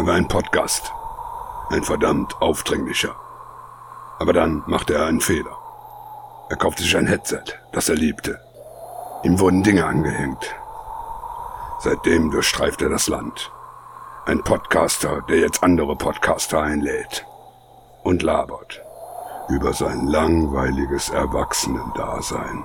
[0.00, 0.94] Er war ein Podcast.
[1.68, 3.14] Ein verdammt aufdringlicher.
[4.18, 5.58] Aber dann machte er einen Fehler.
[6.48, 7.42] Er kaufte sich ein Headset,
[7.72, 8.40] das er liebte.
[9.24, 10.54] Ihm wurden Dinge angehängt.
[11.80, 13.52] Seitdem durchstreift er das Land.
[14.24, 17.26] Ein Podcaster, der jetzt andere Podcaster einlädt.
[18.02, 18.80] Und labert
[19.50, 22.64] über sein langweiliges Erwachsenendasein.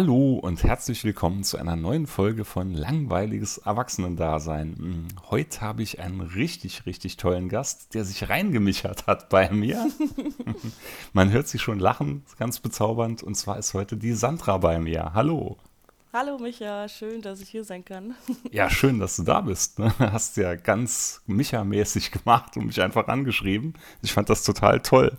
[0.00, 4.74] Hallo und herzlich willkommen zu einer neuen Folge von Langweiliges Erwachsenendasein.
[4.78, 9.90] Hm, heute habe ich einen richtig, richtig tollen Gast, der sich reingemichert hat bei mir.
[11.12, 13.22] Man hört sie schon lachen, ganz bezaubernd.
[13.22, 15.12] Und zwar ist heute die Sandra bei mir.
[15.12, 15.58] Hallo.
[16.14, 18.14] Hallo Micha, schön, dass ich hier sein kann.
[18.50, 19.78] Ja, schön, dass du da bist.
[19.78, 19.92] Ne?
[19.98, 23.74] Hast ja ganz Micha-mäßig gemacht und mich einfach angeschrieben.
[24.00, 25.14] Ich fand das total toll.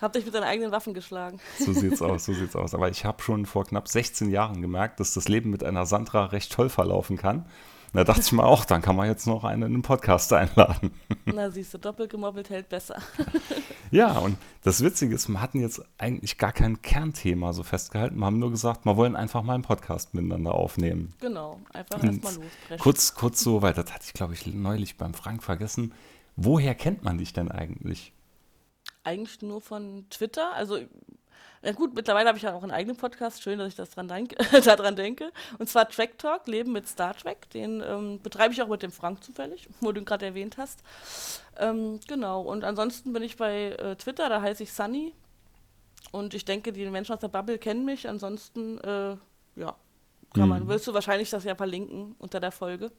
[0.00, 1.40] Hab dich mit deinen eigenen Waffen geschlagen.
[1.58, 2.74] So sieht's aus, so sieht's aus.
[2.74, 6.26] Aber ich habe schon vor knapp 16 Jahren gemerkt, dass das Leben mit einer Sandra
[6.26, 7.46] recht toll verlaufen kann.
[7.92, 10.92] Da dachte ich mir auch, dann kann man jetzt noch einen in den Podcast einladen.
[11.24, 12.96] Na, siehst du, doppelt gemobbelt hält besser.
[13.92, 18.18] Ja, und das Witzige ist, wir hatten jetzt eigentlich gar kein Kernthema so festgehalten.
[18.18, 21.12] Wir haben nur gesagt, wir wollen einfach mal einen Podcast miteinander aufnehmen.
[21.18, 22.44] Genau, einfach erstmal los.
[22.78, 25.92] Kurz, kurz so, weil das hatte ich, glaube ich, neulich beim Frank vergessen.
[26.36, 28.12] Woher kennt man dich denn eigentlich?
[29.04, 30.52] Eigentlich nur von Twitter.
[30.52, 30.78] Also,
[31.62, 33.42] ja gut, mittlerweile habe ich ja auch einen eigenen Podcast.
[33.42, 35.32] Schön, dass ich das dran denke, daran denke.
[35.58, 37.50] Und zwar Track Talk, Leben mit Star Trek.
[37.50, 40.82] Den ähm, betreibe ich auch mit dem Frank zufällig, wo du ihn gerade erwähnt hast.
[41.58, 42.42] Ähm, genau.
[42.42, 45.14] Und ansonsten bin ich bei äh, Twitter, da heiße ich Sunny.
[46.12, 48.08] Und ich denke, die Menschen aus der Bubble kennen mich.
[48.08, 49.16] Ansonsten, äh,
[49.56, 49.76] ja,
[50.34, 50.64] kann man.
[50.64, 50.68] Mhm.
[50.68, 52.90] Willst du wahrscheinlich das ja verlinken unter der Folge?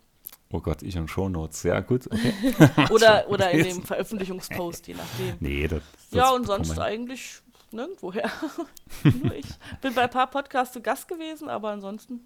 [0.53, 1.63] Oh Gott, ich und Shownotes.
[1.63, 2.07] Ja, gut.
[2.11, 2.33] Okay.
[2.89, 5.35] oder, oder in dem Veröffentlichungspost, je nachdem.
[5.39, 8.29] Nee, das, das Ja, und sonst eigentlich nirgendwoher.
[9.03, 9.47] Nur ich
[9.81, 12.21] bin bei ein paar Podcasts zu Gast gewesen, aber ansonsten.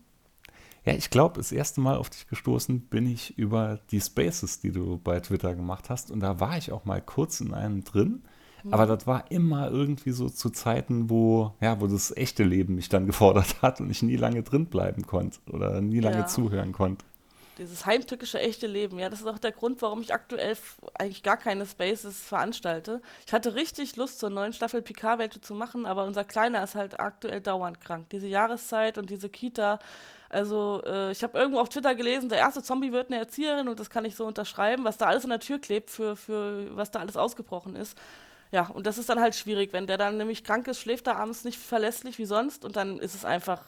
[0.85, 4.71] Ja, ich glaube, das erste Mal auf dich gestoßen bin ich über die Spaces, die
[4.71, 6.11] du bei Twitter gemacht hast.
[6.11, 8.23] Und da war ich auch mal kurz in einem drin.
[8.63, 8.73] Mhm.
[8.73, 12.89] Aber das war immer irgendwie so zu Zeiten, wo, ja, wo das echte Leben mich
[12.89, 16.27] dann gefordert hat und ich nie lange drin bleiben konnte oder nie lange ja.
[16.27, 17.05] zuhören konnte.
[17.57, 20.57] Dieses heimtückische echte Leben, ja, das ist auch der Grund, warum ich aktuell
[20.93, 23.01] eigentlich gar keine Spaces veranstalte.
[23.25, 26.99] Ich hatte richtig Lust, zur neuen Staffel Picard-Welt zu machen, aber unser Kleiner ist halt
[26.99, 28.09] aktuell dauernd krank.
[28.09, 29.79] Diese Jahreszeit und diese Kita,
[30.29, 33.79] also äh, ich habe irgendwo auf Twitter gelesen, der erste Zombie wird eine Erzieherin und
[33.79, 36.91] das kann ich so unterschreiben, was da alles an der Tür klebt, für, für was
[36.91, 37.97] da alles ausgebrochen ist.
[38.51, 41.17] Ja, und das ist dann halt schwierig, wenn der dann nämlich krank ist, schläft er
[41.17, 43.63] abends nicht verlässlich wie sonst und dann ist es einfach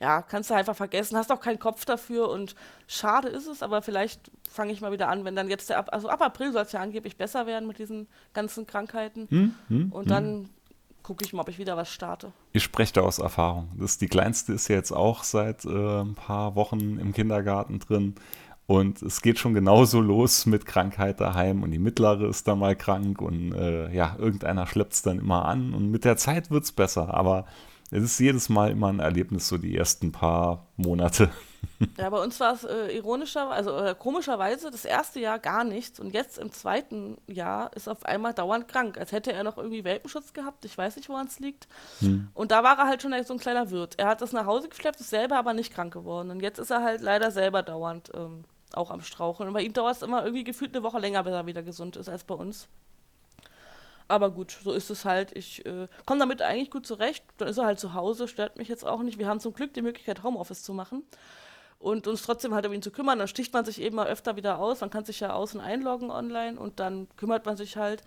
[0.00, 2.54] ja, kannst du einfach vergessen, hast auch keinen Kopf dafür und
[2.86, 5.88] schade ist es, aber vielleicht fange ich mal wieder an, wenn dann jetzt der, ab,
[5.92, 9.28] also ab April soll es ja angeblich besser werden mit diesen ganzen Krankheiten.
[9.30, 10.48] Hm, hm, und dann hm.
[11.02, 12.32] gucke ich mal, ob ich wieder was starte.
[12.52, 13.70] Ich spreche da aus Erfahrung.
[13.78, 18.14] Das, die Kleinste ist ja jetzt auch seit äh, ein paar Wochen im Kindergarten drin.
[18.66, 21.62] Und es geht schon genauso los mit Krankheit daheim.
[21.62, 23.20] Und die mittlere ist dann mal krank.
[23.20, 25.74] Und äh, ja, irgendeiner schleppt es dann immer an.
[25.74, 27.44] Und mit der Zeit wird es besser, aber
[27.92, 31.30] es ist jedes Mal immer ein Erlebnis, so die ersten paar Monate.
[31.98, 35.98] Ja, bei uns war es äh, ironischer, also äh, komischerweise das erste Jahr gar nichts
[35.98, 39.82] und jetzt im zweiten Jahr ist auf einmal dauernd krank, als hätte er noch irgendwie
[39.82, 40.64] Welpenschutz gehabt.
[40.64, 41.66] Ich weiß nicht, woran es liegt.
[41.98, 42.28] Hm.
[42.34, 43.98] Und da war er halt schon so ein kleiner Wirt.
[43.98, 46.30] Er hat das nach Hause geschleppt, ist selber aber nicht krank geworden.
[46.30, 49.48] Und jetzt ist er halt leider selber dauernd ähm, auch am Straucheln.
[49.48, 51.96] Und bei ihm dauert es immer irgendwie gefühlt eine Woche länger, bis er wieder gesund
[51.96, 52.68] ist als bei uns.
[54.12, 55.34] Aber gut, so ist es halt.
[55.34, 57.24] Ich äh, komme damit eigentlich gut zurecht.
[57.38, 59.18] Dann ist er halt zu Hause, stört mich jetzt auch nicht.
[59.18, 61.02] Wir haben zum Glück die Möglichkeit, Homeoffice zu machen
[61.78, 63.18] und uns trotzdem halt um ihn zu kümmern.
[63.18, 64.82] Dann sticht man sich eben mal öfter wieder aus.
[64.82, 68.02] Man kann sich ja außen einloggen online und dann kümmert man sich halt.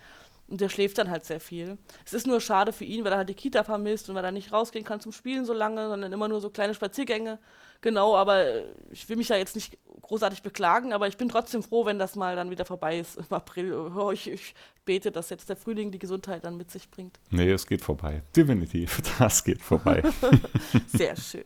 [0.47, 1.79] Und der schläft dann halt sehr viel.
[2.05, 4.31] Es ist nur schade für ihn, weil er halt die Kita vermisst und weil er
[4.31, 7.39] nicht rausgehen kann zum Spielen so lange, sondern immer nur so kleine Spaziergänge.
[7.85, 11.85] Genau, aber ich will mich da jetzt nicht großartig beklagen, aber ich bin trotzdem froh,
[11.85, 13.75] wenn das mal dann wieder vorbei ist im April.
[13.75, 14.55] Oh, ich, ich
[14.85, 17.19] bete, dass jetzt der Frühling die Gesundheit dann mit sich bringt.
[17.29, 18.23] Nee, es geht vorbei.
[18.35, 19.03] Definitiv.
[19.19, 20.01] Das geht vorbei.
[20.87, 21.43] Sehr schön.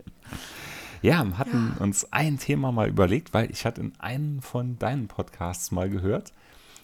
[1.01, 1.83] Ja, wir hatten ja.
[1.83, 6.31] uns ein Thema mal überlegt, weil ich hatte in einem von deinen Podcasts mal gehört,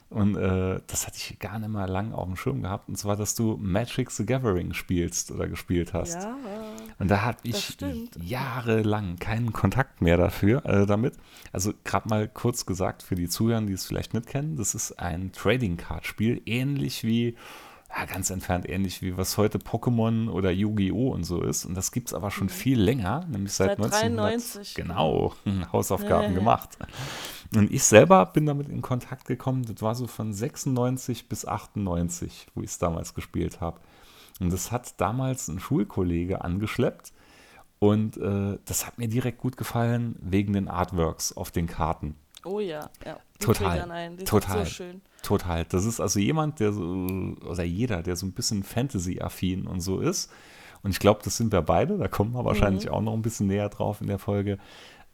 [0.09, 2.87] und äh, das hatte ich gar nicht mal lang auf dem Schirm gehabt.
[2.87, 6.23] Und zwar, dass du Magic the Gathering spielst oder gespielt hast.
[6.23, 6.37] Ja.
[6.99, 7.75] Und da habe ich
[8.21, 11.15] jahrelang keinen Kontakt mehr dafür, äh, damit.
[11.51, 14.99] Also gerade mal kurz gesagt für die Zuhörer, die es vielleicht nicht kennen, das ist
[14.99, 17.35] ein Trading Card Spiel, ähnlich wie
[17.97, 21.11] ja, ganz entfernt ähnlich wie was heute Pokémon oder Yu-Gi-Oh!
[21.11, 21.65] und so ist.
[21.65, 22.51] Und das gibt es aber schon mhm.
[22.51, 24.75] viel länger, nämlich seit, seit 1993.
[24.75, 25.33] Genau,
[25.71, 26.77] Hausaufgaben ja, gemacht.
[27.55, 32.47] Und ich selber bin damit in Kontakt gekommen, das war so von 96 bis 98,
[32.53, 33.79] wo ich es damals gespielt habe.
[34.41, 37.13] Und das hat damals ein Schulkollege angeschleppt.
[37.79, 42.15] Und äh, das hat mir direkt gut gefallen wegen den Artworks auf den Karten.
[42.45, 43.17] Oh ja, ja.
[43.39, 43.79] Die total.
[44.25, 44.65] total.
[44.65, 44.83] So
[45.23, 45.65] total.
[45.65, 49.99] Das ist also jemand, der so, oder jeder, der so ein bisschen Fantasy-affin und so
[49.99, 50.31] ist.
[50.83, 52.91] Und ich glaube, das sind wir beide, da kommen wir wahrscheinlich mhm.
[52.91, 54.59] auch noch ein bisschen näher drauf in der Folge.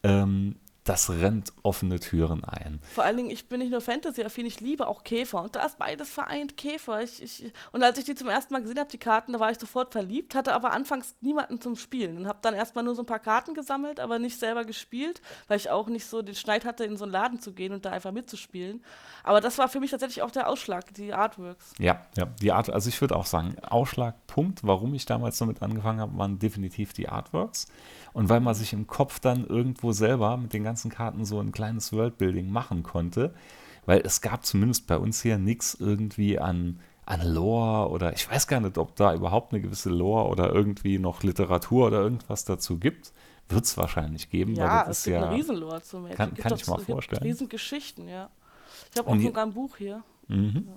[0.03, 2.79] Ähm, das rennt offene Türen ein.
[2.93, 5.43] Vor allen Dingen, ich bin nicht nur Fantasy-affin, ich liebe auch Käfer.
[5.43, 7.03] Und da ist beides vereint, Käfer.
[7.03, 9.51] Ich, ich, und als ich die zum ersten Mal gesehen habe, die Karten, da war
[9.51, 12.17] ich sofort verliebt, hatte aber anfangs niemanden zum Spielen.
[12.17, 15.57] Und habe dann erstmal nur so ein paar Karten gesammelt, aber nicht selber gespielt, weil
[15.57, 17.91] ich auch nicht so den Schneid hatte, in so einen Laden zu gehen und da
[17.91, 18.83] einfach mitzuspielen.
[19.23, 21.73] Aber das war für mich tatsächlich auch der Ausschlag, die Artworks.
[21.77, 25.99] Ja, ja, die Art, also ich würde auch sagen, Ausschlagpunkt, warum ich damals damit angefangen
[25.99, 27.67] habe, waren definitiv die Artworks.
[28.13, 31.51] Und weil man sich im Kopf dann irgendwo selber mit den ganzen Karten so ein
[31.51, 33.33] kleines Worldbuilding machen konnte,
[33.85, 38.47] weil es gab zumindest bei uns hier nichts irgendwie an, an Lore oder ich weiß
[38.47, 42.77] gar nicht, ob da überhaupt eine gewisse Lore oder irgendwie noch Literatur oder irgendwas dazu
[42.77, 43.13] gibt.
[43.49, 44.55] Wird es wahrscheinlich geben.
[44.55, 46.17] Ja, es gibt ja, eine Riesenlore zum Beispiel.
[46.17, 47.23] Kann, kann ich mal vorstellen.
[47.23, 48.29] Riesengeschichten, ja.
[48.93, 50.03] Ich habe auch sogar ein Buch hier.
[50.27, 50.67] Mhm.
[50.67, 50.73] Ja.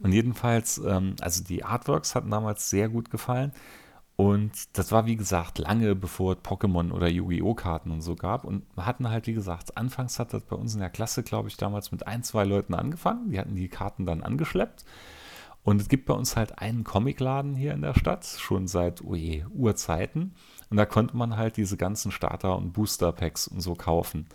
[0.00, 3.52] Und jedenfalls, ähm, also die Artworks hatten damals sehr gut gefallen.
[4.16, 7.54] Und das war, wie gesagt, lange bevor es Pokémon oder Yu-Gi-Oh!
[7.54, 8.44] Karten und so gab.
[8.44, 11.48] Und wir hatten halt, wie gesagt, anfangs hat das bei uns in der Klasse, glaube
[11.48, 13.30] ich, damals mit ein, zwei Leuten angefangen.
[13.30, 14.84] Die hatten die Karten dann angeschleppt.
[15.64, 19.14] Und es gibt bei uns halt einen Comicladen hier in der Stadt, schon seit oh
[19.14, 20.34] je, Urzeiten.
[20.70, 24.26] Und da konnte man halt diese ganzen Starter- und Booster-Packs und so kaufen.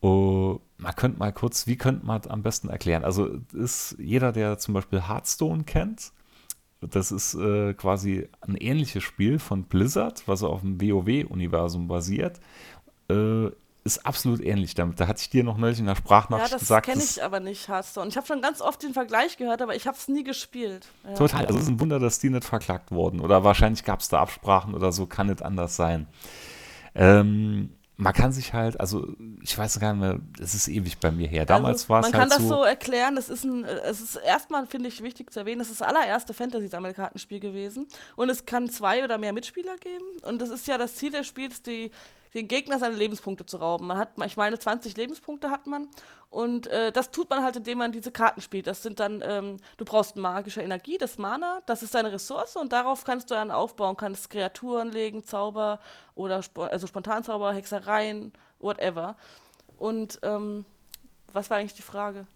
[0.00, 3.04] Oh, man könnte mal kurz, wie könnte man am besten erklären?
[3.04, 6.12] Also ist jeder, der zum Beispiel Hearthstone kennt,
[6.80, 12.40] das ist äh, quasi ein ähnliches Spiel von Blizzard, was auf dem WoW-Universum basiert.
[13.10, 13.48] Äh,
[13.84, 15.00] ist absolut ähnlich damit.
[15.00, 16.86] Da hatte ich dir noch neulich in der Sprachnachricht ja, gesagt.
[16.86, 18.08] das kenne ich aber nicht, Hearthstone.
[18.08, 20.88] Ich habe schon ganz oft den Vergleich gehört, aber ich habe es nie gespielt.
[21.04, 21.14] Ja.
[21.14, 21.46] Total.
[21.46, 23.20] Also es ist ein Wunder, dass die nicht verklagt wurden.
[23.20, 26.06] Oder wahrscheinlich gab es da Absprachen oder so, kann nicht anders sein.
[26.94, 27.70] Ähm,
[28.00, 29.08] man kann sich halt, also
[29.42, 31.44] ich weiß gar nicht mehr, es ist ewig bei mir her.
[31.44, 34.00] Damals also, war es halt Man kann das so, so erklären, es ist ein, es
[34.00, 38.46] ist erstmal, finde ich, wichtig zu erwähnen, es ist das allererste Fantasy-Sammelkartenspiel gewesen und es
[38.46, 41.90] kann zwei oder mehr Mitspieler geben und das ist ja das Ziel des Spiels, die
[42.34, 43.86] den Gegner seine Lebenspunkte zu rauben.
[43.86, 45.88] Man hat, ich meine, 20 Lebenspunkte hat man.
[46.30, 48.66] Und äh, das tut man halt, indem man diese Karten spielt.
[48.66, 52.72] Das sind dann, ähm, du brauchst magische Energie, das Mana, das ist deine Ressource und
[52.72, 55.80] darauf kannst du dann aufbauen, kannst Kreaturen legen, Zauber
[56.14, 59.16] oder Sp also Spontanzauber, Hexereien, whatever.
[59.78, 60.66] Und ähm,
[61.32, 62.26] was war eigentlich die Frage?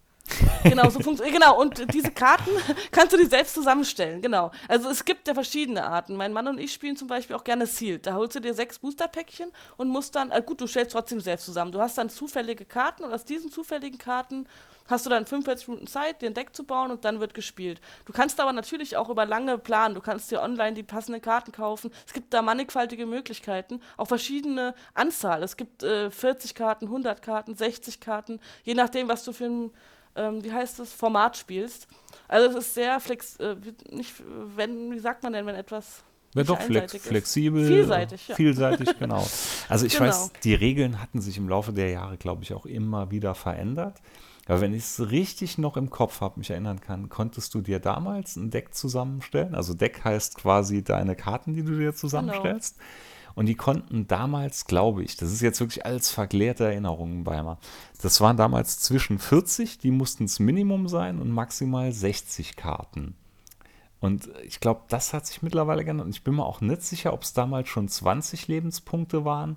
[0.63, 1.35] Genau, so funktioniert.
[1.35, 2.51] Genau, und diese Karten
[2.91, 4.21] kannst du dir selbst zusammenstellen.
[4.21, 4.51] Genau.
[4.67, 6.15] Also es gibt ja verschiedene Arten.
[6.15, 8.05] Mein Mann und ich spielen zum Beispiel auch gerne Sealed.
[8.05, 11.45] Da holst du dir sechs Booster-Päckchen und musst dann, äh, gut, du stellst trotzdem selbst
[11.45, 11.71] zusammen.
[11.71, 14.47] Du hast dann zufällige Karten und aus diesen zufälligen Karten
[14.87, 17.81] hast du dann 45 Minuten Zeit, dir ein Deck zu bauen und dann wird gespielt.
[18.05, 19.95] Du kannst aber natürlich auch über lange planen.
[19.95, 21.91] Du kannst dir online die passenden Karten kaufen.
[22.05, 25.43] Es gibt da mannigfaltige Möglichkeiten, auch verschiedene Anzahl.
[25.43, 29.71] Es gibt äh, 40 Karten, 100 Karten, 60 Karten, je nachdem, was du für ein
[30.15, 31.87] ähm, wie heißt das, Format spielst.
[32.27, 33.55] Also es ist sehr flex, äh,
[33.91, 34.13] nicht,
[34.55, 36.03] wenn, wie sagt man denn, wenn etwas
[36.35, 37.65] ja, doch, flex, flexibel.
[37.65, 38.35] Vielseitig, ja.
[38.35, 39.25] Vielseitig, genau.
[39.69, 40.05] Also ich genau.
[40.07, 44.01] weiß, die Regeln hatten sich im Laufe der Jahre, glaube ich, auch immer wieder verändert.
[44.47, 47.79] Aber wenn ich es richtig noch im Kopf habe, mich erinnern kann, konntest du dir
[47.79, 49.55] damals ein Deck zusammenstellen.
[49.55, 52.77] Also Deck heißt quasi deine Karten, die du dir zusammenstellst.
[52.77, 52.89] Genau.
[53.35, 57.57] Und die konnten damals, glaube ich, das ist jetzt wirklich als verklärte Erinnerungen bei mir,
[58.01, 63.15] das waren damals zwischen 40, die mussten es Minimum sein, und maximal 60 Karten.
[63.99, 66.05] Und ich glaube, das hat sich mittlerweile geändert.
[66.05, 69.55] Und ich bin mir auch nicht sicher, ob es damals schon 20 Lebenspunkte waren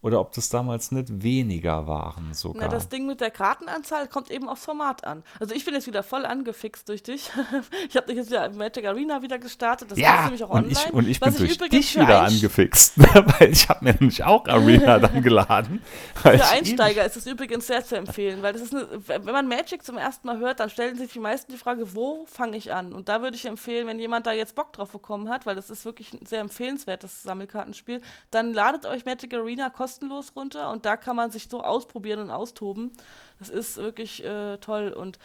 [0.00, 2.62] oder ob das damals nicht weniger waren sogar.
[2.62, 5.24] Na, das Ding mit der Kartenanzahl kommt eben aufs Format an.
[5.40, 7.30] Also ich bin jetzt wieder voll angefixt durch dich.
[7.88, 9.90] ich habe dich jetzt wieder Magic Arena wieder gestartet.
[9.90, 10.68] Das ja, nämlich auch online.
[10.92, 14.46] Und ich, und ich bin durch dich wieder angefixt, weil ich habe mir nämlich auch
[14.46, 15.82] Arena dann geladen.
[16.14, 19.84] Für Einsteiger ist es übrigens sehr zu empfehlen, weil das ist eine, wenn man Magic
[19.84, 22.92] zum ersten Mal hört, dann stellen sich die meisten die Frage, wo fange ich an?
[22.92, 25.70] Und da würde ich empfehlen, wenn jemand da jetzt Bock drauf bekommen hat, weil das
[25.70, 28.00] ist wirklich ein sehr empfehlenswertes Sammelkartenspiel,
[28.30, 32.20] dann ladet euch Magic Arena kostenlos kostenlos runter und da kann man sich so ausprobieren
[32.20, 32.92] und austoben.
[33.38, 35.18] Das ist wirklich äh, toll und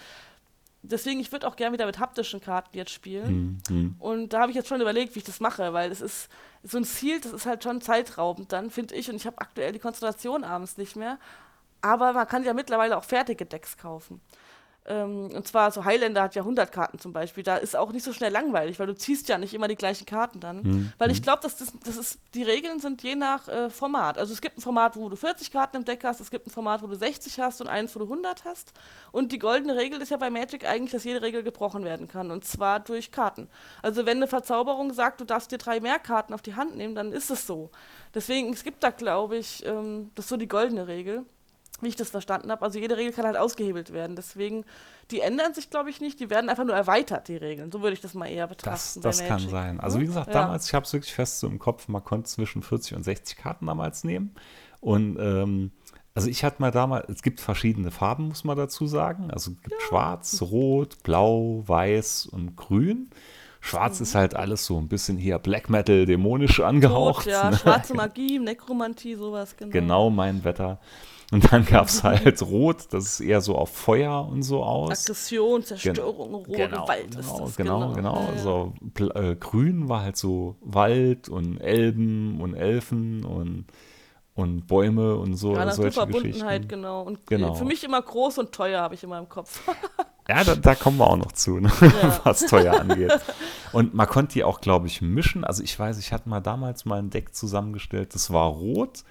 [0.82, 3.62] deswegen, ich würde auch gerne wieder mit haptischen Karten jetzt spielen.
[3.70, 3.96] Mhm.
[4.00, 6.30] Und da habe ich jetzt schon überlegt, wie ich das mache, weil es ist,
[6.64, 9.10] so ein Ziel, das ist halt schon zeitraubend dann, finde ich.
[9.10, 11.18] Und ich habe aktuell die Konzentration abends nicht mehr.
[11.82, 14.22] Aber man kann ja mittlerweile auch fertige Decks kaufen.
[14.86, 17.44] Ähm, und zwar so Highlander hat ja 100 Karten zum Beispiel.
[17.44, 20.06] Da ist auch nicht so schnell langweilig, weil du ziehst ja nicht immer die gleichen
[20.06, 20.62] Karten dann.
[20.64, 20.94] Mhm.
[20.98, 21.24] Weil ich hm.
[21.24, 24.18] glaube, dass das, das ist, die Regeln sind je nach äh, Format.
[24.18, 26.52] Also es gibt ein Format, wo du 40 Karten im Deck hast, es gibt ein
[26.52, 28.74] Format, wo du 60 hast und eins, wo du 100 hast.
[29.12, 32.32] Und die goldene Regel ist ja bei Magic eigentlich, dass jede Regel gebrochen werden kann.
[32.32, 33.48] Und zwar durch Karten.
[33.82, 36.96] Also wenn eine Verzauberung sagt, du darfst dir drei mehr Karten auf die Hand nehmen,
[36.96, 37.70] dann ist es so.
[38.14, 41.26] Deswegen, es gibt da, glaube ich, ähm, das ist so die goldene Regel
[41.84, 42.64] wie ich das verstanden habe.
[42.64, 44.16] Also jede Regel kann halt ausgehebelt werden.
[44.16, 44.66] Deswegen,
[45.12, 46.20] die ändern sich, glaube ich, nicht.
[46.20, 47.72] Die werden einfach nur erweitert, die Regeln.
[47.72, 49.02] So würde ich das mal eher betrachten.
[49.02, 49.80] Das, das kann sein.
[49.80, 52.64] Also wie gesagt, damals, ich habe es wirklich fest so im Kopf, man konnte zwischen
[52.64, 54.36] 40 und 60 Karten damals nehmen.
[54.80, 55.72] Und ähm,
[56.16, 59.32] also ich hatte mal damals, es gibt verschiedene Farben, muss man dazu sagen.
[59.32, 59.88] Also es gibt ja.
[59.88, 63.10] schwarz, rot, blau, weiß und grün.
[63.62, 64.04] Schwarz mhm.
[64.04, 67.26] ist halt alles so ein bisschen hier Black Metal, dämonisch angehaucht.
[67.26, 67.58] Rot, ja, ne?
[67.58, 69.72] schwarze Magie, Nekromantie, sowas, genau.
[69.72, 70.80] Genau mein Wetter.
[71.34, 74.92] Und dann gab es halt Rot, das ist eher so auf Feuer und so aus.
[74.92, 77.56] Aggression, Zerstörung, Gen genau, Wald genau, ist das.
[77.56, 77.94] Genau, genau.
[77.96, 78.30] genau.
[78.36, 78.74] Ja, So,
[79.16, 83.66] äh, Grün war halt so Wald und Elben und Elfen und,
[84.36, 85.56] und Bäume und so.
[85.56, 87.02] Ja, Naturverbundenheit, genau.
[87.02, 87.56] Und genau.
[87.56, 89.60] für mich immer groß und teuer, habe ich immer im Kopf.
[90.30, 91.72] ja, da, da, kommen wir auch noch zu, ne?
[91.82, 92.22] ja.
[92.26, 93.12] was teuer angeht.
[93.72, 95.44] Und man konnte die auch, glaube ich, mischen.
[95.44, 99.04] Also ich weiß, ich hatte mal damals mal ein Deck zusammengestellt, das war rot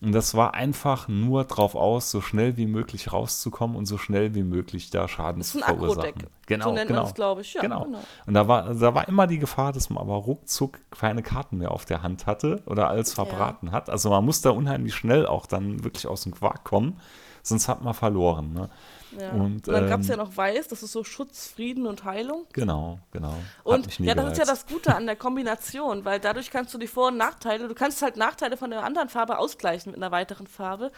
[0.00, 4.34] und das war einfach nur drauf aus, so schnell wie möglich rauszukommen und so schnell
[4.34, 6.28] wie möglich da Schaden zu verursachen.
[6.46, 7.10] Genau, so nennt genau.
[7.12, 7.54] glaube ich.
[7.54, 7.84] Ja, genau.
[7.84, 7.98] genau.
[8.26, 11.72] Und da war, da war immer die Gefahr, dass man aber ruckzuck keine Karten mehr
[11.72, 13.72] auf der Hand hatte oder alles verbraten ja.
[13.72, 13.90] hat.
[13.90, 17.00] Also man muss da unheimlich schnell auch dann wirklich aus dem Quark kommen,
[17.42, 18.52] sonst hat man verloren.
[18.52, 18.70] Ne?
[19.18, 19.30] Ja.
[19.30, 22.04] Und, und, dann ähm, gab es ja noch Weiß, das ist so Schutz, Frieden und
[22.04, 22.46] Heilung.
[22.52, 23.34] Genau, genau.
[23.64, 24.32] und ja, das gereizt.
[24.32, 27.68] ist ja das Gute an der Kombination, weil dadurch kannst du die Vor- und Nachteile,
[27.68, 30.90] du kannst halt Nachteile von der anderen Farbe ausgleichen mit einer weiteren Farbe.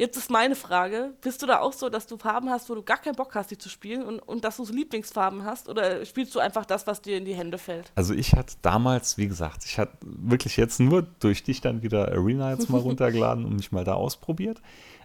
[0.00, 2.82] Jetzt ist meine Frage, bist du da auch so, dass du Farben hast, wo du
[2.82, 6.06] gar keinen Bock hast, die zu spielen und, und dass du so Lieblingsfarben hast oder
[6.06, 7.92] spielst du einfach das, was dir in die Hände fällt?
[7.96, 12.08] Also ich hatte damals, wie gesagt, ich hatte wirklich jetzt nur durch dich dann wieder
[12.08, 14.62] Arena jetzt mal runtergeladen und mich mal da ausprobiert.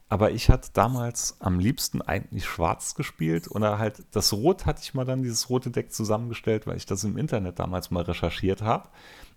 [0.08, 4.94] Aber ich hatte damals am liebsten eigentlich schwarz gespielt oder halt das Rot hatte ich
[4.94, 8.90] mal dann dieses rote Deck zusammengestellt, weil ich das im Internet damals mal recherchiert habe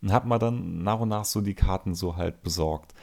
[0.03, 2.95] und habe mal dann nach und nach so die Karten so halt besorgt.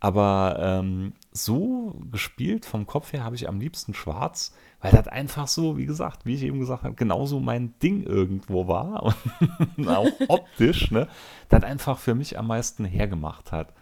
[0.00, 5.46] Aber ähm, so gespielt vom Kopf her habe ich am liebsten schwarz, weil das einfach
[5.46, 9.14] so, wie gesagt, wie ich eben gesagt habe, genauso mein Ding irgendwo war
[9.76, 11.06] und auch optisch, ne,
[11.50, 13.74] das einfach für mich am meisten hergemacht hat.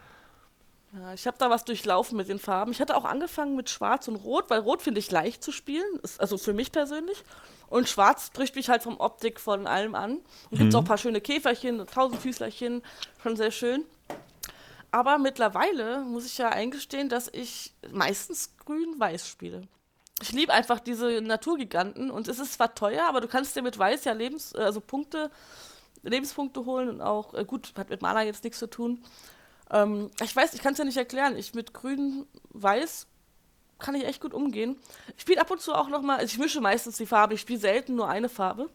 [0.93, 2.73] Ja, ich habe da was durchlaufen mit den Farben.
[2.73, 6.01] Ich hatte auch angefangen mit Schwarz und Rot, weil Rot finde ich leicht zu spielen,
[6.03, 7.23] ist, also für mich persönlich.
[7.69, 10.19] Und Schwarz spricht mich halt vom Optik von allem an.
[10.51, 10.75] Und gibt mhm.
[10.75, 12.83] auch ein paar schöne Käferchen, Tausendfüßlerchen,
[13.23, 13.85] schon sehr schön.
[14.91, 19.69] Aber mittlerweile muss ich ja eingestehen, dass ich meistens grün-weiß spiele.
[20.21, 23.79] Ich liebe einfach diese Naturgiganten und es ist zwar teuer, aber du kannst dir mit
[23.79, 25.31] Weiß ja Lebens, also Punkte,
[26.03, 29.05] Lebenspunkte holen und auch, äh, gut, hat mit Mana jetzt nichts zu tun.
[29.71, 31.37] Ähm, ich weiß, ich kann es ja nicht erklären.
[31.37, 33.07] Ich mit grün, weiß
[33.81, 34.77] kann ich echt gut umgehen.
[35.17, 37.59] Ich spiele ab und zu auch nochmal, also ich mische meistens die Farbe, ich spiele
[37.59, 38.69] selten nur eine Farbe.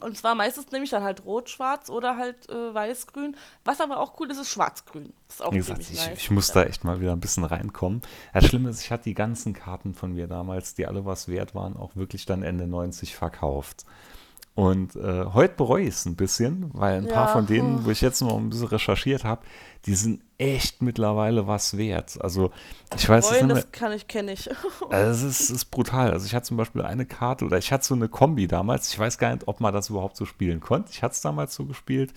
[0.00, 3.36] Und zwar meistens nehme ich dann halt rot-schwarz oder halt äh, weiß-grün.
[3.64, 5.12] Was aber auch cool ist, ist schwarz-grün.
[5.50, 6.18] Wie gesagt, ich, nice.
[6.18, 8.00] ich muss da echt mal wieder ein bisschen reinkommen.
[8.32, 11.54] Das Schlimme ist, ich hatte die ganzen Karten von mir damals, die alle was wert
[11.54, 13.84] waren, auch wirklich dann Ende 90 verkauft.
[14.60, 17.14] Und äh, heute bereue ich es ein bisschen, weil ein ja.
[17.14, 19.40] paar von denen, wo ich jetzt noch ein bisschen recherchiert habe,
[19.86, 22.18] die sind echt mittlerweile was wert.
[22.20, 22.50] Also
[22.94, 24.50] ich weiß Bereuen, das, das kann ich, kenne ich.
[24.90, 26.10] also es ist, ist, brutal.
[26.10, 28.92] Also ich hatte zum Beispiel eine Karte oder ich hatte so eine Kombi damals.
[28.92, 30.90] Ich weiß gar nicht, ob man das überhaupt so spielen konnte.
[30.92, 32.12] Ich hatte es damals so gespielt.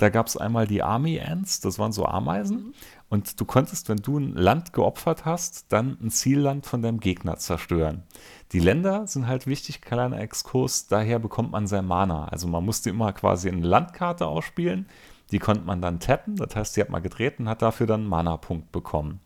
[0.00, 2.56] Da gab es einmal die Army Ants, das waren so Ameisen.
[2.56, 2.74] Mhm.
[3.10, 7.36] Und du konntest, wenn du ein Land geopfert hast, dann ein Zielland von deinem Gegner
[7.36, 8.04] zerstören.
[8.52, 12.24] Die Länder sind halt wichtig, kleiner Exkurs, daher bekommt man sein Mana.
[12.28, 14.86] Also man musste immer quasi eine Landkarte ausspielen,
[15.32, 18.00] die konnte man dann tappen, das heißt, die hat man gedreht und hat dafür dann
[18.00, 19.20] einen Mana-Punkt bekommen.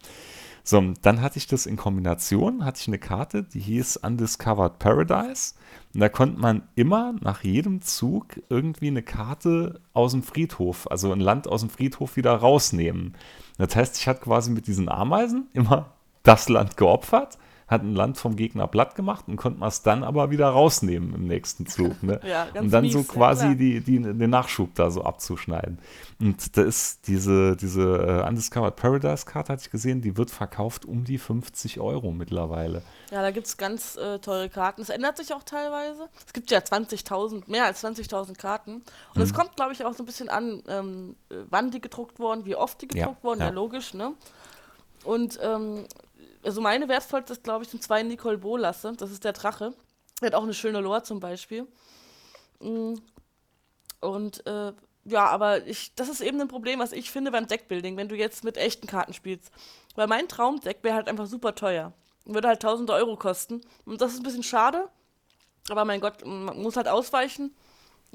[0.66, 5.54] So, dann hatte ich das in Kombination, hatte ich eine Karte, die hieß Undiscovered Paradise.
[5.92, 11.12] Und da konnte man immer nach jedem Zug irgendwie eine Karte aus dem Friedhof, also
[11.12, 13.14] ein Land aus dem Friedhof wieder rausnehmen.
[13.58, 15.92] Das heißt, ich hatte quasi mit diesen Ameisen immer
[16.22, 17.36] das Land geopfert,
[17.74, 21.14] hat ein Land vom Gegner platt gemacht und konnte man es dann aber wieder rausnehmen
[21.14, 22.02] im nächsten Zug.
[22.02, 22.20] Ne?
[22.26, 25.78] ja, ganz und dann mies, so quasi ja, die, die, den Nachschub da so abzuschneiden.
[26.20, 30.84] Und da ist diese, diese uh, Undiscovered Paradise Karte, hatte ich gesehen, die wird verkauft
[30.84, 32.82] um die 50 Euro mittlerweile.
[33.10, 34.80] Ja, da gibt es ganz äh, teure Karten.
[34.80, 36.08] Es ändert sich auch teilweise.
[36.26, 38.82] Es gibt ja 20.000, mehr als 20.000 Karten.
[39.14, 39.36] Und es mhm.
[39.36, 41.16] kommt, glaube ich, auch so ein bisschen an, ähm,
[41.50, 43.40] wann die gedruckt wurden, wie oft die gedruckt ja, wurden.
[43.40, 44.12] Ja, ja logisch, ne?
[45.04, 45.84] Und ähm,
[46.44, 48.92] also meine wertvollste glaube ich, sind zwei Nicole Bolasse.
[48.96, 49.74] Das ist der Drache.
[50.20, 51.66] Der hat auch eine schöne Lore zum Beispiel.
[52.60, 52.94] Mm.
[54.00, 54.72] Und äh,
[55.04, 58.16] ja, aber ich, das ist eben ein Problem, was ich finde beim Deckbuilding, wenn du
[58.16, 59.50] jetzt mit echten Karten spielst.
[59.94, 61.92] Weil mein Traumdeck wäre halt einfach super teuer.
[62.24, 63.60] Würde halt tausende Euro kosten.
[63.84, 64.88] Und das ist ein bisschen schade.
[65.68, 67.54] Aber mein Gott, man muss halt ausweichen.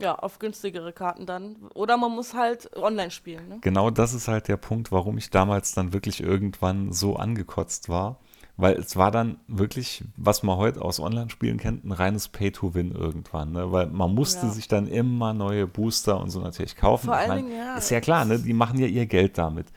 [0.02, 1.56] Ja, auf günstigere Karten dann.
[1.74, 3.48] Oder man muss halt online spielen.
[3.48, 3.58] Ne?
[3.62, 8.20] Genau das ist halt der Punkt, warum ich damals dann wirklich irgendwann so angekotzt war.
[8.58, 13.54] Weil es war dann wirklich, was man heute aus Online-Spielen kennt, ein reines Pay-to-Win irgendwann.
[13.54, 13.72] Ne?
[13.72, 14.52] Weil man musste ja.
[14.52, 17.06] sich dann immer neue Booster und so natürlich kaufen.
[17.06, 17.78] Vor allen Dingen, ja.
[17.78, 18.38] Ist ja klar, ne?
[18.38, 19.68] die machen ja ihr Geld damit.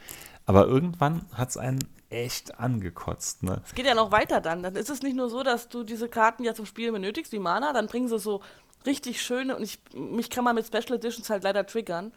[0.47, 1.79] Aber irgendwann hat es einen
[2.13, 3.43] echt angekotzt.
[3.43, 3.63] Ne?
[3.65, 4.63] Es geht ja noch weiter dann.
[4.63, 7.39] Dann ist es nicht nur so, dass du diese Karten ja zum Spielen benötigst, wie
[7.39, 8.43] Mana, dann bringen sie so
[8.87, 12.13] richtig schöne, und ich, mich kann man mit Special Editions halt leider triggern,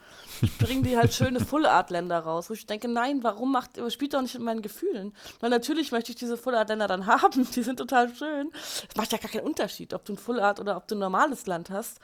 [0.59, 4.13] bringen die halt schöne Full Art Länder raus, wo ich denke, nein, warum macht, spielt
[4.13, 5.13] doch nicht mit meinen Gefühlen?
[5.39, 8.51] Weil natürlich möchte ich diese Full Art Länder dann haben, die sind total schön.
[8.89, 10.99] Es macht ja gar keinen Unterschied, ob du ein Full Art oder ob du ein
[10.99, 11.99] normales Land hast.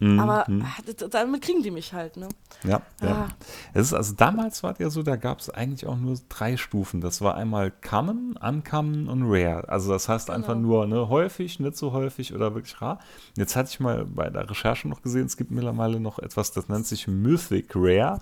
[0.00, 0.18] Mhm.
[0.18, 0.64] Aber mhm.
[0.64, 2.28] Ah, damit kriegen die mich halt, ne?
[2.64, 3.08] Ja, ja.
[3.08, 3.28] Ah.
[3.72, 6.56] Es ist, also damals war es ja so, da gab es eigentlich auch nur drei
[6.56, 7.00] Stufen.
[7.00, 9.68] Das war einmal Common, Uncommon und Rare.
[9.68, 10.38] Also das heißt genau.
[10.38, 12.98] einfach nur ne, häufig, nicht so häufig oder wirklich rar.
[13.36, 16.68] Jetzt hatte ich mal bei der Recherche noch gesehen, es gibt mittlerweile noch etwas, das
[16.68, 18.20] nennt sich Mythic Rare.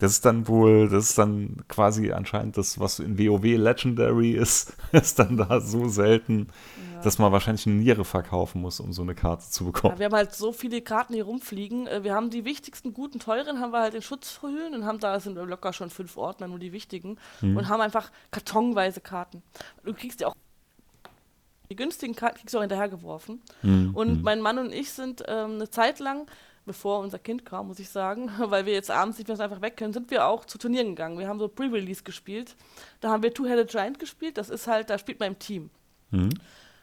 [0.00, 4.76] Das ist dann wohl, das ist dann quasi anscheinend das, was in WoW Legendary ist,
[4.92, 6.48] ist dann da so selten,
[6.92, 7.00] ja.
[7.02, 9.94] dass man wahrscheinlich eine Niere verkaufen muss, um so eine Karte zu bekommen.
[9.94, 11.86] Ja, wir haben halt so viele Karten hier rumfliegen.
[11.86, 15.20] Äh, wir haben die wichtigsten, guten, teuren, haben wir halt in Schutzhüllen und haben da
[15.20, 17.16] sind locker schon fünf Ordner, nur die wichtigen.
[17.40, 17.56] Mhm.
[17.56, 19.42] Und haben einfach kartonweise Karten.
[19.84, 20.34] Du kriegst ja auch
[21.74, 23.42] die günstigen Karten kriegst du auch hinterhergeworfen.
[23.62, 23.90] Mhm.
[23.94, 24.22] Und mhm.
[24.22, 26.26] mein Mann und ich sind ähm, eine Zeit lang
[26.66, 29.60] bevor unser Kind kam, muss ich sagen, weil wir jetzt abends nicht mehr so einfach
[29.60, 31.18] weg können, sind wir auch zu Turnieren gegangen.
[31.18, 32.56] Wir haben so Pre-Release gespielt.
[33.00, 34.38] Da haben wir Two-Headed Giant gespielt.
[34.38, 35.70] Das ist halt, da spielt man im Team.
[36.10, 36.30] Mhm.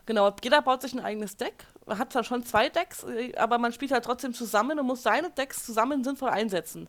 [0.05, 1.65] Genau, jeder baut sich ein eigenes Deck.
[1.85, 5.03] Man hat zwar schon zwei Decks, äh, aber man spielt halt trotzdem zusammen und muss
[5.03, 6.87] seine Decks zusammen sinnvoll einsetzen.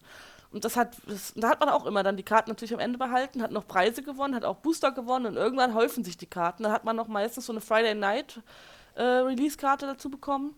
[0.53, 2.99] Und das hat, das, da hat man auch immer dann die Karten natürlich am Ende
[2.99, 6.65] behalten, hat noch Preise gewonnen, hat auch Booster gewonnen und irgendwann häufen sich die Karten.
[6.65, 8.41] Da hat man noch meistens so eine Friday Night
[8.95, 10.55] äh, Release-Karte dazu bekommen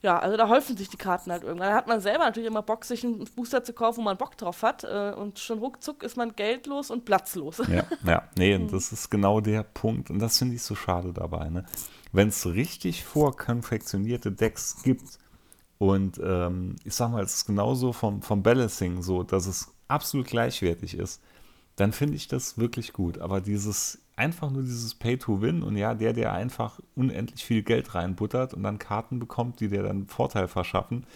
[0.00, 1.70] ja, also da häufen sich die Karten halt irgendwann.
[1.70, 4.36] Da hat man selber natürlich immer Bock, sich einen Booster zu kaufen, wo man Bock
[4.36, 4.84] drauf hat.
[4.84, 7.58] Äh, und schon ruckzuck ist man geldlos und platzlos.
[7.68, 8.22] Ja, ja.
[8.36, 10.10] nee, und das ist genau der Punkt.
[10.10, 11.48] Und das finde ich so schade dabei.
[11.48, 11.64] Ne?
[12.12, 15.18] Wenn es richtig vorkonfektionierte Decks gibt
[15.78, 20.26] und ähm, ich sag mal, es ist genauso vom, vom Balancing so, dass es absolut
[20.26, 21.22] gleichwertig ist,
[21.76, 23.18] dann finde ich das wirklich gut.
[23.18, 28.52] Aber dieses einfach nur dieses Pay-to-Win und ja, der, der einfach unendlich viel Geld reinbuttert
[28.52, 31.06] und dann Karten bekommt, die dir dann Vorteil verschaffen,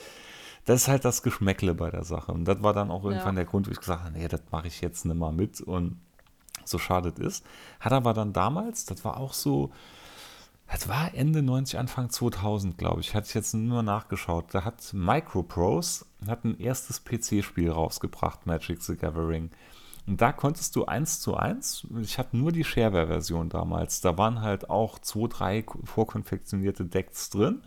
[0.65, 2.31] das ist halt das Geschmäckle bei der Sache.
[2.31, 3.43] Und das war dann auch irgendwann ja.
[3.43, 6.01] der Grund, wo ich gesagt habe, nee, das mache ich jetzt nicht mal mit und
[6.65, 7.45] so schadet ist.
[7.81, 9.73] Hat aber dann damals, das war auch so,
[10.73, 14.47] das war Ende 90, Anfang 2000, glaube ich, hatte ich jetzt nur nachgeschaut.
[14.53, 19.51] Da hat Microprose hat ein erstes PC-Spiel rausgebracht, Magic the Gathering.
[20.07, 24.41] Und da konntest du eins zu eins, ich hatte nur die Shareware-Version damals, da waren
[24.41, 27.61] halt auch zwei, drei vorkonfektionierte Decks drin.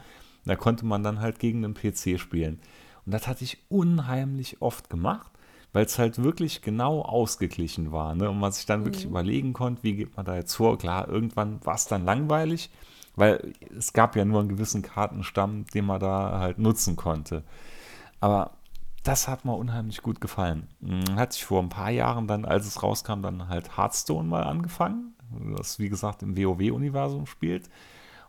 [0.45, 2.59] Da konnte man dann halt gegen einen PC spielen.
[3.05, 5.31] Und das hatte ich unheimlich oft gemacht,
[5.73, 8.15] weil es halt wirklich genau ausgeglichen war.
[8.15, 8.29] Ne?
[8.29, 8.85] Und man sich dann mhm.
[8.85, 10.77] wirklich überlegen konnte, wie geht man da jetzt vor.
[10.77, 12.71] Klar, irgendwann war es dann langweilig,
[13.15, 17.43] weil es gab ja nur einen gewissen Kartenstamm, den man da halt nutzen konnte.
[18.19, 18.51] Aber
[19.03, 20.67] das hat mir unheimlich gut gefallen.
[20.81, 24.43] Hm, hat sich vor ein paar Jahren dann, als es rauskam, dann halt Hearthstone mal
[24.43, 25.13] angefangen,
[25.55, 27.69] das wie gesagt im WoW-Universum spielt.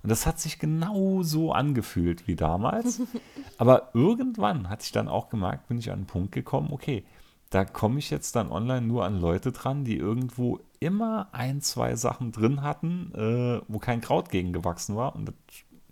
[0.03, 3.01] Und das hat sich genau so angefühlt wie damals.
[3.59, 7.05] Aber irgendwann hatte ich dann auch gemerkt, bin ich an einen Punkt gekommen, okay,
[7.51, 11.97] da komme ich jetzt dann online nur an Leute dran, die irgendwo immer ein, zwei
[11.97, 15.15] Sachen drin hatten, äh, wo kein Kraut gegen gewachsen war.
[15.15, 15.35] Und das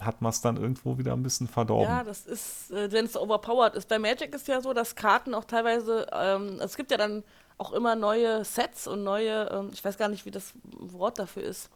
[0.01, 1.89] hat man es dann irgendwo wieder ein bisschen verdorben.
[1.89, 3.89] Ja, das ist, äh, wenn es overpowered ist.
[3.89, 7.23] Bei Magic ist ja so, dass Karten auch teilweise, ähm, es gibt ja dann
[7.59, 11.45] auch immer neue Sets und neue, ähm, ich weiß gar nicht, wie das Wort dafür
[11.45, 11.71] ist.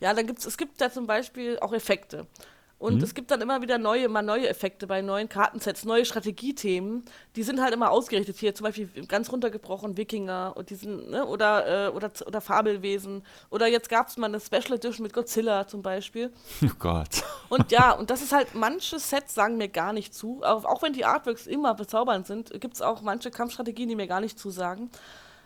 [0.00, 2.26] Ja, dann gibt's, es gibt ja zum Beispiel auch Effekte.
[2.82, 3.04] Und mhm.
[3.04, 7.04] es gibt dann immer wieder neue, mal neue Effekte bei neuen Kartensets, neue Strategiethemen.
[7.36, 8.38] Die sind halt immer ausgerichtet.
[8.38, 13.22] Hier zum Beispiel ganz runtergebrochen Wikinger und diesen, ne, oder, äh, oder, oder Fabelwesen.
[13.50, 16.32] Oder jetzt gab es mal eine Special Edition mit Godzilla zum Beispiel.
[16.64, 17.22] Oh Gott.
[17.48, 20.40] Und ja, und das ist halt, manche Sets sagen mir gar nicht zu.
[20.42, 24.06] Auch, auch wenn die Artworks immer bezaubernd sind, gibt es auch manche Kampfstrategien, die mir
[24.08, 24.90] gar nicht zusagen.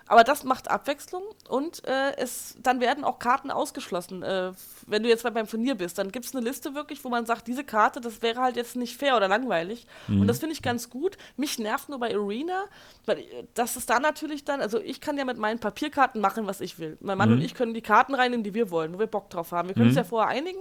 [0.08, 4.22] Aber das macht Abwechslung und äh, es, dann werden auch Karten ausgeschlossen.
[4.22, 4.52] Äh,
[4.86, 7.48] wenn du jetzt beim Turnier bist, dann gibt es eine Liste wirklich, wo man sagt,
[7.48, 9.86] diese Karte, das wäre halt jetzt nicht fair oder langweilig.
[10.06, 10.20] Mhm.
[10.20, 11.16] Und das finde ich ganz gut.
[11.36, 12.66] Mich nervt nur bei Arena,
[13.04, 16.46] weil äh, das ist da natürlich dann, also ich kann ja mit meinen Papierkarten machen,
[16.46, 16.96] was ich will.
[17.00, 17.36] Mein Mann mhm.
[17.36, 19.68] und ich können die Karten reinnehmen, die wir wollen, wo wir Bock drauf haben.
[19.68, 20.02] Wir können uns mhm.
[20.02, 20.60] ja vorher einigen.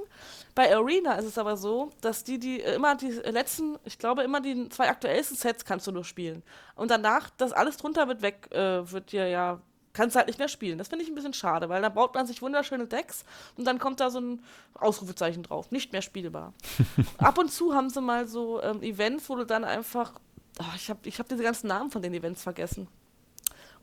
[0.55, 4.39] Bei Arena ist es aber so, dass die, die immer die letzten, ich glaube, immer
[4.39, 6.43] die zwei aktuellsten Sets kannst du nur spielen.
[6.75, 9.59] Und danach, das alles drunter wird weg, äh, wird dir ja,
[9.91, 10.77] kannst halt nicht mehr spielen.
[10.77, 13.25] Das finde ich ein bisschen schade, weil da baut man sich wunderschöne Decks
[13.57, 14.43] und dann kommt da so ein
[14.75, 15.71] Ausrufezeichen drauf.
[15.71, 16.53] Nicht mehr spielbar.
[17.17, 20.13] Ab und zu haben sie mal so ähm, Events, wo du dann einfach,
[20.59, 22.87] oh, ich habe ich hab diese ganzen Namen von den Events vergessen.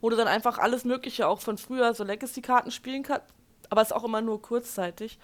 [0.01, 3.27] Wo du dann einfach alles Mögliche auch von früher so Legacy-Karten spielen kannst,
[3.69, 5.19] aber es ist auch immer nur kurzzeitig.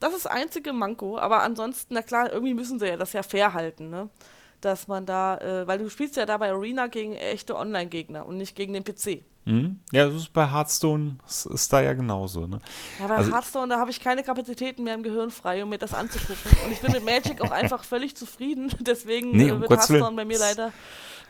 [0.00, 3.22] Das ist das einzige Manko, aber ansonsten, na klar, irgendwie müssen sie ja das ja
[3.22, 4.08] fair halten, ne?
[4.60, 8.38] Dass man da, äh, weil du spielst ja da bei Arena gegen echte Online-Gegner und
[8.38, 9.22] nicht gegen den PC.
[9.44, 9.80] Mhm.
[9.92, 12.60] Ja, das ist bei Hearthstone ist, ist da ja genauso, ne?
[12.98, 15.78] Ja, bei also, Hearthstone, da habe ich keine Kapazitäten mehr im Gehirn frei, um mir
[15.78, 16.50] das anzugucken.
[16.64, 18.72] und ich bin mit Magic auch einfach völlig zufrieden.
[18.80, 20.16] Deswegen nee, um wird Hearthstone Willen.
[20.16, 20.72] bei mir leider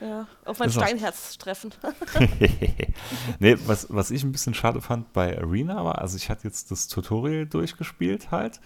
[0.01, 1.73] ja, auf mein Steinherz treffen.
[3.39, 6.71] nee, was, was ich ein bisschen schade fand bei Arena war, also ich hatte jetzt
[6.71, 8.61] das Tutorial durchgespielt halt.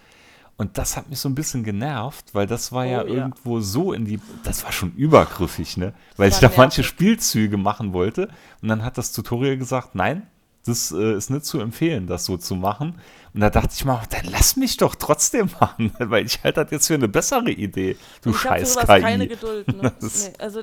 [0.56, 3.60] Und das hat mich so ein bisschen genervt, weil das war oh, ja, ja, irgendwo
[3.60, 5.94] so in die, das war schon übergriffig, ne?
[6.16, 6.58] Weil ich da nervig.
[6.58, 8.28] manche Spielzüge machen wollte
[8.60, 10.26] und dann hat das Tutorial gesagt, nein,
[10.66, 13.00] das äh, ist nicht zu empfehlen, das so zu machen.
[13.34, 16.72] Und da dachte ich mal, dann lass mich doch trotzdem machen, weil ich halte das
[16.72, 19.00] jetzt für eine bessere Idee, du ich scheiß KI.
[19.00, 19.92] keine Geduld, ne?
[20.00, 20.62] nee, also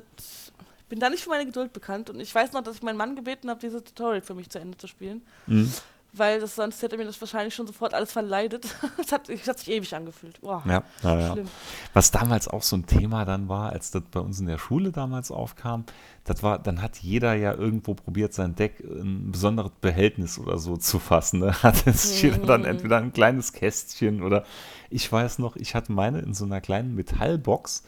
[0.89, 3.15] bin da nicht für meine Geduld bekannt und ich weiß noch, dass ich meinen Mann
[3.15, 5.21] gebeten habe, dieses Tutorial für mich zu Ende zu spielen.
[5.47, 5.71] Mhm.
[6.17, 8.65] Weil das, sonst hätte mir das wahrscheinlich schon sofort alles verleidet.
[8.97, 10.39] Es hat, hat, sich ewig angefühlt.
[10.39, 11.43] Boah, ja, ja, ja.
[11.93, 14.93] Was damals auch so ein Thema dann war, als das bei uns in der Schule
[14.93, 15.83] damals aufkam,
[16.23, 20.57] das war, dann hat jeder ja irgendwo probiert, sein Deck in ein besonderes Behältnis oder
[20.57, 21.41] so zu fassen.
[21.41, 21.53] Ne?
[21.63, 22.21] Hat es mhm.
[22.21, 24.45] jeder dann entweder ein kleines Kästchen oder
[24.89, 27.83] ich weiß noch, ich hatte meine in so einer kleinen Metallbox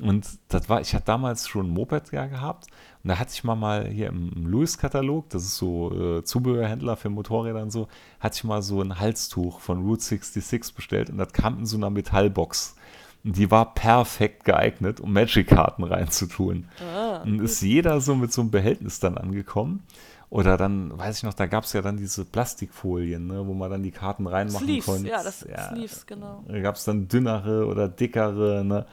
[0.00, 2.66] und das war, ich hatte damals schon ein Moped ja gehabt.
[3.02, 6.96] Und da hatte ich mal, mal hier im, im Lewis-Katalog, das ist so äh, Zubehörhändler
[6.96, 7.88] für Motorräder und so,
[8.20, 11.76] hatte ich mal so ein Halstuch von Route 66 bestellt und das kam in so
[11.76, 12.76] einer Metallbox.
[13.24, 16.68] Und die war perfekt geeignet, um Magic-Karten reinzutun.
[16.80, 19.84] Ah, und ist jeder so mit so einem Behältnis dann angekommen.
[20.28, 23.70] Oder dann, weiß ich noch, da gab es ja dann diese Plastikfolien, ne, wo man
[23.70, 25.08] dann die Karten reinmachen Sleeves, konnte.
[25.08, 26.42] Ja, das ja, Sleeves, genau.
[26.48, 28.86] Da gab es dann dünnere oder dickere, ne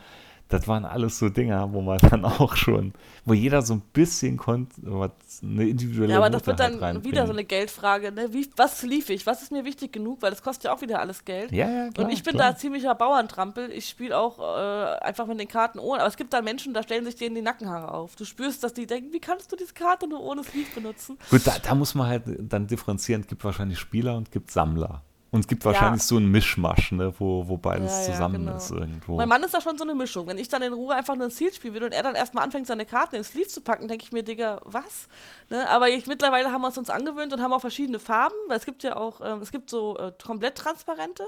[0.49, 4.35] das waren alles so Dinger, wo man dann auch schon, wo jeder so ein bisschen
[4.37, 8.33] konnte, eine individuelle Ja, aber das wird dann halt wieder so eine Geldfrage, ne?
[8.33, 9.27] Wie, was lief ich?
[9.27, 10.23] Was ist mir wichtig genug?
[10.23, 11.51] Weil das kostet ja auch wieder alles Geld.
[11.51, 12.53] Ja, ja, klar, Und ich bin klar.
[12.53, 13.71] da ziemlicher Bauerntrampel.
[13.71, 16.01] Ich spiele auch äh, einfach mit den Karten ohne.
[16.01, 18.15] Aber es gibt da Menschen, da stellen sich denen die Nackenhaare auf.
[18.15, 21.19] Du spürst, dass die denken, wie kannst du diese Karte nur ohne Sleeve benutzen?
[21.29, 23.21] Gut, da, da muss man halt dann differenzieren.
[23.21, 25.03] Es gibt wahrscheinlich Spieler und es gibt Sammler.
[25.31, 26.07] Und es gibt wahrscheinlich ja.
[26.07, 28.57] so einen Mischmasch, ne, wo, wo beides ja, zusammen genau.
[28.57, 29.15] ist irgendwo.
[29.15, 30.25] Mein Mann ist da schon so eine Mischung.
[30.27, 32.43] Wenn ich dann in Ruhe einfach nur ein Ziel spielen will und er dann erstmal
[32.43, 35.07] anfängt, seine Karten ins Sleeve zu packen, denke ich mir, Digga, was?
[35.49, 35.69] Ne?
[35.69, 38.65] Aber ich, mittlerweile haben wir es uns angewöhnt und haben auch verschiedene Farben, weil es
[38.65, 41.23] gibt ja auch, ähm, es gibt so äh, komplett transparente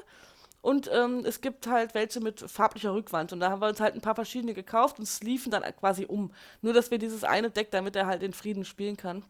[0.62, 3.34] und ähm, es gibt halt welche mit farblicher Rückwand.
[3.34, 6.32] Und da haben wir uns halt ein paar verschiedene gekauft und sleeven dann quasi um.
[6.62, 9.24] Nur, dass wir dieses eine Deck, damit er halt in Frieden spielen kann.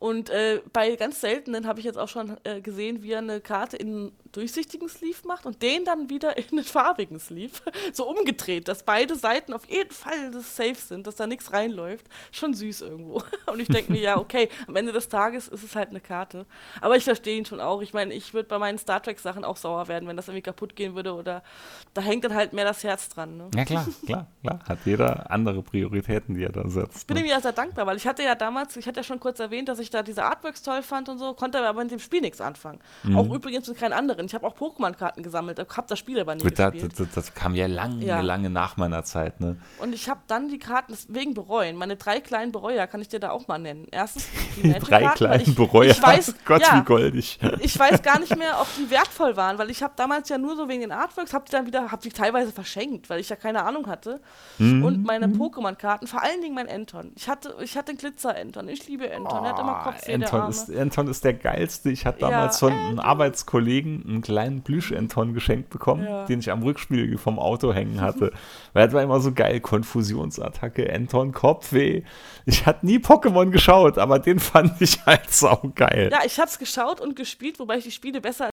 [0.00, 3.42] Und äh, bei ganz seltenen habe ich jetzt auch schon äh, gesehen, wie er eine
[3.42, 7.52] Karte in durchsichtigen Sleeve macht und den dann wieder in einen farbigen Sleeve.
[7.92, 12.06] so umgedreht, dass beide Seiten auf jeden Fall safe sind, dass da nichts reinläuft.
[12.32, 13.22] Schon süß irgendwo.
[13.46, 16.46] und ich denke mir, ja, okay, am Ende des Tages ist es halt eine Karte.
[16.80, 17.82] Aber ich verstehe ihn schon auch.
[17.82, 20.76] Ich meine, ich würde bei meinen Star Trek-Sachen auch sauer werden, wenn das irgendwie kaputt
[20.76, 21.42] gehen würde oder
[21.94, 23.36] da hängt dann halt mehr das Herz dran.
[23.36, 23.50] Ne?
[23.54, 24.60] Ja, klar, klar, klar.
[24.68, 26.98] Hat jeder andere Prioritäten, die er da setzt.
[26.98, 27.24] Ich bin ne?
[27.24, 29.68] ihm ja sehr dankbar, weil ich hatte ja damals, ich hatte ja schon kurz erwähnt,
[29.68, 32.40] dass ich da diese Artworks toll fand und so, konnte aber mit dem Spiel nichts
[32.40, 32.80] anfangen.
[33.02, 33.16] Mhm.
[33.16, 34.26] Auch übrigens mit keinen anderen.
[34.26, 36.92] Ich habe auch Pokémon-Karten gesammelt, habe das Spiel aber nie Gut, gespielt.
[36.92, 38.20] Das, das, das, kam ja lange, ja.
[38.20, 39.40] lange nach meiner Zeit.
[39.40, 39.56] Ne?
[39.78, 41.76] Und ich habe dann die Karten wegen bereuen.
[41.76, 43.86] Meine drei kleinen Bereuer kann ich dir da auch mal nennen.
[43.90, 45.90] Erstens die Drei kleinen ich, Bereuer?
[45.90, 47.38] Ich weiß, Gott, ja, wie goldig.
[47.60, 50.56] Ich weiß gar nicht mehr, ob die wertvoll waren, weil ich habe damals ja nur
[50.56, 53.36] so wegen den Artworks, habe die dann wieder, habe die teilweise verschenkt, weil ich ja
[53.36, 54.20] keine Ahnung hatte.
[54.58, 54.84] Mhm.
[54.84, 57.12] Und meine Pokémon-Karten, vor allen Dingen mein Enton.
[57.16, 58.68] Ich hatte, ich hatte den Glitzer-Enton.
[58.68, 59.40] Ich liebe Enton.
[59.40, 61.90] Oh, er hat immer Kopf Anton ist, Anton ist der geilste.
[61.90, 66.26] Ich hatte damals ja, von einem Arbeitskollegen einen kleinen Plüsch-Enton geschenkt bekommen, ja.
[66.26, 68.32] den ich am Rückspiegel vom Auto hängen hatte.
[68.72, 72.02] Weil das war immer so geil, Konfusionsattacke, Enton, Kopfweh.
[72.46, 76.10] Ich hatte nie Pokémon geschaut, aber den fand ich halt saugeil.
[76.12, 78.49] Ja, ich hab's geschaut und gespielt, wobei ich die Spiele besser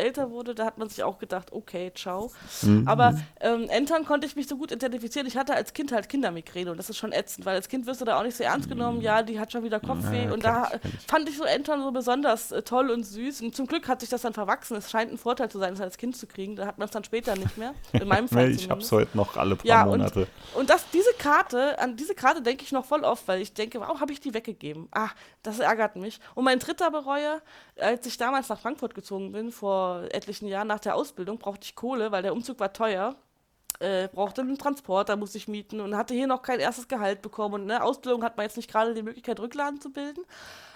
[0.00, 2.32] älter wurde, da hat man sich auch gedacht, okay, ciao.
[2.62, 2.88] Mhm.
[2.88, 5.26] Aber ähm, Entern konnte ich mich so gut identifizieren.
[5.26, 8.00] Ich hatte als Kind halt Kindermigräne und das ist schon ätzend, weil als Kind wirst
[8.00, 8.98] du da auch nicht so ernst genommen.
[8.98, 9.04] Mhm.
[9.04, 10.24] Ja, die hat schon wieder Kopfweh.
[10.24, 11.06] Ja, und da ich.
[11.06, 13.42] fand ich so Entern so besonders äh, toll und süß.
[13.42, 14.76] Und zum Glück hat sich das dann verwachsen.
[14.76, 16.56] Es scheint ein Vorteil zu sein, das als Kind zu kriegen.
[16.56, 17.74] Da hat man es dann später nicht mehr.
[17.92, 18.50] In meinem Fall.
[18.50, 20.26] ich habe es heute noch alle paar ja, Monate.
[20.54, 23.52] Und, und das, diese Karte, an diese Karte denke ich noch voll oft, weil ich
[23.52, 24.88] denke, warum habe ich die weggegeben?
[24.92, 25.10] Ah,
[25.42, 26.20] das ärgert mich.
[26.34, 27.40] Und mein dritter Bereuer,
[27.78, 31.74] als ich damals nach Frankfurt gezogen bin, vor etlichen Jahren, nach der Ausbildung brauchte ich
[31.74, 33.16] Kohle, weil der Umzug war teuer.
[33.78, 37.54] Äh, brauchte einen Transporter, musste ich mieten und hatte hier noch kein erstes Gehalt bekommen.
[37.54, 40.20] Und in der Ausbildung hat man jetzt nicht gerade die Möglichkeit, Rücklagen zu bilden.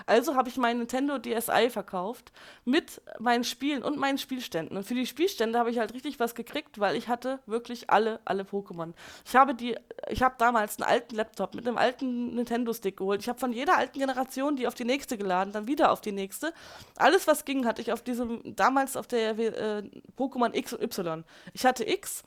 [0.06, 2.32] Also habe ich meinen Nintendo DSi verkauft
[2.64, 4.76] mit meinen Spielen und meinen Spielständen.
[4.76, 8.20] Und für die Spielstände habe ich halt richtig was gekriegt, weil ich hatte wirklich alle,
[8.24, 8.92] alle Pokémon.
[9.24, 9.76] Ich habe die,
[10.08, 13.22] ich habe damals einen alten Laptop mit einem alten Nintendo-Stick geholt.
[13.22, 16.12] Ich habe von jeder alten Generation die auf die nächste geladen, dann wieder auf die
[16.12, 16.52] nächste.
[16.96, 19.82] Alles, was ging, hatte ich auf diesem, damals auf der äh,
[20.18, 21.24] Pokémon X und Y.
[21.54, 22.22] Ich hatte X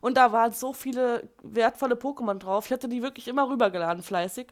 [0.00, 2.66] und da waren so viele wertvolle Pokémon drauf.
[2.66, 4.48] Ich hatte die wirklich immer rübergeladen, fleißig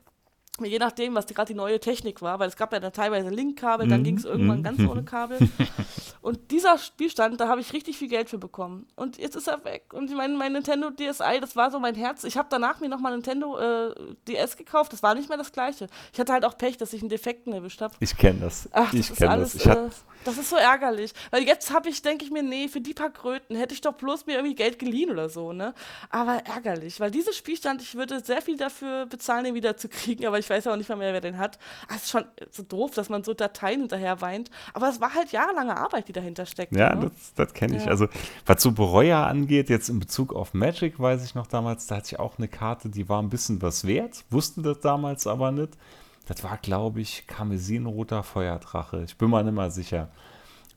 [0.69, 3.89] je nachdem, was gerade die neue Technik war, weil es gab ja dann teilweise Linkkabel,
[3.89, 4.05] dann mhm.
[4.05, 4.63] ging es irgendwann mm.
[4.63, 5.39] ganz ohne Kabel.
[6.23, 8.87] und dieser Spielstand, da habe ich richtig viel Geld für bekommen.
[8.97, 9.93] Und jetzt ist er weg.
[9.93, 12.25] Und mein, mein Nintendo DSi, das war so mein Herz.
[12.25, 13.95] Ich habe danach mir nochmal Nintendo äh,
[14.29, 15.87] DS gekauft, das war nicht mehr das gleiche.
[16.13, 17.95] Ich hatte halt auch Pech, dass ich einen Defekten erwischt habe.
[18.01, 18.69] Ich kenne das.
[18.73, 19.55] Ach, ich kenne das.
[19.55, 19.89] Ich äh,
[20.25, 21.13] das ist so ärgerlich.
[21.31, 23.95] Weil jetzt habe ich, denke ich mir, nee, für die paar Kröten hätte ich doch
[23.95, 25.75] bloß mir irgendwie Geld geliehen oder so, ne?
[26.11, 30.27] Aber ärgerlich, weil dieses Spielstand, ich würde sehr viel dafür bezahlen, den wieder zu kriegen,
[30.27, 31.59] aber ich weiß auch nicht mal mehr, wer den hat.
[31.89, 34.51] Ah, es ist schon so doof, dass man so Dateien hinterher weint.
[34.75, 36.77] Aber es war halt jahrelange Arbeit, die dahinter steckt.
[36.77, 37.11] Ja, ne?
[37.11, 37.85] das, das kenne ich.
[37.85, 37.91] Ja.
[37.91, 38.09] Also,
[38.45, 42.07] was so Bereuer angeht, jetzt in Bezug auf Magic, weiß ich noch damals, da hatte
[42.07, 45.77] ich auch eine Karte, die war ein bisschen was wert, wussten das damals aber nicht.
[46.27, 49.03] Das war, glaube ich, Karmesinroter Feuerdrache.
[49.05, 50.11] Ich bin mir nicht mal sicher.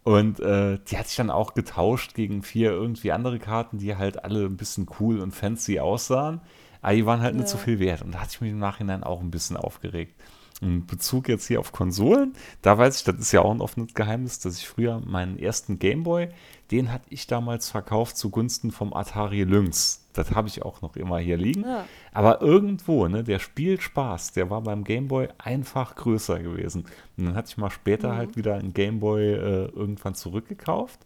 [0.04, 4.24] Und äh, die hat sich dann auch getauscht gegen vier irgendwie andere Karten, die halt
[4.24, 6.42] alle ein bisschen cool und fancy aussahen.
[6.84, 7.40] Aber die waren halt ja.
[7.40, 8.04] nicht so viel wert.
[8.04, 10.14] Und da hatte ich mich im Nachhinein auch ein bisschen aufgeregt.
[10.62, 13.94] In Bezug jetzt hier auf Konsolen, da weiß ich, das ist ja auch ein offenes
[13.96, 16.30] Geheimnis, dass ich früher meinen ersten Gameboy,
[16.72, 20.06] den hatte ich damals verkauft zugunsten vom Atari Lynx.
[20.14, 21.64] Das habe ich auch noch immer hier liegen.
[21.64, 21.86] Ja.
[22.14, 26.86] Aber irgendwo, ne, der Spielspaß, der war beim Gameboy einfach größer gewesen.
[27.18, 28.18] Und dann hatte ich mal später mhm.
[28.18, 31.00] halt wieder einen Gameboy äh, irgendwann zurückgekauft.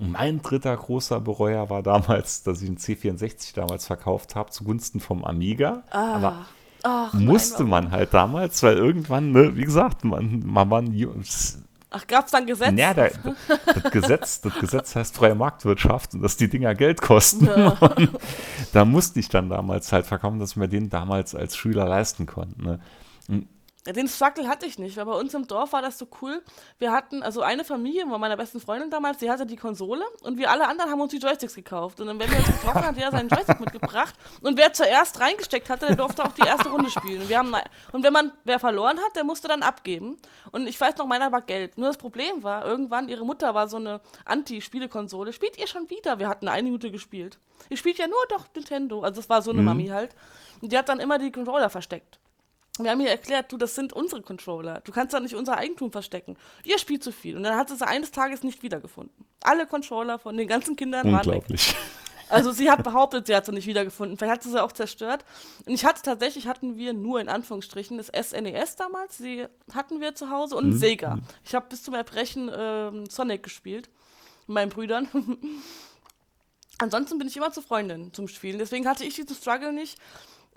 [0.00, 4.98] Und mein dritter großer Bereuer war damals, dass ich einen C64 damals verkauft habe, zugunsten
[4.98, 5.82] vom Amiga.
[5.90, 6.14] Ah.
[6.14, 6.46] Aber
[6.82, 10.82] Ach, musste nein, man halt damals, weil irgendwann, ne, wie gesagt, man, man war
[11.92, 12.78] Ach, gab es dann Gesetz?
[12.78, 13.08] Ja, da,
[13.82, 17.46] das, Gesetz, das Gesetz heißt freie Marktwirtschaft und dass die Dinger Geld kosten.
[17.46, 17.76] Ja.
[18.72, 22.26] da musste ich dann damals halt verkaufen, dass ich mir den damals als Schüler leisten
[22.26, 22.62] konnte.
[22.62, 22.80] Ne?
[23.86, 26.42] Den Struggle hatte ich nicht, weil bei uns im Dorf war das so cool.
[26.78, 30.36] Wir hatten, also eine Familie, war meiner besten Freundin damals, die hatte die Konsole und
[30.36, 31.98] wir alle anderen haben uns die Joysticks gekauft.
[31.98, 34.14] Und dann, wenn wir uns getroffen, hat jeder seinen Joystick mitgebracht.
[34.42, 37.22] Und wer zuerst reingesteckt hatte, der durfte auch die erste Runde spielen.
[37.22, 37.54] Und, wir haben,
[37.92, 40.18] und wenn man, wer verloren hat, der musste dann abgeben.
[40.52, 41.78] Und ich weiß noch, meiner war Geld.
[41.78, 45.32] Nur das Problem war, irgendwann, ihre Mutter war so eine Anti-Spielekonsole.
[45.32, 46.18] Spielt ihr schon wieder?
[46.18, 47.38] Wir hatten eine Minute gespielt.
[47.70, 49.00] Ihr spielt ja nur doch Nintendo.
[49.00, 49.66] Also das war so eine mhm.
[49.66, 50.14] Mami halt.
[50.60, 52.19] Und die hat dann immer die Controller versteckt.
[52.84, 54.80] Wir haben ihr erklärt, du, das sind unsere Controller.
[54.84, 56.36] Du kannst da nicht unser Eigentum verstecken.
[56.64, 57.36] Ihr spielt zu viel.
[57.36, 59.26] Und dann hat sie sie eines Tages nicht wiedergefunden.
[59.42, 61.44] Alle Controller von den ganzen Kindern waren weg.
[62.30, 64.16] Also sie hat behauptet, sie hat sie nicht wiedergefunden.
[64.16, 65.24] Vielleicht hat sie sie auch zerstört.
[65.66, 69.18] Und ich hatte tatsächlich, hatten wir nur in Anführungsstrichen das SNES e damals.
[69.18, 70.78] Sie hatten wir zu Hause und mhm.
[70.78, 71.18] Sega.
[71.44, 73.90] Ich habe bis zum Erbrechen ähm, Sonic gespielt.
[74.46, 75.08] Mit meinen Brüdern.
[76.78, 78.58] Ansonsten bin ich immer zu Freundin zum Spielen.
[78.58, 79.98] Deswegen hatte ich diesen Struggle nicht.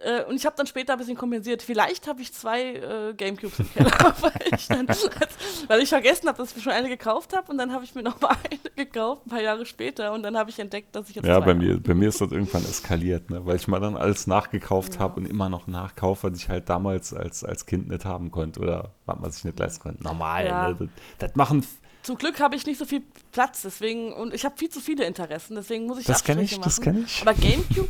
[0.04, 1.62] Äh, und ich habe dann später ein bisschen kompensiert.
[1.62, 4.88] Vielleicht habe ich zwei äh, Gamecubes im Keller, weil, ich dann,
[5.68, 7.96] weil ich vergessen habe, dass ich mir schon eine gekauft habe und dann habe ich
[7.96, 11.10] mir noch mal eine gekauft, ein paar Jahre später und dann habe ich entdeckt, dass
[11.10, 13.46] ich jetzt Ja, bei mir, bei mir ist das irgendwann eskaliert, ne?
[13.46, 15.00] weil ich mal dann alles nachgekauft ja.
[15.00, 18.60] habe und immer noch nachkaufe, was ich halt damals als, als Kind nicht haben konnte
[18.60, 20.04] oder was man sich nicht leisten konnte.
[20.04, 20.70] Normal, ja.
[20.70, 20.76] ne?
[20.78, 20.89] das,
[21.20, 21.66] das machen
[22.04, 25.06] zum Glück habe ich nicht so viel Platz, deswegen und ich habe viel zu viele
[25.06, 26.63] Interessen, deswegen muss ich das kenne ich, machen.
[26.66, 27.22] Das kenne ich.
[27.22, 27.88] Aber GameCube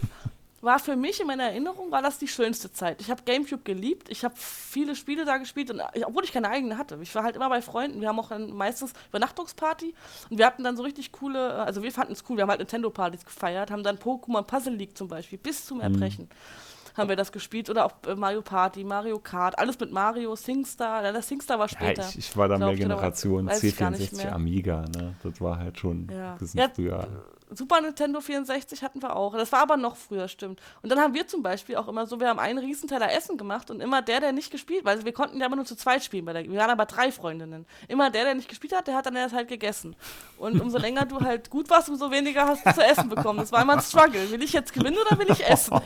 [0.63, 3.01] war für mich in meiner Erinnerung war das die schönste Zeit.
[3.01, 6.77] Ich habe GameCube geliebt, ich habe viele Spiele da gespielt, und, obwohl ich keine eigene
[6.77, 6.97] hatte.
[7.01, 7.99] Ich war halt immer bei Freunden.
[8.01, 9.93] Wir haben auch meistens Übernachtungsparty
[10.29, 12.59] und wir hatten dann so richtig coole, also wir fanden es cool, wir haben halt
[12.59, 15.83] Nintendo-Partys gefeiert, haben dann Pokémon Puzzle League zum Beispiel bis zum mhm.
[15.83, 16.25] Erbrechen.
[16.25, 16.97] Mhm.
[16.97, 17.69] haben wir das gespielt.
[17.69, 21.03] Oder auch äh, Mario Party, Mario Kart, alles mit Mario, SingStar.
[21.03, 22.03] Ja, das SingStar war später.
[22.03, 24.85] Ja, ich, ich war da mehr Generation C64 Amiga.
[24.95, 25.15] Ne?
[25.23, 26.33] Das war halt schon ja.
[26.33, 27.07] ein bisschen ja, früher.
[27.55, 29.35] Super Nintendo 64 hatten wir auch.
[29.35, 30.61] Das war aber noch früher, stimmt.
[30.81, 33.71] Und dann haben wir zum Beispiel auch immer so, wir haben einen Riesenteller Essen gemacht
[33.71, 36.25] und immer der, der nicht gespielt, weil wir konnten ja immer nur zu zweit spielen.
[36.25, 37.65] Bei der, wir waren aber drei Freundinnen.
[37.87, 39.95] Immer der, der nicht gespielt hat, der hat dann erst halt gegessen.
[40.37, 43.39] Und umso länger du halt gut warst, umso weniger hast du zu essen bekommen.
[43.39, 44.31] Das war immer ein Struggle.
[44.31, 45.79] Will ich jetzt gewinnen oder will ich essen?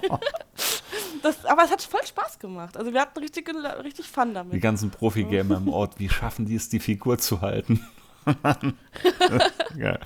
[1.21, 2.77] das, aber es hat voll Spaß gemacht.
[2.77, 3.49] Also wir hatten richtig,
[3.83, 4.53] richtig Fun damit.
[4.53, 7.85] Die ganzen Profi-Gamer im Ort, wie schaffen die es, die Figur zu halten?
[9.77, 9.97] ja.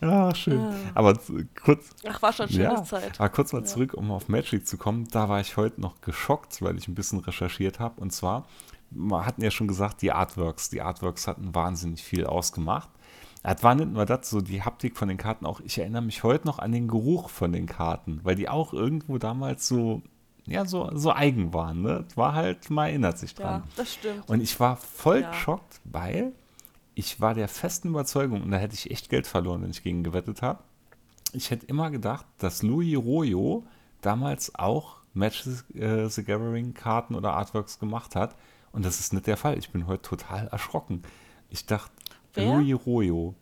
[0.00, 0.58] Ja, schön.
[0.60, 0.74] Ah.
[0.94, 1.18] Aber
[1.62, 1.90] kurz.
[2.08, 3.18] Ach, war schon schöne ja, Zeit.
[3.20, 3.64] Aber kurz mal ja.
[3.64, 5.08] zurück, um auf Magic zu kommen.
[5.10, 8.00] Da war ich heute noch geschockt, weil ich ein bisschen recherchiert habe.
[8.00, 8.46] Und zwar,
[8.90, 10.70] wir hatten ja schon gesagt, die Artworks.
[10.70, 12.90] Die Artworks hatten wahnsinnig viel ausgemacht.
[13.42, 15.60] Das war nicht nur das, so die Haptik von den Karten auch.
[15.60, 19.18] Ich erinnere mich heute noch an den Geruch von den Karten, weil die auch irgendwo
[19.18, 20.02] damals so
[20.46, 21.82] ja, so, so eigen waren.
[21.82, 22.04] Ne?
[22.14, 23.62] War halt, man erinnert sich dran.
[23.64, 24.28] Ja, das stimmt.
[24.28, 25.30] Und ich war voll ja.
[25.30, 26.32] geschockt, weil
[26.94, 30.02] ich war der festen Überzeugung, und da hätte ich echt Geld verloren, wenn ich gegen
[30.02, 30.62] gewettet habe.
[31.32, 33.64] Ich hätte immer gedacht, dass Louis Royo
[34.02, 38.36] damals auch Match äh, the Gathering Karten oder Artworks gemacht hat.
[38.72, 39.58] Und das ist nicht der Fall.
[39.58, 41.02] Ich bin heute total erschrocken.
[41.50, 41.92] Ich dachte,
[42.34, 42.56] Wer?
[42.56, 43.34] Louis Royo.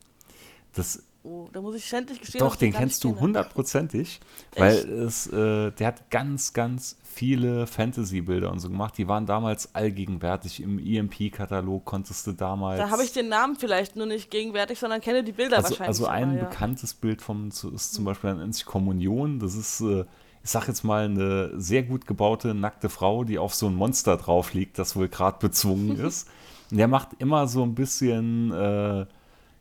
[0.73, 2.39] Das Oh, da muss ich schändlich gestehen.
[2.39, 4.21] Doch, den kennst du hundertprozentig,
[4.57, 8.97] weil es, äh, der hat ganz, ganz viele Fantasy-Bilder und so gemacht.
[8.97, 10.63] Die waren damals allgegenwärtig.
[10.63, 12.79] Im EMP-Katalog konntest du damals.
[12.79, 15.89] Da habe ich den Namen vielleicht nur nicht gegenwärtig, sondern kenne die Bilder also, wahrscheinlich.
[15.89, 16.45] Also ein ja.
[16.45, 19.41] bekanntes Bild vom ist zum Beispiel nennt sich Kommunion.
[19.41, 20.07] Das ist, äh,
[20.43, 24.17] ich sag jetzt mal, eine sehr gut gebaute nackte Frau, die auf so ein Monster
[24.17, 26.29] drauf liegt, das wohl gerade bezwungen ist.
[26.71, 28.53] Und der macht immer so ein bisschen.
[28.53, 29.07] Äh,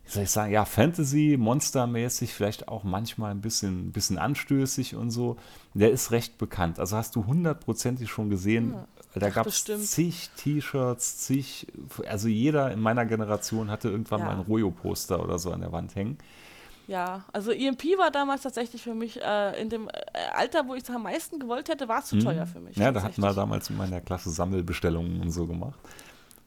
[0.10, 5.38] soll ich sagen, ja, Fantasy, Monstermäßig, vielleicht auch manchmal ein bisschen, bisschen anstößig und so.
[5.74, 6.80] Der ist recht bekannt.
[6.80, 8.88] Also hast du hundertprozentig schon gesehen, ja,
[9.20, 11.68] da gab es zig T-Shirts, zig,
[12.08, 14.26] also jeder in meiner Generation hatte irgendwann ja.
[14.26, 16.18] mal ein Royo-Poster oder so an der Wand hängen.
[16.88, 19.92] Ja, also EMP war damals tatsächlich für mich, äh, in dem äh,
[20.34, 22.22] Alter, wo ich es am meisten gewollt hätte, war es zu mhm.
[22.22, 22.78] teuer für mich.
[22.78, 25.80] Ja, da hatten wir damals in meiner Klasse Sammelbestellungen und so gemacht.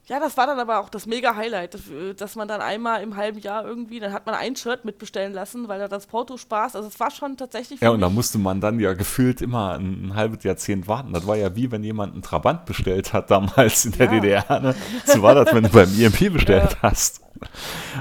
[0.08, 3.16] Ja, das war dann aber auch das mega Highlight, äh, dass man dann einmal im
[3.16, 6.74] halben Jahr irgendwie, dann hat man ein Shirt mitbestellen lassen, weil da das Porto Spaß,
[6.74, 7.80] also es war schon tatsächlich.
[7.80, 11.12] Ja, und da musste man dann ja gefühlt immer ein, ein, halbes Jahrzehnt warten.
[11.12, 14.20] Das war ja wie wenn jemand einen Trabant bestellt hat damals in der ja.
[14.20, 14.60] DDR.
[14.60, 14.74] Ne?
[15.06, 16.82] So war das, wenn du beim EMP bestellt ja.
[16.82, 17.20] hast.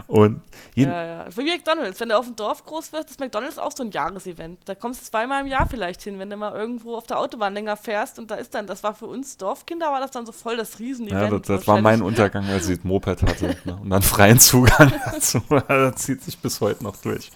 [0.08, 0.41] Und
[0.75, 1.25] ja, ja.
[1.36, 1.99] Wie McDonalds.
[1.99, 4.60] Wenn du auf dem Dorf groß wirst, ist McDonalds auch so ein Jahresevent.
[4.65, 7.54] Da kommst du zweimal im Jahr vielleicht hin, wenn du mal irgendwo auf der Autobahn
[7.54, 10.32] länger fährst und da ist dann, das war für uns Dorfkinder, war das dann so
[10.32, 11.32] voll das Riesenevent.
[11.32, 13.80] Ja, das, das war mein Untergang, als ich das Moped hatte ne?
[13.82, 15.41] und dann freien Zugang dazu.
[15.67, 17.32] das zieht sich bis heute noch durch.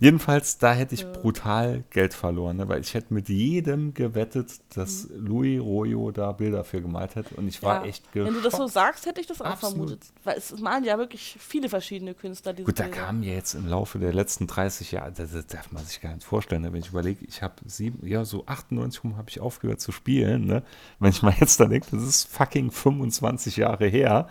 [0.00, 1.10] Jedenfalls, da hätte ich ja.
[1.10, 2.68] brutal Geld verloren, ne?
[2.68, 5.26] weil ich hätte mit jedem gewettet, dass mhm.
[5.26, 7.88] Louis Royo da Bilder für gemalt hätte und ich war ja.
[7.88, 8.34] echt geschockt.
[8.34, 10.00] Wenn du das so sagst, hätte ich das auch vermutet.
[10.22, 12.90] Weil es malen ja wirklich viele verschiedene Künstler diese Gut, Bilder.
[12.90, 16.00] da kamen ja jetzt im Laufe der letzten 30 Jahre, das, das darf man sich
[16.00, 16.72] gar nicht vorstellen, ne?
[16.72, 20.46] wenn ich überlege, ich habe sieben, ja so 98 rum habe ich aufgehört zu spielen,
[20.46, 20.62] ne?
[21.00, 24.28] wenn ich mal jetzt da denke, das ist fucking 25 Jahre her,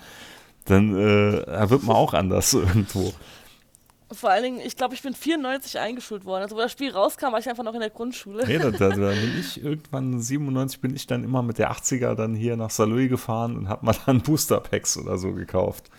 [0.65, 3.13] dann äh, wird man auch anders irgendwo.
[4.12, 6.43] Vor allen Dingen, ich glaube, ich bin 94 eingeschult worden.
[6.43, 8.46] Also, wo das Spiel rauskam, war ich einfach noch in der Grundschule.
[8.48, 12.34] Nee, da, da, bin ich irgendwann 97 bin ich dann immer mit der 80er dann
[12.34, 15.89] hier nach Saloy gefahren und habe mal dann Booster Packs oder so gekauft.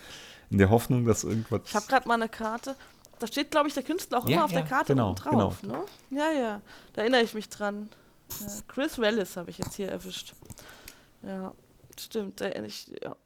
[0.51, 1.61] In der Hoffnung, dass irgendwas.
[1.67, 2.77] Ich habe gerade mal eine Karte.
[3.19, 5.59] Da steht, glaube ich, der Künstler auch ja, immer auf ja, der Karte genau, drauf.
[5.61, 5.85] Genau.
[6.09, 6.19] Ne?
[6.19, 6.61] Ja, ja.
[6.95, 7.91] Da erinnere ich mich dran.
[8.41, 10.35] Ja, Chris Wallace habe ich jetzt hier erwischt.
[11.23, 11.53] Ja,
[11.99, 12.41] stimmt.
[12.41, 13.17] Ich, ja.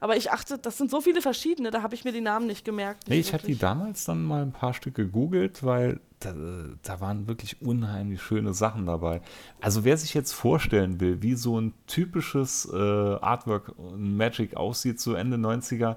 [0.00, 2.64] Aber ich achte, das sind so viele verschiedene, da habe ich mir die Namen nicht
[2.64, 3.08] gemerkt.
[3.08, 6.34] Nee, ich hatte die damals dann mal ein paar Stück gegoogelt, weil da,
[6.82, 9.20] da, waren wirklich unheimlich schöne Sachen dabei.
[9.60, 15.14] Also wer sich jetzt vorstellen will, wie so ein typisches äh, Artwork Magic aussieht, so
[15.14, 15.96] Ende 90er,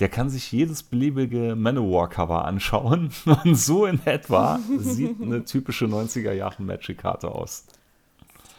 [0.00, 3.12] der kann sich jedes beliebige Manowar-Cover anschauen.
[3.44, 7.66] Und so in etwa sieht eine typische 90er Jahre Magic-Karte aus.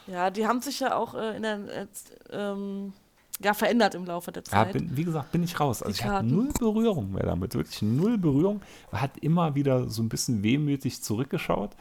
[0.07, 1.87] Ja, die haben sich ja auch äh, in der äh,
[2.31, 2.93] ähm,
[3.41, 4.67] ja, verändert im Laufe der Zeit.
[4.67, 5.81] Ja, bin, wie gesagt, bin ich raus.
[5.81, 8.61] Also ich hatte null Berührung mehr damit, wirklich null Berührung.
[8.91, 11.71] Hat immer wieder so ein bisschen wehmütig zurückgeschaut.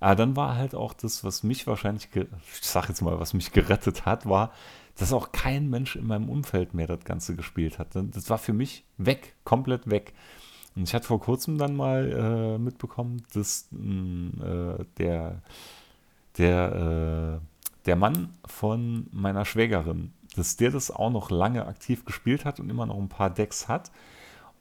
[0.00, 2.26] Aber dann war halt auch das, was mich wahrscheinlich, ich
[2.60, 4.52] sag jetzt mal, was mich gerettet hat, war,
[4.96, 7.88] dass auch kein Mensch in meinem Umfeld mehr das Ganze gespielt hat.
[7.94, 10.12] Das war für mich weg, komplett weg.
[10.74, 12.10] Und ich hatte vor kurzem dann mal
[12.56, 15.42] äh, mitbekommen, dass mh, mm, äh, der,
[16.38, 22.44] der, äh, der Mann von meiner Schwägerin dass der das auch noch lange aktiv gespielt
[22.44, 23.90] hat und immer noch ein paar Decks hat.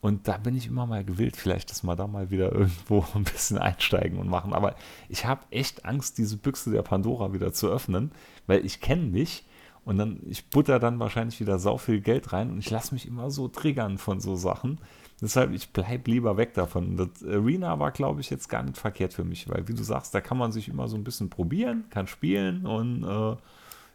[0.02, 3.24] Und da bin ich immer mal gewillt, vielleicht, dass wir da mal wieder irgendwo ein
[3.24, 4.54] bisschen einsteigen und machen.
[4.54, 4.76] Aber
[5.10, 8.12] ich habe echt Angst, diese Büchse der Pandora wieder zu öffnen,
[8.48, 9.46] weil ich kenne mich
[9.86, 13.08] und dann, ich butter dann wahrscheinlich wieder sau viel Geld rein und ich lasse mich
[13.08, 14.80] immer so triggern von so Sachen.
[15.22, 16.98] Deshalb, ich bleibe lieber weg davon.
[16.98, 20.16] Das Arena war, glaube ich, jetzt gar nicht verkehrt für mich, weil, wie du sagst,
[20.16, 23.36] da kann man sich immer so ein bisschen probieren, kann spielen und äh,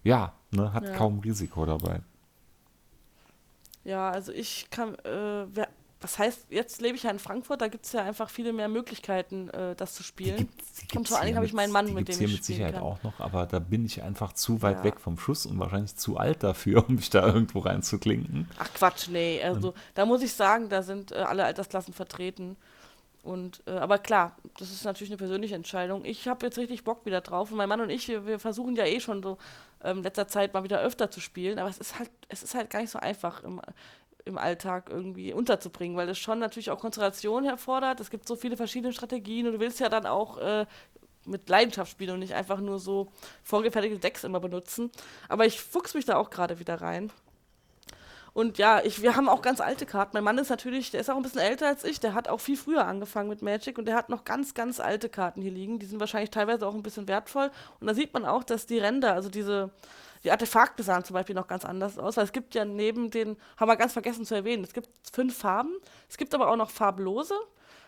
[0.07, 0.93] ja, ne, hat ja.
[0.93, 2.01] kaum Risiko dabei.
[3.85, 5.69] Ja, also ich kann, äh, wer,
[6.01, 8.69] das heißt, jetzt lebe ich ja in Frankfurt, da gibt es ja einfach viele mehr
[8.69, 10.37] Möglichkeiten, äh, das zu spielen.
[10.37, 12.45] Die gibt's, die Und vor allem habe ich meinen Mann, mit dem hier ich mit
[12.45, 12.83] Sicherheit kann.
[12.83, 14.85] auch noch, aber da bin ich einfach zu weit ja.
[14.85, 18.49] weg vom Schuss und wahrscheinlich zu alt dafür, um mich da irgendwo reinzuklinken.
[18.59, 19.43] Ach Quatsch, nee.
[19.43, 22.57] Also da muss ich sagen, da sind äh, alle Altersklassen vertreten.
[23.27, 26.05] Und, äh, aber klar, das ist natürlich eine persönliche Entscheidung.
[26.05, 27.51] Ich habe jetzt richtig Bock wieder drauf.
[27.51, 29.37] Und mein Mann und ich, wir, wir versuchen ja eh schon so
[29.83, 31.59] ähm, letzter Zeit mal wieder öfter zu spielen.
[31.59, 33.61] Aber es ist halt, es ist halt gar nicht so einfach im,
[34.25, 37.99] im Alltag irgendwie unterzubringen, weil das schon natürlich auch Konzentration erfordert.
[37.99, 40.67] Es gibt so viele verschiedene Strategien und du willst ja dann auch äh,
[41.25, 43.09] mit Leidenschaft spielen und nicht einfach nur so
[43.43, 44.93] vorgefertigte Decks immer benutzen.
[45.29, 47.11] Aber ich fuchs mich da auch gerade wieder rein.
[48.37, 50.11] Und ja, ich, wir haben auch ganz alte Karten.
[50.13, 52.39] Mein Mann ist natürlich, der ist auch ein bisschen älter als ich, der hat auch
[52.39, 55.79] viel früher angefangen mit Magic und der hat noch ganz, ganz alte Karten hier liegen.
[55.79, 57.51] Die sind wahrscheinlich teilweise auch ein bisschen wertvoll.
[57.81, 59.71] Und da sieht man auch, dass die Ränder, also diese,
[60.23, 63.39] die Artefakte sahen zum Beispiel noch ganz anders aus, weil es gibt ja neben den,
[63.57, 65.73] haben wir ganz vergessen zu erwähnen, es gibt fünf Farben,
[66.07, 67.33] es gibt aber auch noch farblose.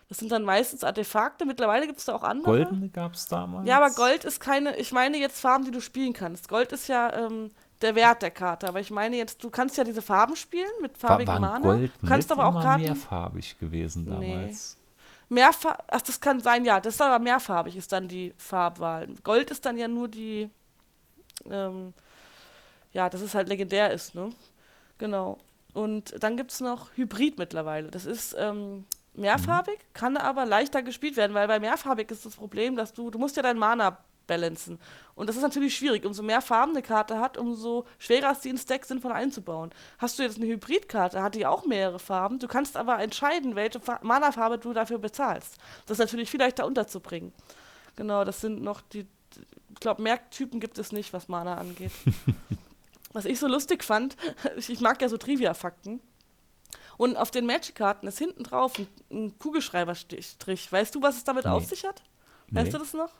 [0.09, 1.45] Das sind dann meistens Artefakte.
[1.45, 2.65] Mittlerweile gibt es da auch andere.
[2.65, 3.69] Goldene gab es damals.
[3.69, 6.49] Ja, aber Gold ist keine, ich meine jetzt Farben, die du spielen kannst.
[6.49, 7.51] Gold ist ja ähm,
[7.83, 8.69] der Wert der Karte.
[8.69, 11.59] Aber ich meine jetzt, du kannst ja diese Farben spielen mit farbigen War, Mana.
[11.59, 12.83] Gold du kannst aber auch Karten.
[12.83, 14.77] mehrfarbig gewesen damals.
[14.77, 15.35] Nee.
[15.41, 16.81] Mehrfarbig, ach, das kann sein, ja.
[16.81, 19.09] Das ist aber mehrfarbig, ist dann die Farbwahl.
[19.23, 20.49] Gold ist dann ja nur die,
[21.51, 21.93] ähm,
[22.93, 24.31] ja, dass es halt legendär ist, ne?
[24.97, 25.39] Genau.
[25.75, 27.91] Und dann gibt es noch Hybrid mittlerweile.
[27.91, 29.93] Das ist ähm, mehrfarbig, mhm.
[29.93, 33.37] kann aber leichter gespielt werden, weil bei mehrfarbig ist das Problem, dass du, du musst
[33.37, 33.99] ja dein Mana
[34.29, 34.79] balancen.
[35.17, 36.05] Und das ist natürlich schwierig.
[36.05, 39.71] Umso mehr Farben eine Karte hat, umso schwerer ist die in Stack sinnvoll einzubauen.
[39.99, 42.39] Hast du jetzt eine Hybridkarte, hat die auch mehrere Farben.
[42.39, 45.57] Du kannst aber entscheiden, welche Mana-Farbe du dafür bezahlst.
[45.87, 47.33] Das ist natürlich viel leichter unterzubringen.
[47.97, 49.07] Genau, das sind noch die,
[49.71, 51.91] ich glaube, mehr Typen gibt es nicht, was Mana angeht.
[53.13, 54.17] was ich so lustig fand,
[54.57, 56.01] ich mag ja so Trivia-Fakten.
[56.97, 60.71] Und auf den Magic-Karten ist hinten drauf ein, ein Kugelschreiberstrich.
[60.71, 61.51] Weißt du, was es damit nee.
[61.51, 62.03] auf sich hat?
[62.51, 62.73] Weißt nee.
[62.73, 63.11] du das noch?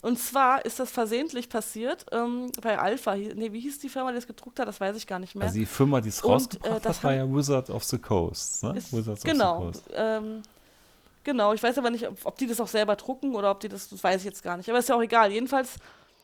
[0.00, 3.16] Und zwar ist das versehentlich passiert ähm, bei Alpha.
[3.16, 4.68] Nee, wie hieß die Firma, die das gedruckt hat?
[4.68, 5.46] Das weiß ich gar nicht mehr.
[5.46, 8.62] Also die Firma, die es rausgebracht äh, hat, war ja Wizard of the Coast.
[8.62, 8.76] Ne?
[8.76, 9.66] Ist, Wizards genau.
[9.66, 9.94] of the Coast.
[9.96, 10.42] Ähm,
[11.24, 13.68] genau, ich weiß aber nicht, ob, ob, die das auch selber drucken oder ob die
[13.68, 14.68] das, das weiß ich jetzt gar nicht.
[14.68, 15.32] Aber ist ja auch egal.
[15.32, 15.74] Jedenfalls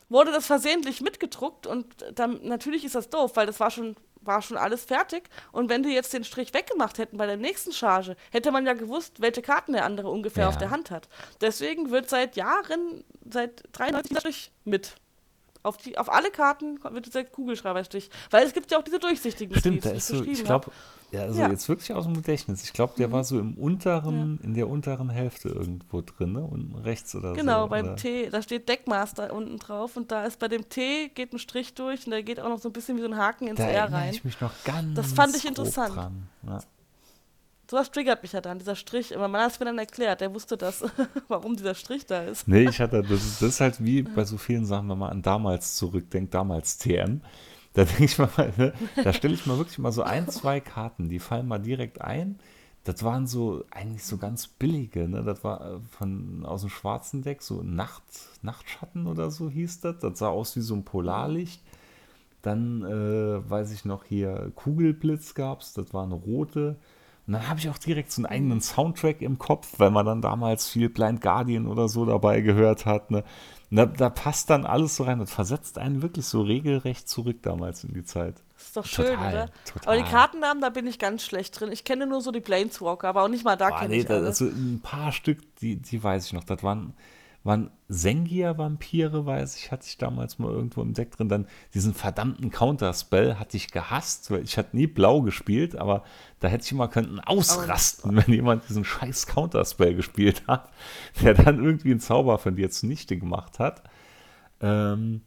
[0.08, 3.96] wurde das versehentlich mitgedruckt und dann, natürlich ist das doof, weil das war schon,
[4.26, 5.28] war schon alles fertig.
[5.52, 8.74] Und wenn die jetzt den Strich weggemacht hätten bei der nächsten Charge, hätte man ja
[8.74, 10.48] gewusst, welche Karten der andere ungefähr ja.
[10.48, 11.08] auf der Hand hat.
[11.40, 14.96] Deswegen wird seit Jahren, seit 93 dieser Strich mit.
[15.64, 18.10] Auf, die, auf alle Karten wird dieser Kugelschreiberstich.
[18.30, 20.70] Weil es gibt ja auch diese durchsichtigen Stimmt, da ist so, ich glaube,
[21.10, 21.50] ja, also ja.
[21.50, 22.64] jetzt wirklich aus dem Gedächtnis.
[22.64, 23.12] Ich glaube, der mhm.
[23.12, 24.46] war so im unteren, ja.
[24.46, 26.42] in der unteren Hälfte irgendwo drin, ne?
[26.42, 27.42] Unten rechts oder genau, so.
[27.42, 27.96] Genau, beim oder?
[27.96, 31.74] T, da steht Deckmaster unten drauf und da ist bei dem T geht ein Strich
[31.74, 33.66] durch und da geht auch noch so ein bisschen wie so ein Haken ins da
[33.66, 34.12] R rein.
[34.12, 35.94] ich mich noch ganz Das fand ich interessant.
[35.94, 36.28] Dran.
[36.46, 36.60] Ja.
[37.74, 39.16] Sowas triggert mich ja dann, dieser Strich.
[39.16, 40.84] Aber man hat es mir dann erklärt, der wusste das,
[41.28, 42.46] warum dieser Strich da ist.
[42.46, 45.10] Nee, ich hatte, das ist, das ist halt wie bei so vielen Sachen, wenn man
[45.10, 47.20] an damals zurückdenkt, damals TM
[47.72, 48.72] da denke ich mal, ne,
[49.02, 52.38] da stelle ich mal wirklich mal so ein, zwei Karten, die fallen mal direkt ein.
[52.84, 55.24] Das waren so eigentlich so ganz billige, ne?
[55.24, 58.04] Das war äh, von aus dem schwarzen Deck, so Nacht,
[58.42, 59.98] Nachtschatten oder so hieß das.
[59.98, 61.62] Das sah aus wie so ein Polarlicht.
[62.42, 66.76] Dann äh, weiß ich noch hier Kugelblitz gab es, das war eine rote.
[67.26, 70.20] Und dann habe ich auch direkt so einen eigenen Soundtrack im Kopf, weil man dann
[70.20, 73.10] damals viel Blind Guardian oder so dabei gehört hat.
[73.10, 73.24] Ne?
[73.70, 77.82] Da, da, passt dann alles so rein und versetzt einen wirklich so regelrecht zurück damals
[77.82, 78.34] in die Zeit.
[78.56, 79.50] Das ist doch schön, total, oder?
[79.64, 79.94] Total.
[79.94, 81.72] Aber die Kartennamen, da bin ich ganz schlecht drin.
[81.72, 84.26] Ich kenne nur so die Planeswalker, aber auch nicht mal da kenne nee, ich alle.
[84.26, 86.44] Also ein paar Stück, die, die weiß ich noch.
[86.44, 86.92] Das waren
[87.44, 91.28] waren Sengia-Vampire, weiß ich, hatte ich damals mal irgendwo im Deck drin.
[91.28, 96.04] Dann diesen verdammten Counterspell hatte ich gehasst, weil ich hatte nie blau gespielt, aber
[96.40, 98.22] da hätte ich immer können ausrasten, oh.
[98.22, 100.70] wenn jemand diesen scheiß Counterspell gespielt hat,
[101.22, 103.82] der dann irgendwie einen Zauber von dir zunichte gemacht hat.
[104.60, 105.20] Ähm,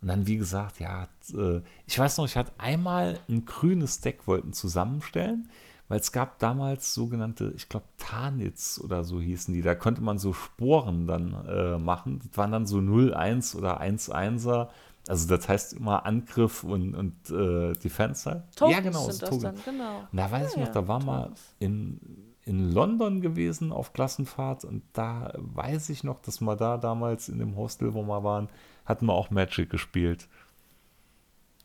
[0.00, 4.26] und dann, wie gesagt, ja, äh, ich weiß noch, ich hatte einmal ein grünes Deck,
[4.26, 5.48] wollten zusammenstellen
[5.88, 9.62] weil es gab damals sogenannte, ich glaube, Tarnitz oder so hießen die.
[9.62, 12.20] Da konnte man so Sporen dann äh, machen.
[12.24, 14.68] Das waren dann so 0-1 oder 1-1er.
[15.06, 18.44] Also das heißt immer Angriff und, und äh, Defense halt.
[18.56, 19.10] Tokens ja, genau.
[19.10, 19.98] Sind das dann, genau.
[20.10, 22.00] Und da weiß ja, ich noch, da war ja, mal in,
[22.44, 27.38] in London gewesen auf Klassenfahrt und da weiß ich noch, dass wir da damals in
[27.38, 28.48] dem Hostel, wo wir waren,
[28.86, 30.28] hatten wir auch Magic gespielt.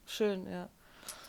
[0.05, 0.67] Schön, ja.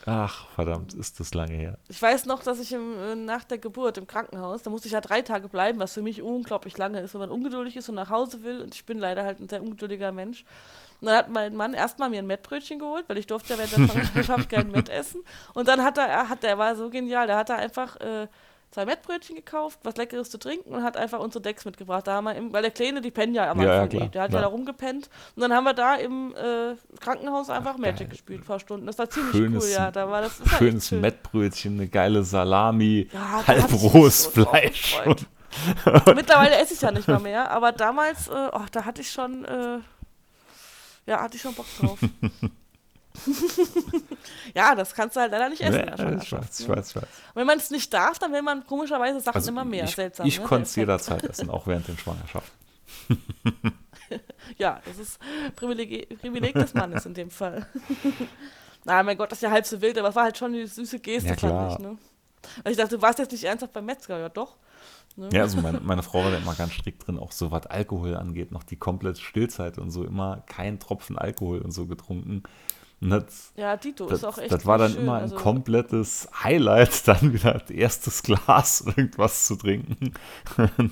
[0.06, 1.78] Ach, verdammt, ist das lange her.
[1.88, 4.92] Ich weiß noch, dass ich im, äh, nach der Geburt im Krankenhaus, da musste ich
[4.92, 7.96] ja drei Tage bleiben, was für mich unglaublich lange ist, wenn man ungeduldig ist und
[7.96, 8.62] nach Hause will.
[8.62, 10.44] Und ich bin leider halt ein sehr ungeduldiger Mensch.
[11.00, 13.94] Und dann hat mein Mann erstmal mir ein Mettbrötchen geholt, weil ich durfte ja während
[13.94, 15.22] der Schwangerschaft kein Mett essen.
[15.52, 18.26] Und dann hat er, er hat, der war so genial, da hat er einfach äh,
[18.70, 22.06] zwei Mettbrötchen gekauft, was Leckeres zu trinken und hat einfach unsere Decks mitgebracht.
[22.06, 24.02] Da haben wir im, weil der Kleine, die pennen ja am Ja, ja, Anfang klar,
[24.02, 24.08] eh.
[24.10, 24.42] Der hat klar.
[24.42, 25.10] ja da rumgepennt.
[25.34, 28.86] Und dann haben wir da im äh, Krankenhaus einfach Magic gespielt, ein paar Stunden.
[28.86, 29.90] Das war ziemlich Schönes- cool, ja.
[29.90, 31.00] Da war das echt Schönes schön.
[31.00, 35.00] Mettbrötchen, eine geile Salami, Ja, da halb hab ich mich rohes so drauf Fleisch.
[35.04, 35.26] Und,
[36.14, 39.44] Mittlerweile esse ich ja nicht mal mehr, aber damals, äh, oh, da hatte ich schon,
[39.44, 39.78] äh,
[41.06, 41.98] ja, hatte ich schon Bock drauf.
[44.54, 45.74] ja, das kannst du halt leider nicht essen.
[45.74, 47.02] Ja, der ich Schwangerschaft, weiß, ich weiß, ich weiß.
[47.04, 49.84] Und wenn man es nicht darf, dann will man komischerweise Sachen Also immer mehr.
[49.84, 50.26] ich, Seltsam.
[50.26, 52.58] ich ne, konnte es der jederzeit essen, auch während den Schwangerschaften.
[54.58, 55.20] Ja, das ist
[55.54, 57.64] Privileg, Privileg des Mannes in dem Fall.
[58.84, 60.66] Na, mein Gott, das ist ja halb so wild, aber es war halt schon eine
[60.66, 61.72] süße Geste, Ja, fand klar.
[61.74, 61.78] ich.
[61.78, 61.98] Ne?
[62.64, 64.56] Weil ich dachte, du warst jetzt nicht ernsthaft beim Metzger, ja doch.
[65.16, 65.28] Ne?
[65.32, 68.16] Ja, also meine, meine Frau war da immer ganz strikt drin, auch so was Alkohol
[68.16, 72.42] angeht, noch die komplette Stillzeit und so, immer kein Tropfen Alkohol und so getrunken.
[73.00, 75.02] Das, Ja, Dito das, ist auch echt das war dann schön.
[75.02, 80.12] immer ein also, komplettes Highlight, dann wieder das erstes Glas irgendwas zu trinken.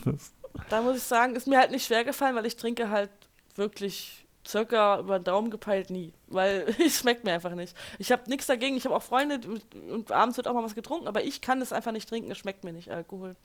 [0.04, 0.32] das,
[0.70, 3.10] Da muss ich sagen, ist mir halt nicht schwer gefallen, weil ich trinke halt
[3.56, 6.14] wirklich circa über den Daumen gepeilt nie.
[6.28, 7.76] Weil es schmeckt mir einfach nicht.
[7.98, 8.76] Ich habe nichts dagegen.
[8.78, 11.60] Ich habe auch Freunde und- und abends wird auch mal was getrunken, aber ich kann
[11.60, 12.30] es einfach nicht trinken.
[12.30, 13.36] Es schmeckt mir nicht, Alkohol.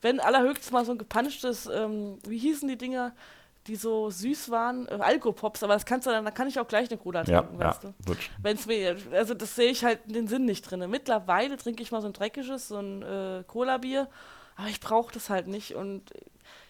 [0.00, 3.12] Wenn allerhöchstens mal so ein gepanschtes, ähm, wie hießen die Dinger,
[3.68, 4.88] die so süß waren?
[4.88, 7.42] Äh, Alkopops, aber das kannst du dann, da kann ich auch gleich eine Cola ja,
[7.42, 7.94] trinken, ja, weißt du.
[8.06, 10.88] wird, Wenn's mir, also das sehe ich halt den Sinn nicht drin.
[10.90, 14.08] Mittlerweile trinke ich mal so ein dreckiges, so ein äh, Cola-Bier,
[14.56, 16.02] aber ich brauche das halt nicht und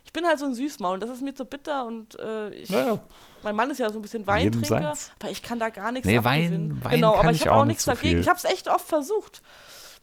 [0.04, 2.70] ich bin halt so ein Süßmaul und das ist mir zu bitter und äh, ich,
[2.70, 2.98] naja,
[3.42, 6.22] mein Mann ist ja so ein bisschen Weintrinker, aber ich kann da gar nichts Nee.
[6.24, 8.20] Wein- Wein genau, aber ich habe auch auch nicht nichts so dagegen.
[8.20, 9.42] Ich habe es echt oft versucht.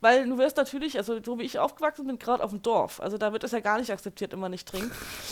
[0.02, 3.18] Weil du wirst natürlich, also so wie ich aufgewachsen bin, gerade auf dem Dorf, also
[3.18, 4.92] da wird es ja gar nicht akzeptiert, immer nicht trinkt.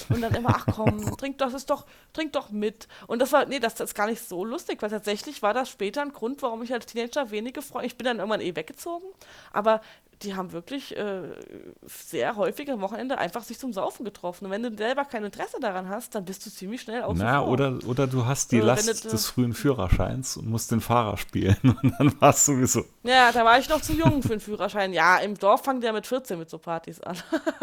[0.10, 2.88] Und dann immer, ach komm, trink doch, das ist doch, trink doch mit.
[3.08, 6.02] Und das war, nee, das ist gar nicht so lustig, weil tatsächlich war das später
[6.02, 9.08] ein Grund, warum ich als Teenager wenige Freunde, ich bin dann irgendwann eh weggezogen,
[9.52, 9.82] aber
[10.24, 11.22] die haben wirklich äh,
[11.86, 14.46] sehr häufig am Wochenende einfach sich zum Saufen getroffen.
[14.46, 17.42] Und wenn du selber kein Interesse daran hast, dann bist du ziemlich schnell außen na,
[17.42, 17.50] vor.
[17.50, 20.82] oder, oder du hast die Äh, Last das, äh, des frühen Führerscheins und musst den
[20.82, 22.86] Fahrer spielen und dann war es sowieso.
[23.04, 24.94] Ja, da war ich noch zu jung für einen Führerschein.
[24.94, 27.18] Ja, im Dorf fangen die ja mit 14 mit so Partys an.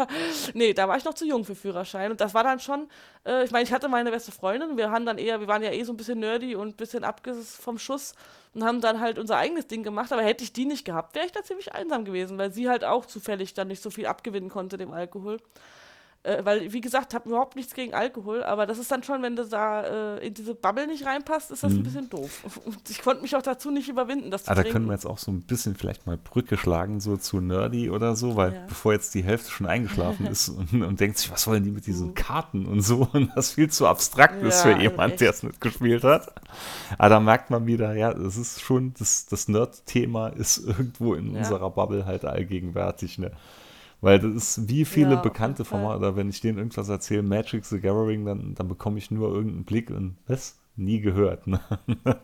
[0.53, 2.11] nee, da war ich noch zu jung für Führerschein.
[2.11, 2.87] Und das war dann schon,
[3.25, 4.77] äh, ich meine, ich hatte meine beste Freundin.
[4.77, 7.03] Wir haben dann eher, wir waren ja eh so ein bisschen nerdy und ein bisschen
[7.03, 8.13] abges vom Schuss
[8.53, 10.11] und haben dann halt unser eigenes Ding gemacht.
[10.11, 12.83] Aber hätte ich die nicht gehabt, wäre ich da ziemlich einsam gewesen, weil sie halt
[12.83, 15.37] auch zufällig dann nicht so viel abgewinnen konnte dem Alkohol.
[16.23, 19.35] Äh, weil, wie gesagt, habe überhaupt nichts gegen Alkohol, aber das ist dann schon, wenn
[19.35, 22.43] du da äh, in diese Bubble nicht reinpasst, ist das ein bisschen doof.
[22.63, 25.07] Und ich konnte mich auch dazu nicht überwinden, das zu Ah, da können wir jetzt
[25.07, 28.65] auch so ein bisschen vielleicht mal Brücke schlagen, so zu Nerdy oder so, weil Ja.
[28.67, 31.87] bevor jetzt die Hälfte schon eingeschlafen ist und, und denkt sich, was wollen die mit
[31.87, 32.13] diesen Mhm.
[32.13, 35.41] Karten und so und das viel zu abstrakt ist Ja, für also jemand, der es
[35.41, 36.31] nicht gespielt hat.
[36.99, 41.31] Aber da merkt man wieder, ja, das ist schon, das, das Nerd-Thema ist irgendwo in
[41.33, 41.39] Ja.
[41.39, 43.31] unserer Bubble halt allgegenwärtig, ne?
[44.01, 47.79] Weil das ist wie viele Ja, Bekannte oder wenn ich denen irgendwas erzähle, Magic the
[47.79, 50.59] Gathering, dann, dann bekomme ich nur irgendeinen Blick und was?
[50.75, 51.59] Nie gehört, ne?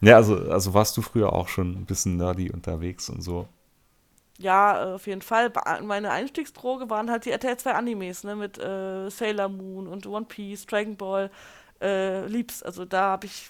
[0.00, 3.48] Ja, also, also warst du früher auch schon ein bisschen nerdy unterwegs und so.
[4.38, 5.52] Ja, auf jeden Fall.
[5.82, 10.26] Meine Einstiegsdroge waren halt die RTL 2 Animes, ne, mit äh, Sailor Moon und One
[10.26, 11.30] Piece, Dragon Ball,
[11.80, 12.62] äh, lieb's.
[12.62, 13.48] Also da habe ich,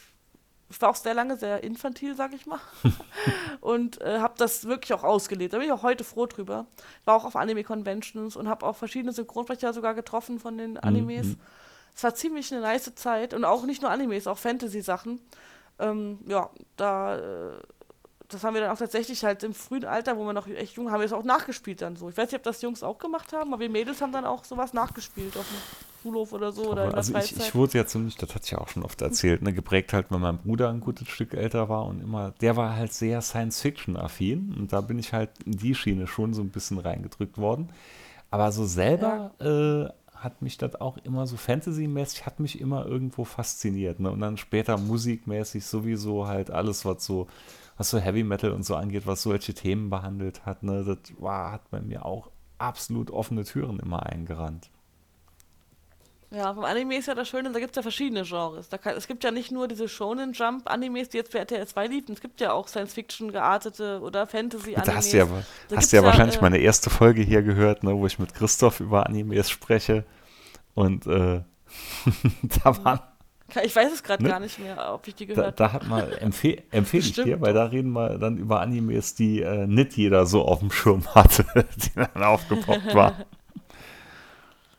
[0.69, 2.61] ich war auch sehr lange sehr infantil, sag ich mal.
[3.61, 5.53] und äh, habe das wirklich auch ausgelebt.
[5.53, 6.67] Da bin ich auch heute froh drüber.
[7.05, 11.27] War auch auf Anime-Conventions und habe auch verschiedene Synchronsprecher sogar getroffen von den Animes.
[11.29, 11.41] mhm.
[11.95, 15.21] Es war ziemlich eine nice Zeit und auch nicht nur Animes, auch Fantasy-Sachen.
[15.79, 17.61] Ähm, ja, da, äh,
[18.35, 20.91] das haben wir dann auch tatsächlich halt im frühen Alter, wo wir noch echt jung,
[20.91, 22.09] haben wir es auch nachgespielt dann so.
[22.09, 24.45] Ich weiß nicht, ob das Jungs auch gemacht haben, aber wir Mädels haben dann auch
[24.45, 27.49] sowas nachgespielt auf dem Schulhof oder so oder also ich, Freizeit.
[27.49, 30.11] ich wurde ja ziemlich, das hatte ich ja auch schon oft erzählt, ne, geprägt halt,
[30.11, 34.55] weil mein Bruder ein gutes Stück älter war und immer, der war halt sehr Science-Fiction-affin
[34.59, 37.71] und da bin ich halt in die Schiene schon so ein bisschen reingedrückt worden.
[38.31, 39.93] Aber so selber äh,
[40.25, 44.01] hat mich das auch immer so Fantasy-mäßig, hat mich immer irgendwo fasziniert.
[44.01, 44.11] Ne?
[44.11, 47.29] Und dann später musikmäßig sowieso halt alles, was so,
[47.77, 51.53] was so Heavy Metal und so angeht, was solche Themen behandelt hat, ne, das war,
[51.53, 54.71] hat bei mir auch absolut offene Türen immer eingerannt.
[56.31, 58.69] Ja, vom Anime ist ja das Schöne, da gibt es ja verschiedene Genres.
[58.69, 61.65] Da kann, es gibt ja nicht nur diese Shonen Jump Animes, die jetzt für RTL
[61.65, 62.13] 2 liefen.
[62.13, 64.87] Es gibt ja auch Science Fiction geartete oder Fantasy Animes.
[64.87, 65.27] Da hast du ja,
[65.69, 68.19] da hast du ja, ja wahrscheinlich äh, meine erste Folge hier gehört, ne, wo ich
[68.19, 70.05] mit Christoph über Animes spreche.
[70.75, 71.43] Und äh,
[72.65, 73.01] da waren
[73.63, 74.29] ich weiß es gerade ne?
[74.29, 75.57] gar nicht mehr, ob ich die gehört habe.
[75.57, 79.15] Da, da, hat man, empfehl, empfehle ich dir, weil da reden wir dann über Animes,
[79.15, 81.45] die äh, nicht jeder so auf dem Schirm hatte,
[81.77, 83.15] die dann aufgepoppt war.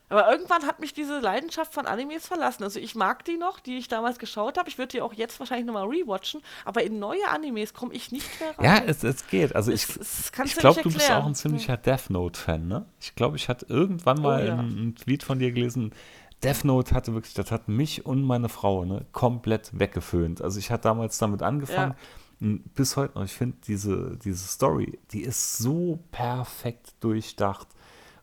[0.08, 2.62] Aber irgendwann hat mich diese Leidenschaft von Animes verlassen.
[2.62, 4.68] Also ich mag die noch, die ich damals geschaut habe.
[4.68, 6.42] Ich würde die auch jetzt wahrscheinlich nochmal rewatchen.
[6.64, 8.64] Aber in neue Animes komme ich nicht mehr rein.
[8.64, 9.56] Ja, es, es geht.
[9.56, 9.84] Also ich,
[10.44, 12.86] ich glaube, du bist auch ein ziemlicher Death Note-Fan, ne?
[13.00, 14.58] Ich glaube, ich hatte irgendwann mal oh, ja.
[14.58, 15.92] einen Tweet von dir gelesen.
[16.42, 20.42] Death Note hatte wirklich, das hat mich und meine Frau ne, komplett weggeföhnt.
[20.42, 21.94] Also ich hatte damals damit angefangen.
[22.40, 22.58] Ja.
[22.74, 27.68] Bis heute noch, ich finde diese, diese Story, die ist so perfekt durchdacht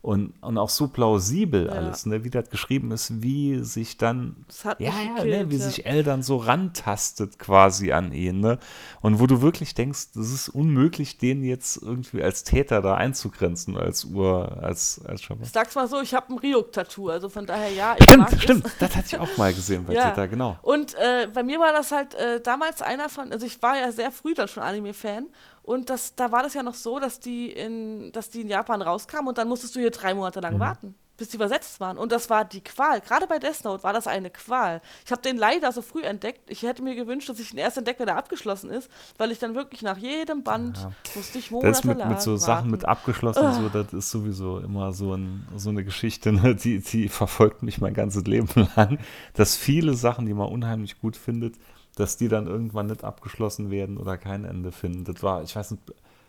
[0.03, 1.71] und, und auch so plausibel ja.
[1.71, 4.35] alles, ne, wie das geschrieben ist, wie sich dann,
[4.77, 5.65] ja, ja, gekillt, ne, wie ja.
[5.65, 8.59] sich El dann so rantastet quasi an ihn, ne,
[8.99, 13.77] und wo du wirklich denkst, das ist unmöglich, den jetzt irgendwie als Täter da einzugrenzen,
[13.77, 15.45] als Ur, als, als Schöpfer.
[15.45, 17.95] Sag's mal so, ich habe ein Ryuk-Tattoo, also von daher ja.
[18.03, 18.77] stimmt, stimmt, es.
[18.79, 20.09] das hatte ich auch mal gesehen bei ja.
[20.09, 20.57] Täter, genau.
[20.63, 23.89] Und äh, bei mir war das halt äh, damals einer von, also ich war ja
[23.93, 25.27] sehr früh dann schon Anime-Fan
[25.63, 28.81] und das, da war das ja noch so, dass die in, dass die in Japan
[28.81, 30.59] rauskamen und dann musstest du hier drei Monate lang mhm.
[30.59, 31.97] warten, bis die übersetzt waren.
[31.97, 32.99] Und das war die Qual.
[32.99, 34.81] Gerade bei Death Note war das eine Qual.
[35.05, 36.41] Ich habe den leider so früh entdeckt.
[36.51, 39.39] Ich hätte mir gewünscht, dass ich ihn erst entdeckt, wenn er abgeschlossen ist, weil ich
[39.39, 40.91] dann wirklich nach jedem Band ja.
[41.15, 42.43] musste ich monatelang Das mit, mit so warten.
[42.43, 43.53] Sachen mit abgeschlossen, uh.
[43.53, 46.55] so, das ist sowieso immer so, ein, so eine Geschichte, ne?
[46.55, 48.99] die, die verfolgt mich mein ganzes Leben lang,
[49.33, 51.55] dass viele Sachen, die man unheimlich gut findet,
[51.95, 55.03] dass die dann irgendwann nicht abgeschlossen werden oder kein Ende finden.
[55.03, 55.83] Das war, ich weiß nicht.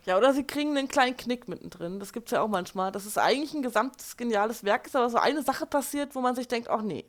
[0.05, 1.99] Ja, oder sie kriegen einen kleinen Knick mittendrin.
[1.99, 2.91] Das gibt es ja auch manchmal.
[2.91, 6.35] Das ist eigentlich ein gesamtes geniales Werk, ist aber so eine Sache passiert, wo man
[6.35, 7.05] sich denkt, ach nee,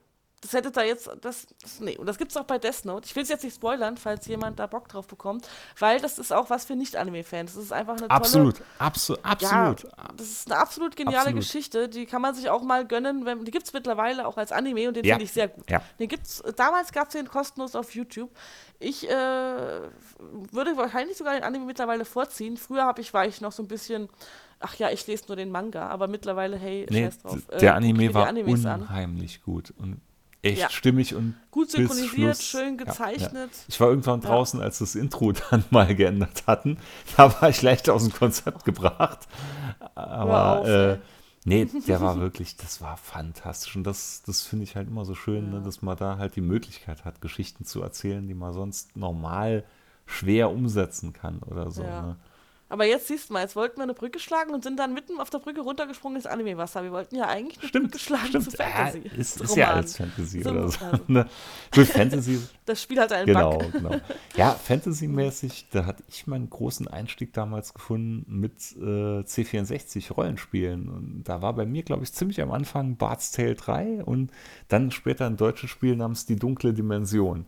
[0.47, 1.47] das hätte da jetzt, das,
[1.81, 1.97] nee.
[1.97, 3.05] Und das gibt es auch bei Death Note.
[3.05, 6.33] Ich will es jetzt nicht spoilern, falls jemand da Bock drauf bekommt, weil das ist
[6.33, 7.55] auch was für Nicht-Anime-Fans.
[7.55, 8.69] Das ist einfach eine absolut, tolle...
[8.79, 9.83] Absolut, absolut.
[9.83, 11.41] Ja, das ist eine absolut geniale absolut.
[11.41, 11.89] Geschichte.
[11.89, 13.25] Die kann man sich auch mal gönnen.
[13.25, 15.15] Wenn, die gibt es mittlerweile auch als Anime und den ja.
[15.15, 15.69] finde ich sehr gut.
[15.69, 15.83] Ja.
[15.99, 18.31] Den gibt's, damals gab es den kostenlos auf YouTube.
[18.79, 22.57] Ich äh, würde wahrscheinlich sogar den Anime mittlerweile vorziehen.
[22.57, 24.09] Früher ich, war ich noch so ein bisschen
[24.59, 27.39] ach ja, ich lese nur den Manga, aber mittlerweile, hey, nee, scheiß drauf.
[27.61, 29.43] der äh, Anime war unheimlich an.
[29.45, 30.01] gut und
[30.43, 30.71] echt ja.
[30.71, 33.33] stimmig und gut synchronisiert, schön gezeichnet.
[33.33, 33.65] Ja, ja.
[33.69, 36.79] Ich war irgendwann draußen, als das Intro dann mal geändert hatten.
[37.17, 39.27] Da war ich leicht aus dem Konzept gebracht.
[39.95, 40.99] Aber auf, äh,
[41.45, 43.77] nee, der war wirklich, das war fantastisch.
[43.77, 46.41] Und das, das finde ich halt immer so schön, ne, dass man da halt die
[46.41, 49.65] Möglichkeit hat, Geschichten zu erzählen, die man sonst normal
[50.07, 51.83] schwer umsetzen kann oder so.
[51.83, 52.17] Ne?
[52.69, 55.21] Aber jetzt siehst du mal, jetzt wollten wir eine Brücke schlagen und sind dann mitten
[55.21, 56.83] auf der Brücke runtergesprungen ins Anime-Wasser.
[56.83, 58.45] Wir wollten ja eigentlich eine stimmt, Brücke schlagen stimmt.
[58.45, 59.03] zu Fantasy.
[59.05, 60.85] Ja, ist, ist ja alles Fantasy so, oder so.
[60.85, 61.03] Also.
[61.07, 61.29] Ne?
[61.73, 62.41] Gut, Fantasy.
[62.67, 63.73] Das Spiel hat einen genau, Bug.
[63.73, 64.01] Genau,
[64.35, 70.89] Ja, Fantasy-mäßig, da hatte ich meinen großen Einstieg damals gefunden mit äh, C64-Rollenspielen.
[70.89, 74.33] Und da war bei mir, glaube ich, ziemlich am Anfang Bart's Tale 3 und
[74.67, 77.47] dann später ein deutsches Spiel namens Die dunkle Dimension.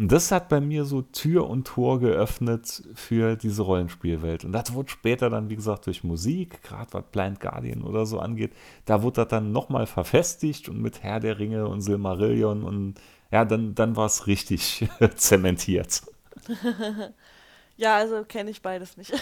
[0.00, 4.46] Und das hat bei mir so Tür und Tor geöffnet für diese Rollenspielwelt.
[4.46, 8.18] Und das wurde später dann, wie gesagt, durch Musik, gerade was Blind Guardian oder so
[8.18, 8.54] angeht,
[8.86, 12.94] da wurde das dann nochmal verfestigt und mit Herr der Ringe und Silmarillion und
[13.30, 16.00] ja, dann, dann war es richtig zementiert.
[17.76, 19.12] ja, also kenne ich beides nicht.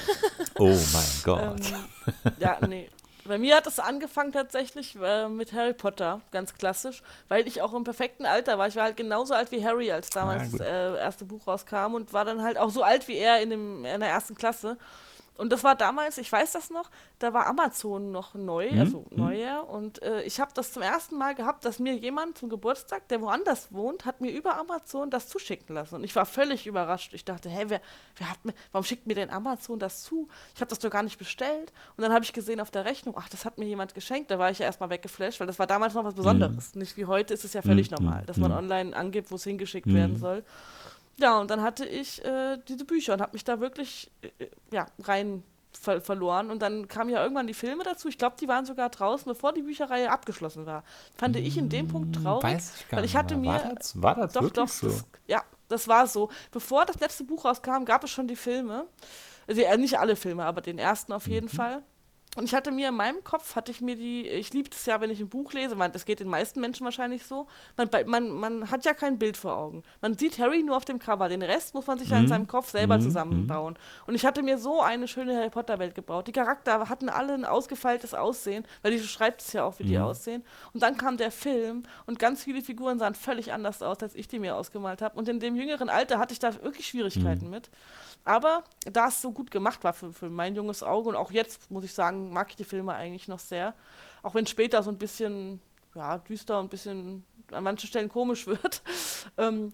[0.61, 1.73] oh mein Gott.
[1.73, 2.89] Ähm, ja, nee.
[3.29, 7.75] Bei mir hat es angefangen tatsächlich äh, mit Harry Potter, ganz klassisch, weil ich auch
[7.75, 8.69] im perfekten Alter war.
[8.69, 11.95] Ich war halt genauso alt wie Harry, als damals ah, das äh, erste Buch rauskam
[11.95, 14.79] und war dann halt auch so alt wie er in, dem, in der ersten Klasse.
[15.39, 18.81] Und das war damals, ich weiß das noch, da war Amazon noch neu, mhm.
[18.81, 19.17] also mhm.
[19.17, 19.69] neuer.
[19.69, 23.23] Und äh, ich habe das zum ersten Mal gehabt, dass mir jemand zum Geburtstag, der
[23.23, 25.95] woanders wohnt, hat mir über Amazon das zuschicken lassen.
[25.95, 27.15] Und ich war völlig überrascht.
[27.15, 27.81] Ich dachte, hä, wer,
[28.17, 30.29] wer hat mir, warum schickt mir denn Amazon das zu?
[30.57, 31.73] Ich habe das doch gar nicht bestellt.
[31.97, 34.33] Und dann habe ich gesehen auf der Rechnung, ach, das hat mir jemand geschenkt.
[34.33, 36.75] Da war ich ja erstmal weggeflasht, weil das war damals noch was Besonderes.
[36.75, 36.81] Mhm.
[36.81, 37.99] Nicht wie heute ist es ja völlig mhm.
[37.99, 38.59] normal, dass man mhm.
[38.59, 40.19] online angibt, wo es hingeschickt werden mhm.
[40.19, 40.45] soll.
[41.21, 44.87] Ja, und dann hatte ich äh, diese Bücher und habe mich da wirklich äh, ja,
[45.03, 45.43] rein
[45.73, 46.51] ver verloren.
[46.51, 48.09] Und dann kamen ja irgendwann die Filme dazu.
[48.09, 50.85] Ich glaube, die waren sogar draußen, bevor die Bücherreihe abgeschlossen war.
[51.17, 52.45] Fand ich in dem Punkt hm, traurig.
[52.45, 53.49] Weiß ich gar weil ich hatte mir.
[53.49, 54.89] War das, war das doch, wirklich doch, so?
[54.89, 56.31] Das, ja, das war so.
[56.53, 58.87] Bevor das letzte Buch rauskam, gab es schon die Filme.
[59.47, 61.57] Also, äh, nicht alle Filme, aber den ersten auf jeden mhm.
[61.57, 61.83] Fall.
[62.39, 65.01] Und ich hatte mir in meinem Kopf, hatte ich mir die, ich liebe es ja,
[65.01, 68.31] wenn ich ein Buch lese, man, das geht den meisten Menschen wahrscheinlich so, man, man,
[68.31, 69.83] man hat ja kein Bild vor Augen.
[70.01, 72.29] Man sieht Harry nur auf dem Cover, den Rest muss man sich ja in mhm.
[72.29, 73.03] seinem Kopf selber mhm.
[73.03, 73.77] zusammenbauen.
[74.07, 76.29] Und ich hatte mir so eine schöne Harry Potter Welt gebaut.
[76.29, 79.97] Die Charakter hatten alle ein ausgefeiltes Aussehen, weil die schreibt es ja auch, wie die
[79.97, 80.05] mhm.
[80.05, 80.45] aussehen.
[80.73, 84.29] Und dann kam der Film und ganz viele Figuren sahen völlig anders aus, als ich
[84.29, 85.19] die mir ausgemalt habe.
[85.19, 87.51] Und in dem jüngeren Alter hatte ich da wirklich Schwierigkeiten mhm.
[87.51, 87.71] mit.
[88.25, 88.63] Aber
[88.93, 91.83] da es so gut gemacht war für, für mein junges Auge und auch jetzt, muss
[91.83, 93.75] ich sagen, mag ich die Filme eigentlich noch sehr.
[94.23, 95.61] Auch wenn später so ein bisschen
[95.95, 98.83] ja, düster und ein bisschen an manchen Stellen komisch wird.
[99.37, 99.73] Ähm,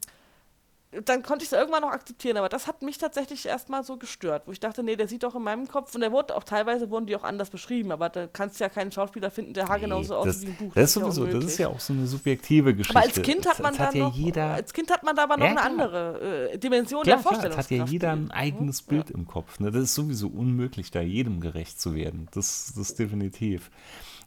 [1.04, 4.42] dann konnte ich es irgendwann noch akzeptieren, aber das hat mich tatsächlich erstmal so gestört,
[4.46, 6.90] wo ich dachte, nee, der sieht doch in meinem Kopf und der wurde auch teilweise
[6.90, 10.00] wurden die auch anders beschrieben, aber da kannst du ja keinen Schauspieler finden, der haargenau
[10.00, 10.74] nee, so aussieht wie ein Buch.
[10.74, 12.98] Das, ist sowieso, das ist ja auch so eine subjektive Geschichte.
[12.98, 15.16] Aber als Kind hat man das, da hat ja noch, jeder, als Kind hat man
[15.16, 17.68] da aber noch ja, eine andere äh, Dimension klar, der Vorstellungskraft.
[17.68, 18.86] Klar, hat ja jeder ein eigenes ja.
[18.90, 19.60] Bild im Kopf.
[19.60, 19.70] Ne?
[19.70, 22.28] Das ist sowieso unmöglich, da jedem gerecht zu werden.
[22.32, 23.70] Das, das ist definitiv.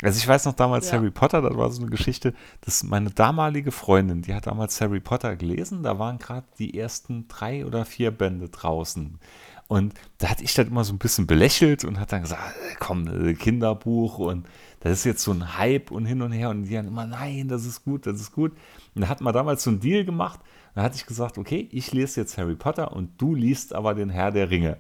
[0.03, 0.97] Also ich weiß noch damals ja.
[0.97, 4.99] Harry Potter, das war so eine Geschichte, dass meine damalige Freundin, die hat damals Harry
[4.99, 9.19] Potter gelesen, da waren gerade die ersten drei oder vier Bände draußen.
[9.67, 12.75] Und da hatte ich das immer so ein bisschen belächelt und hat dann gesagt, äh,
[12.79, 14.47] komm, äh, Kinderbuch und
[14.79, 17.47] das ist jetzt so ein Hype und hin und her und die dann immer, nein,
[17.47, 18.53] das ist gut, das ist gut.
[18.95, 20.39] Und da hat man damals so einen Deal gemacht,
[20.75, 24.09] da hatte ich gesagt, okay, ich lese jetzt Harry Potter und du liest aber den
[24.09, 24.77] Herr der Ringe.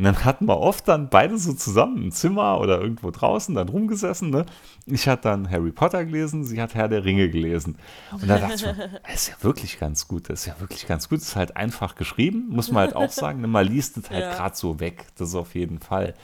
[0.00, 3.68] Und dann hatten wir oft dann beide so zusammen im Zimmer oder irgendwo draußen dann
[3.68, 4.30] rumgesessen.
[4.30, 4.46] Ne?
[4.86, 7.76] Ich hatte dann Harry Potter gelesen, sie hat Herr der Ringe gelesen.
[8.10, 10.86] Und da dachte ich mir, das ist ja wirklich ganz gut, das ist ja wirklich
[10.86, 11.18] ganz gut.
[11.18, 13.42] Das ist halt einfach geschrieben, muss man halt auch sagen.
[13.42, 13.46] Ne?
[13.46, 14.32] Man liest es halt ja.
[14.32, 16.14] gerade so weg, das ist auf jeden Fall.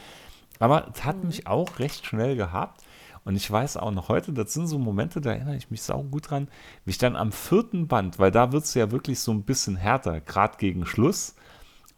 [0.59, 1.27] Aber es hat mhm.
[1.27, 2.83] mich auch recht schnell gehabt.
[3.27, 6.03] Und ich weiß auch noch heute, das sind so Momente, da erinnere ich mich sau
[6.03, 6.49] gut dran,
[6.87, 9.77] wie ich dann am vierten Band, weil da wird es ja wirklich so ein bisschen
[9.77, 11.35] härter, gerade gegen Schluss,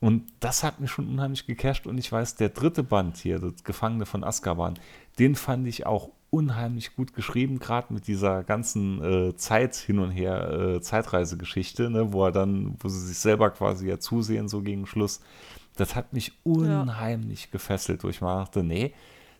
[0.00, 1.86] und das hat mich schon unheimlich gecasht.
[1.86, 4.78] Und ich weiß, der dritte Band hier, das Gefangene von Azkaban,
[5.18, 10.10] den fand ich auch unheimlich gut geschrieben, gerade mit dieser ganzen äh, Zeit hin und
[10.10, 14.60] her, äh, Zeitreisegeschichte, ne, wo er dann, wo sie sich selber quasi ja zusehen, so
[14.60, 15.20] gegen Schluss.
[15.76, 17.48] Das hat mich unheimlich ja.
[17.52, 18.94] gefesselt, wo ich mal dachte, nee,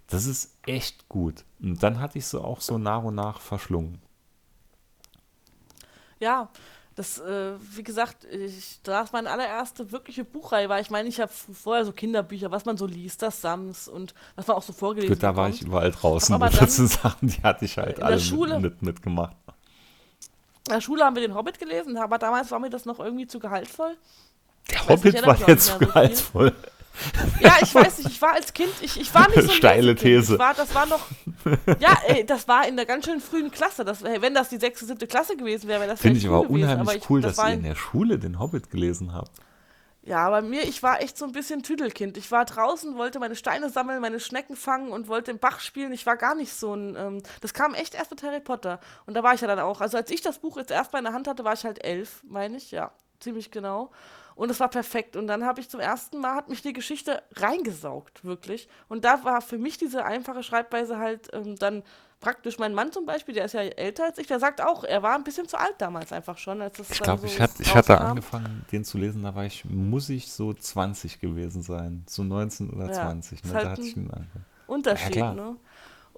[0.07, 1.45] das ist echt gut.
[1.61, 3.99] Und dann hatte ich so auch so nach und nach verschlungen.
[6.21, 6.49] Ja,
[6.99, 10.81] das, äh, wie gesagt, ich, das meine allererste wirkliche Buchreihe war.
[10.81, 14.49] Ich meine, ich habe vorher so Kinderbücher, was man so liest, das Sams und was
[14.49, 15.23] man auch so vorgelesen hat.
[15.23, 16.35] Da war ich überall draußen.
[16.35, 19.37] Aber dann, Sachen, die hatte ich halt alle Schule, mit, mitgemacht.
[20.67, 23.29] In der Schule haben wir den Hobbit gelesen, aber damals war mir das noch irgendwie
[23.29, 23.97] zu gehaltvoll.
[24.73, 26.51] Der Hobbit nicht, war jetzt zu gehaltvoll.
[26.51, 26.78] So
[27.41, 29.95] ja, ich weiß nicht, ich war als Kind, ich, ich war nicht so ein Steile
[29.95, 30.39] These.
[30.39, 31.07] War, das war noch,
[31.79, 33.85] ja, ey, das war in der ganz schön frühen Klasse.
[33.85, 36.63] Das, wenn das die sechste, siebte Klasse gewesen wäre, wäre das Finde ich aber gewesen.
[36.63, 39.31] unheimlich aber ich, cool, das dass ihr in der Schule den Hobbit gelesen habt.
[40.09, 42.17] Ja, bei mir, ich war echt so ein bisschen Tüdelkind.
[42.17, 45.93] Ich war draußen, wollte meine Steine sammeln, meine Schnecken fangen und wollte im Bach spielen.
[45.93, 46.97] Ich war gar nicht so ein.
[46.97, 48.81] Ähm, das kam echt erst mit Harry Potter.
[49.05, 49.83] Und da war ich ja dann auch.
[49.83, 51.85] Also, als ich das Buch jetzt erst mal in der Hand hatte, war ich halt
[51.85, 52.71] elf, meine ich.
[52.71, 53.91] Ja, ziemlich genau.
[54.39, 55.17] Und es war perfekt.
[55.17, 58.69] Und dann habe ich zum ersten Mal, hat mich die Geschichte reingesaugt, wirklich.
[58.89, 61.83] Und da war für mich diese einfache Schreibweise halt ähm, dann
[62.21, 65.03] praktisch mein Mann zum Beispiel, der ist ja älter als ich, der sagt auch, er
[65.03, 66.63] war ein bisschen zu alt damals einfach schon.
[66.63, 69.65] Als ich glaube, so ich, hat, ich hatte angefangen, den zu lesen, da war ich,
[69.65, 72.05] muss ich so 20 gewesen sein.
[72.09, 73.43] So 19 oder ja, 20.
[73.43, 73.53] Ne?
[73.53, 74.31] Halt da hatte ich einen
[74.69, 75.57] Unterschied, ja, ne?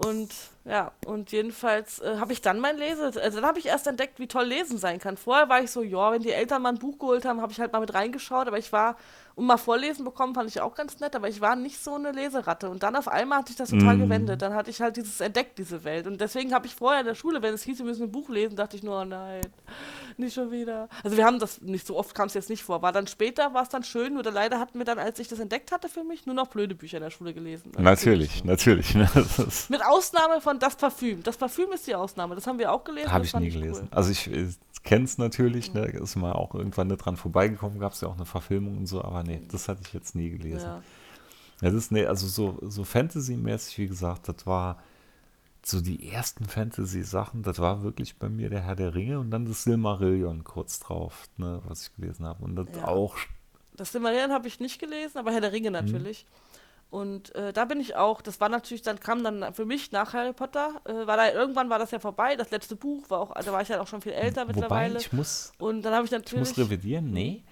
[0.07, 0.30] Und
[0.64, 4.18] ja, und jedenfalls äh, habe ich dann mein Lese, also dann habe ich erst entdeckt,
[4.18, 5.18] wie toll Lesen sein kann.
[5.18, 7.61] Vorher war ich so, ja, wenn die Eltern mal ein Buch geholt haben, habe ich
[7.61, 8.96] halt mal mit reingeschaut, aber ich war
[9.41, 12.12] und mal vorlesen bekommen, fand ich auch ganz nett, aber ich war nicht so eine
[12.12, 12.68] Leseratte.
[12.68, 14.01] Und dann auf einmal hat sich das total mm.
[14.01, 14.43] gewendet.
[14.43, 16.07] Dann hatte ich halt dieses entdeckt, diese Welt.
[16.07, 18.28] Und deswegen habe ich vorher in der Schule, wenn es hieß, wir müssen ein Buch
[18.28, 19.41] lesen, dachte ich nur, oh nein,
[20.18, 20.91] nicht schon wieder.
[21.03, 22.82] Also wir haben das nicht so oft, kam es jetzt nicht vor.
[22.82, 25.38] War dann später, war es dann schön, nur leider hatten wir dann, als ich das
[25.38, 27.72] entdeckt hatte für mich, nur noch blöde Bücher in der Schule gelesen.
[27.72, 28.95] Also natürlich, natürlich.
[28.95, 29.09] Ne?
[29.70, 31.22] Mit Ausnahme von Das Parfüm.
[31.22, 32.34] Das Parfüm ist die Ausnahme.
[32.34, 33.11] Das haben wir auch gelesen.
[33.11, 33.88] Habe ich nie gelesen.
[33.91, 33.97] Cool.
[33.97, 34.28] Also ich
[34.82, 35.86] kenne es natürlich, ne?
[35.86, 39.03] ist mal auch irgendwann nicht dran vorbeigekommen, gab es ja auch eine Verfilmung und so,
[39.03, 40.66] aber nee, das hatte ich jetzt nie gelesen.
[40.66, 40.82] Ja.
[41.60, 44.82] Das ist, nee, also so, so Fantasy-mäßig, wie gesagt, das war
[45.62, 49.44] so die ersten Fantasy-Sachen, das war wirklich bei mir der Herr der Ringe und dann
[49.44, 52.42] das Silmarillion kurz drauf, ne, was ich gelesen habe.
[52.44, 52.88] Und das ja.
[52.88, 53.16] auch.
[53.74, 55.74] Das Silmarillion habe ich nicht gelesen, aber Herr der Ringe mhm.
[55.74, 56.20] natürlich.
[56.20, 56.26] Hm.
[56.90, 60.12] Und äh, da bin ich auch, das war natürlich, dann kam dann für mich nach
[60.12, 63.32] Harry Potter, äh, war da, irgendwann war das ja vorbei, das letzte Buch war auch,
[63.32, 64.98] da war ich ja halt auch schon viel älter Wobei, mittlerweile.
[64.98, 66.50] ich muss, und dann habe ich natürlich.
[66.50, 67.44] Ich muss revidieren, nee.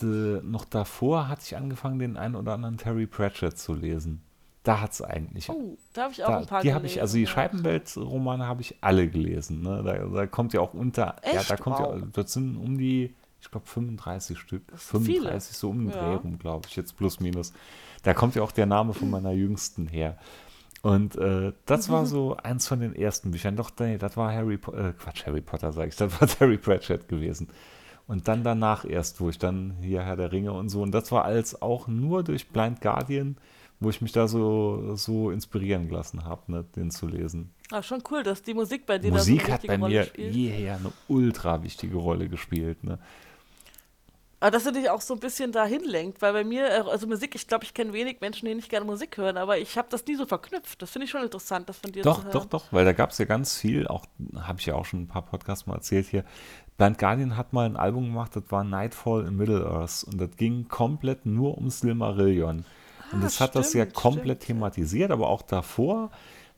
[0.00, 4.22] De, noch davor hatte ich angefangen, den einen oder anderen Terry Pratchett zu lesen.
[4.62, 5.48] Da hat es eigentlich.
[5.48, 7.28] Oh, da habe ich auch da, ein paar Die habe ich, also die ja.
[7.28, 9.62] Scheibenwelt-Romane habe ich alle gelesen.
[9.62, 9.82] Ne?
[9.82, 11.34] Da, da, kommt ja auch unter, Echt?
[11.34, 11.96] ja, da kommt wow.
[11.96, 15.40] ja, das sind um die, ich glaube 35 Stück, 35 viele.
[15.40, 15.94] so um den ja.
[15.94, 17.52] Dreh rum, glaube ich, jetzt plus minus.
[18.02, 20.18] Da kommt ja auch der Name von meiner Jüngsten her.
[20.82, 21.92] Und äh, das mhm.
[21.92, 23.56] war so eins von den ersten Büchern.
[23.56, 26.58] Doch, nee, das war Harry Potter, äh, Quatsch, Harry Potter sage ich, das war Harry
[26.58, 27.48] Pratchett gewesen.
[28.08, 30.80] Und dann danach erst, wo ich dann hier Herr der Ringe und so.
[30.82, 33.36] Und das war alles auch nur durch Blind Guardian,
[33.80, 37.52] wo ich mich da so, so inspirieren gelassen habe, ne, den zu lesen.
[37.70, 40.34] Ah, schon cool, dass die Musik bei dir Musik so hat bei Rolle mir spielt.
[40.34, 42.82] jeher eine ultra wichtige Rolle gespielt.
[42.82, 42.98] Ne?
[44.40, 47.06] Aber dass er dich auch so ein bisschen dahin lenkt, weil bei mir, äh, also
[47.06, 49.88] Musik, ich glaube, ich kenne wenig Menschen, die nicht gerne Musik hören, aber ich habe
[49.90, 50.80] das nie so verknüpft.
[50.80, 52.32] Das finde ich schon interessant, das von dir doch, zu hören.
[52.32, 54.84] Doch, doch, doch, weil da gab es ja ganz viel, auch habe ich ja auch
[54.84, 56.24] schon ein paar Podcasts mal erzählt hier.
[56.78, 60.68] Blind Guardian hat mal ein Album gemacht, das war Nightfall in Middle-earth und das ging
[60.68, 62.64] komplett nur um Silmarillion.
[63.10, 64.60] Ah, und das stimmt, hat das ja komplett stimmt.
[64.60, 66.10] thematisiert, aber auch davor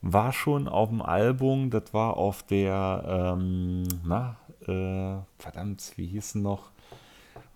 [0.03, 6.25] war schon auf dem Album, das war auf der, ähm, na, äh, verdammt, wie hieß
[6.25, 6.69] es noch?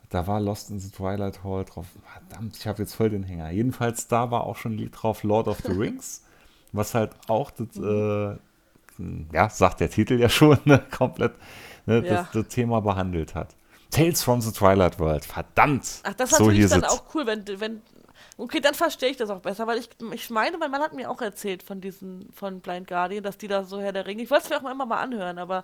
[0.09, 1.85] Da war Lost in the Twilight Hall drauf.
[2.03, 3.49] Verdammt, ich habe jetzt voll den Hänger.
[3.51, 6.23] Jedenfalls, da war auch schon ein Lied drauf, Lord of the Rings,
[6.71, 8.37] was halt auch das, äh,
[9.33, 11.33] ja, sagt der Titel ja schon, ne, komplett
[11.85, 12.13] ne, ja.
[12.13, 13.55] das, das, Thema behandelt hat.
[13.91, 16.01] Tales from the Twilight World, verdammt.
[16.03, 17.81] Ach, das ist so natürlich dann auch cool, wenn, wenn
[18.37, 21.09] Okay, dann verstehe ich das auch besser, weil ich, ich meine, mein Mann hat mir
[21.09, 24.23] auch erzählt von diesen, von Blind Guardian, dass die da so Herr der Ringe.
[24.23, 25.63] Ich wollte es mir auch immer mal anhören, aber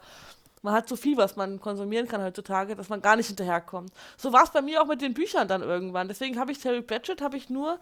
[0.61, 3.91] man hat so viel, was man konsumieren kann heutzutage, dass man gar nicht hinterherkommt.
[4.15, 6.07] So war es bei mir auch mit den Büchern dann irgendwann.
[6.07, 7.79] Deswegen habe ich Terry Pratchett, habe ich nur,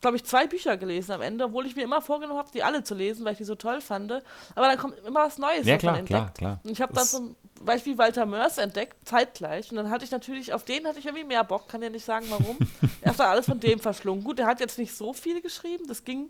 [0.00, 2.82] glaube ich, zwei Bücher gelesen am Ende, obwohl ich mir immer vorgenommen habe, die alle
[2.82, 4.12] zu lesen, weil ich die so toll fand.
[4.12, 4.22] Aber
[4.54, 5.66] dann kommt immer was Neues.
[5.66, 6.60] Ja, klar, klar, klar.
[6.64, 9.70] Und ich habe dann zum Beispiel Walter Mörs entdeckt, zeitgleich.
[9.70, 12.04] Und dann hatte ich natürlich, auf den hatte ich irgendwie mehr Bock, kann ja nicht
[12.04, 12.56] sagen, warum.
[13.02, 14.24] Erst dann alles von dem verschlungen.
[14.24, 16.28] Gut, der hat jetzt nicht so viel geschrieben, das ging.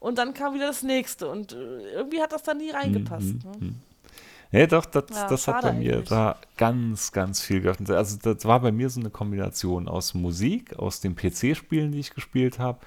[0.00, 1.28] Und dann kam wieder das nächste.
[1.28, 3.44] Und äh, irgendwie hat das dann nie reingepasst.
[3.44, 3.74] Mhm, ne?
[4.54, 6.10] Nee, doch, das, ja, das hat bei mir eigentlich.
[6.10, 7.90] da ganz, ganz viel geöffnet.
[7.90, 12.14] Also das war bei mir so eine Kombination aus Musik, aus den PC-Spielen, die ich
[12.14, 12.78] gespielt habe.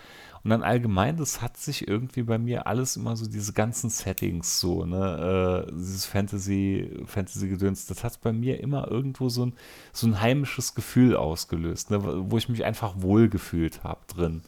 [0.45, 4.61] Und dann allgemein, das hat sich irgendwie bei mir alles immer so diese ganzen Settings
[4.61, 9.53] so, ne, äh, dieses Fantasy, Fantasy-Gedöns, das hat bei mir immer irgendwo so ein,
[9.91, 11.99] so ein heimisches Gefühl ausgelöst, ne,
[12.31, 14.41] wo ich mich einfach wohlgefühlt habe drin.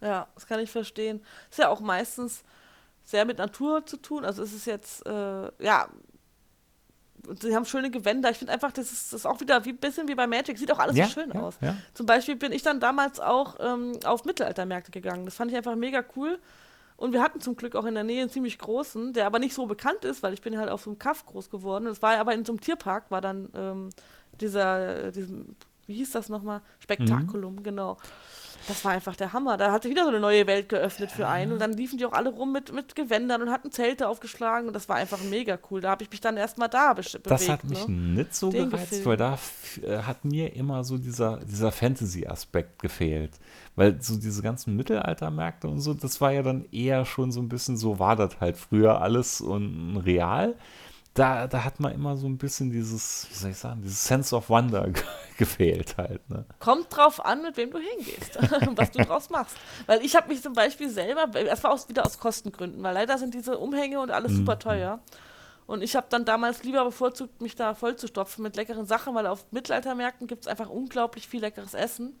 [0.00, 1.20] Ja, das kann ich verstehen.
[1.50, 2.42] Ist ja auch meistens
[3.04, 4.24] sehr mit Natur zu tun.
[4.24, 5.88] Also es ist jetzt, äh, ja,
[7.40, 8.30] sie haben schöne Gewänder.
[8.30, 10.58] Ich finde einfach, das ist, das ist auch wieder wie ein bisschen wie bei Magic.
[10.58, 11.56] Sieht auch alles ja, so schön ja, aus.
[11.60, 11.76] Ja.
[11.94, 15.24] Zum Beispiel bin ich dann damals auch ähm, auf Mittelaltermärkte gegangen.
[15.24, 16.38] Das fand ich einfach mega cool.
[16.96, 19.54] Und wir hatten zum Glück auch in der Nähe einen ziemlich großen, der aber nicht
[19.54, 21.86] so bekannt ist, weil ich bin halt auf so einem Kaff groß geworden.
[21.86, 23.90] Das war aber in so einem Tierpark, war dann ähm,
[24.40, 26.60] dieser, äh, diesem, wie hieß das nochmal?
[26.78, 27.62] Spektakulum, mhm.
[27.62, 27.98] genau.
[28.68, 29.56] Das war einfach der Hammer.
[29.56, 31.52] Da hat sich wieder so eine neue Welt geöffnet für einen.
[31.52, 34.68] Und dann liefen die auch alle rum mit, mit Gewändern und hatten Zelte aufgeschlagen.
[34.68, 35.80] Und das war einfach mega cool.
[35.80, 37.30] Da habe ich mich dann erstmal da be bewegt.
[37.30, 37.94] Das hat mich ne?
[37.94, 39.06] nicht so Den gereizt, gefilmt.
[39.06, 39.38] weil da
[39.82, 43.32] äh, hat mir immer so dieser, dieser Fantasy-Aspekt gefehlt.
[43.74, 47.48] Weil so diese ganzen Mittelaltermärkte und so, das war ja dann eher schon so ein
[47.48, 50.54] bisschen so, war das halt früher alles und real
[51.14, 54.34] da, da hat man immer so ein bisschen dieses, wie soll ich sagen, dieses Sense
[54.34, 54.88] of Wonder
[55.38, 56.28] gefehlt halt.
[56.30, 56.46] Ne?
[56.58, 59.56] Kommt drauf an, mit wem du hingehst und was du draus machst.
[59.86, 63.18] Weil ich habe mich zum Beispiel selber, das war auch wieder aus Kostengründen, weil leider
[63.18, 64.36] sind diese Umhänge und alles mhm.
[64.36, 65.00] super teuer.
[65.66, 69.44] Und ich habe dann damals lieber bevorzugt, mich da vollzustopfen mit leckeren Sachen, weil auf
[69.52, 72.18] Mittelaltermärkten gibt es einfach unglaublich viel leckeres Essen.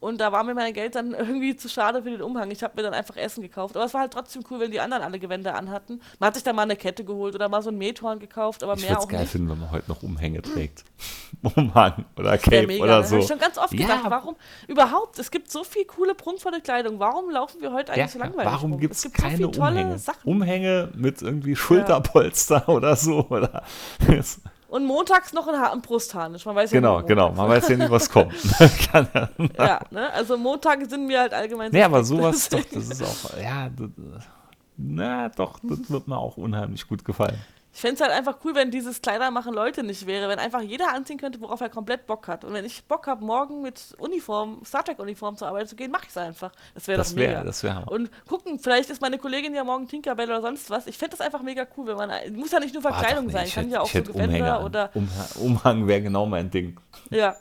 [0.00, 2.50] Und da war mir mein Geld dann irgendwie zu schade für den Umhang.
[2.50, 3.76] Ich habe mir dann einfach Essen gekauft.
[3.76, 6.00] Aber es war halt trotzdem cool, wenn die anderen alle Gewänder anhatten.
[6.18, 8.74] Man hat sich da mal eine Kette geholt oder mal so ein Methorn gekauft, aber
[8.74, 9.32] ich mehr auch geil nicht.
[9.32, 10.84] finden, wenn man heute noch Umhänge trägt.
[11.54, 13.16] Umhang oder Cape mega, oder so.
[13.16, 14.10] Habe ich schon ganz oft gedacht, ja.
[14.10, 14.36] warum
[14.68, 15.18] überhaupt?
[15.18, 16.98] Es gibt so viel coole, prunkvolle Kleidung.
[16.98, 18.80] Warum laufen wir heute eigentlich ja, so langweilig Warum rum?
[18.80, 19.98] gibt's es gibt es keine so Umhänge?
[19.98, 20.28] Sachen.
[20.28, 22.68] Umhänge mit irgendwie Schulterpolster ja.
[22.74, 23.26] oder so.
[23.28, 23.62] Oder
[24.70, 26.46] Und montags noch ein, ein Brustharnisch.
[26.46, 27.32] Man weiß genau, ja genau.
[27.32, 28.32] Man weiß ja nicht, was kommt.
[29.58, 30.12] ja, ne?
[30.12, 31.72] Also Montage sind mir halt allgemein.
[31.72, 33.88] Nee, aber sowas doch, das ist auch, ja, das,
[34.76, 37.38] na doch, das wird mir auch unheimlich gut gefallen.
[37.72, 40.60] Ich fände es halt einfach cool, wenn dieses Kleider machen Leute nicht wäre, wenn einfach
[40.60, 42.44] jeder anziehen könnte, worauf er komplett Bock hat.
[42.44, 46.04] Und wenn ich Bock habe, morgen mit Uniform, Star Trek-Uniform zur Arbeit zu gehen, mache
[46.04, 46.50] ich es einfach.
[46.74, 47.44] Das wäre doch mega.
[47.44, 50.88] Das wäre Und gucken, vielleicht ist meine Kollegin ja morgen Tinkerbell oder sonst was.
[50.88, 52.10] Ich fände das einfach mega cool, wenn man.
[52.34, 54.90] Muss ja nicht nur Verkleidung oh, sein, kann ja auch so Gewänder oder.
[55.36, 56.76] Umhang wäre genau mein Ding.
[57.10, 57.36] Ja.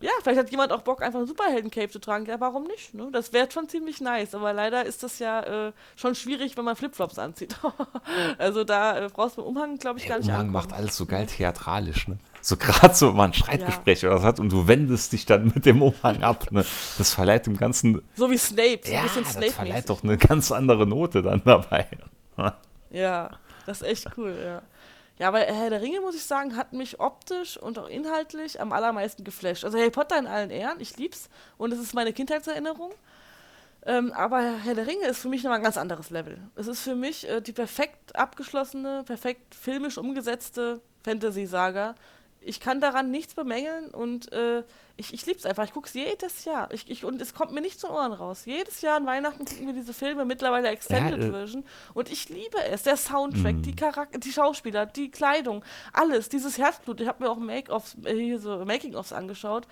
[0.00, 2.26] Ja, vielleicht hat jemand auch Bock, einfach einen Superhelden-Cape zu tragen.
[2.26, 2.94] Ja, warum nicht?
[2.94, 3.08] Ne?
[3.12, 4.34] Das wäre schon ziemlich nice.
[4.34, 7.56] Aber leider ist das ja äh, schon schwierig, wenn man Flipflops anzieht.
[8.38, 10.26] also da äh, brauchst du Umhang, glaube ich, gar nicht.
[10.26, 10.52] Umhang ankommen.
[10.52, 12.18] macht alles so geil theatralisch, ne?
[12.40, 14.10] So gerade so, wenn man ein Streitgespräch ja.
[14.10, 16.64] oder was hat und du wendest dich dann mit dem Umhang ab, ne?
[16.96, 18.00] Das verleiht dem Ganzen.
[18.14, 19.46] So wie Snape, so ja, ein bisschen Snape.
[19.46, 21.88] Das verleiht doch eine ganz andere Note dann dabei.
[22.90, 23.30] ja,
[23.66, 24.62] das ist echt cool, ja.
[25.18, 28.72] Ja, aber Herr der Ringe, muss ich sagen, hat mich optisch und auch inhaltlich am
[28.72, 29.64] allermeisten geflasht.
[29.64, 32.92] Also Harry Potter in allen Ehren, ich lieb's und es ist meine Kindheitserinnerung.
[33.84, 36.38] Ähm, aber Herr der Ringe ist für mich nochmal ein ganz anderes Level.
[36.54, 41.94] Es ist für mich äh, die perfekt abgeschlossene, perfekt filmisch umgesetzte Fantasy-Saga.
[42.40, 44.62] Ich kann daran nichts bemängeln und äh,
[44.96, 45.64] ich, ich liebe es einfach.
[45.64, 46.72] Ich gucke es jedes Jahr.
[46.72, 48.46] Ich, ich, und es kommt mir nicht zu Ohren raus.
[48.46, 51.64] Jedes Jahr an Weihnachten gucken wir diese Filme, mittlerweile Extended ja, äh, Version.
[51.94, 52.82] Und ich liebe es.
[52.82, 53.62] Der Soundtrack, mm.
[53.62, 56.28] die Charakter, die Schauspieler, die Kleidung, alles.
[56.28, 57.00] Dieses Herzblut.
[57.00, 59.66] Ich habe mir auch Make-offs, äh, so Making-ofs angeschaut.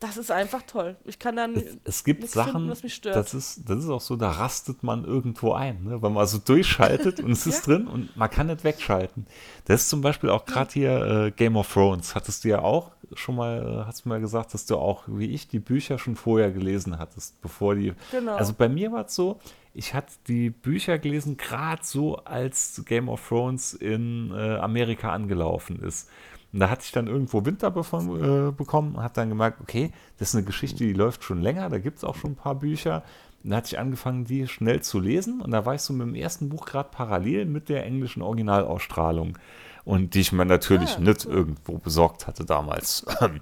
[0.00, 0.96] Das ist einfach toll.
[1.04, 1.54] Ich kann dann.
[1.54, 3.16] Es, es gibt Sachen, finden, was mich stört.
[3.16, 6.02] Das ist, das ist auch so, da rastet man irgendwo ein, ne?
[6.02, 7.74] wenn man so durchschaltet und es ist ja.
[7.74, 9.26] drin und man kann nicht wegschalten.
[9.66, 12.14] Das ist zum Beispiel auch gerade hier äh, Game of Thrones.
[12.14, 15.30] Hattest du ja auch schon mal, äh, hast du mal gesagt, dass du auch, wie
[15.30, 17.92] ich, die Bücher schon vorher gelesen hattest, bevor die.
[18.10, 18.36] Genau.
[18.36, 19.38] Also bei mir war es so,
[19.74, 25.80] ich hatte die Bücher gelesen, gerade so, als Game of Thrones in äh, Amerika angelaufen
[25.80, 26.08] ist.
[26.52, 30.30] Und da hatte ich dann irgendwo Winter äh, bekommen und habe dann gemerkt, okay, das
[30.30, 33.04] ist eine Geschichte, die läuft schon länger, da gibt es auch schon ein paar Bücher.
[33.42, 36.06] Und da hatte ich angefangen, die schnell zu lesen und da war ich so mit
[36.06, 39.38] dem ersten Buch gerade parallel mit der englischen Originalausstrahlung.
[39.84, 41.32] Und die ich mir natürlich ah, nicht cool.
[41.32, 43.04] irgendwo besorgt hatte damals.
[43.08, 43.40] Ach, nein,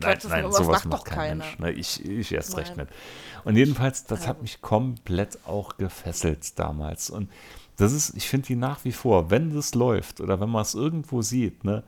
[0.00, 1.44] Gott, nein, sowas, macht kein keiner.
[1.44, 1.58] Mensch.
[1.60, 1.70] Ne?
[1.72, 2.64] Ich, ich erst nein.
[2.64, 2.88] recht nicht.
[3.44, 7.10] Und jedenfalls, das hat mich komplett auch gefesselt damals.
[7.10, 7.30] Und
[7.76, 10.74] das ist, ich finde die nach wie vor, wenn das läuft oder wenn man es
[10.74, 11.84] irgendwo sieht, ne,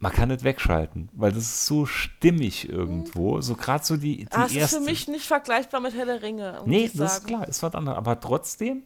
[0.00, 3.40] man kann nicht wegschalten, weil das ist so stimmig irgendwo.
[3.40, 4.76] So gerade so die, die ah, das erste.
[4.76, 6.62] ist für mich nicht vergleichbar mit Herr der Ringe.
[6.66, 7.98] Nee, das ist klar, ist was anderes.
[7.98, 8.84] Aber trotzdem,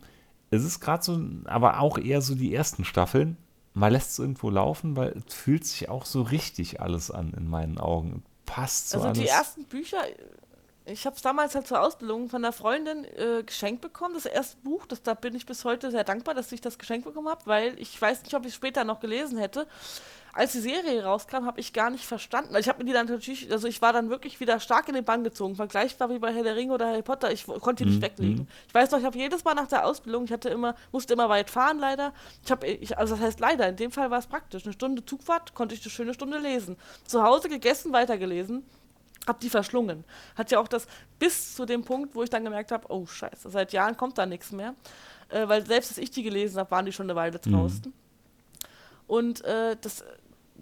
[0.50, 3.36] es ist gerade so, aber auch eher so die ersten Staffeln.
[3.74, 7.48] Man lässt es irgendwo laufen, weil es fühlt sich auch so richtig alles an in
[7.48, 8.22] meinen Augen.
[8.46, 9.18] Passt so Also alles.
[9.18, 9.98] die ersten Bücher,
[10.84, 14.56] ich habe es damals halt zur Ausbildung von einer Freundin äh, geschenkt bekommen, das erste
[14.58, 14.86] Buch.
[14.86, 17.78] Das, da bin ich bis heute sehr dankbar, dass ich das geschenkt bekommen habe, weil
[17.78, 19.66] ich weiß nicht, ob ich es später noch gelesen hätte
[20.34, 22.56] als die Serie rauskam, habe ich gar nicht verstanden.
[22.56, 25.04] Ich habe mir die dann natürlich, also ich war dann wirklich wieder stark in den
[25.04, 27.30] Bann gezogen, vergleichbar wie bei Herr der Ringe oder Harry Potter.
[27.30, 28.02] Ich konnte die nicht mhm.
[28.02, 28.36] weglegen.
[28.36, 28.48] Mhm.
[28.66, 31.28] Ich weiß noch, ich habe jedes Mal nach der Ausbildung, ich hatte immer, musste immer
[31.28, 32.14] weit fahren leider.
[32.44, 32.66] Ich habe,
[32.96, 34.64] also das heißt leider, in dem Fall war es praktisch.
[34.64, 36.76] Eine Stunde Zugfahrt konnte ich eine schöne Stunde lesen.
[37.04, 38.64] Zu Hause gegessen, weitergelesen.
[39.26, 40.04] Hab die verschlungen.
[40.34, 40.86] Hat ja auch das
[41.18, 44.24] bis zu dem Punkt, wo ich dann gemerkt habe, oh scheiße, seit Jahren kommt da
[44.24, 44.74] nichts mehr.
[45.28, 47.52] Äh, weil selbst als ich die gelesen habe, waren die schon eine Weile mhm.
[47.52, 47.82] draußen.
[47.84, 47.92] Mhm.
[49.06, 50.04] Und äh, das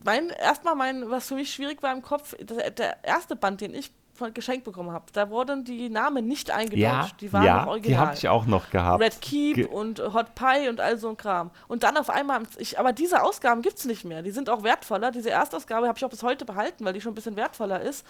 [0.04, 3.74] mein, erstmal mein, was für mich schwierig war im Kopf, das, der erste Band, den
[3.74, 3.90] ich
[4.20, 6.82] von geschenkt bekommen habe, da wurden die Namen nicht eingedeutscht.
[6.82, 7.90] Ja, die waren ja, noch original.
[7.90, 9.02] Die habe ich auch noch gehabt.
[9.02, 11.50] Red Keep Ge und Hot Pie und all so ein Kram.
[11.68, 14.22] Und dann auf einmal, ich, aber diese Ausgaben gibt es nicht mehr.
[14.22, 15.10] Die sind auch wertvoller.
[15.10, 18.06] Diese Erstausgabe habe ich auch bis heute behalten, weil die schon ein bisschen wertvoller ist.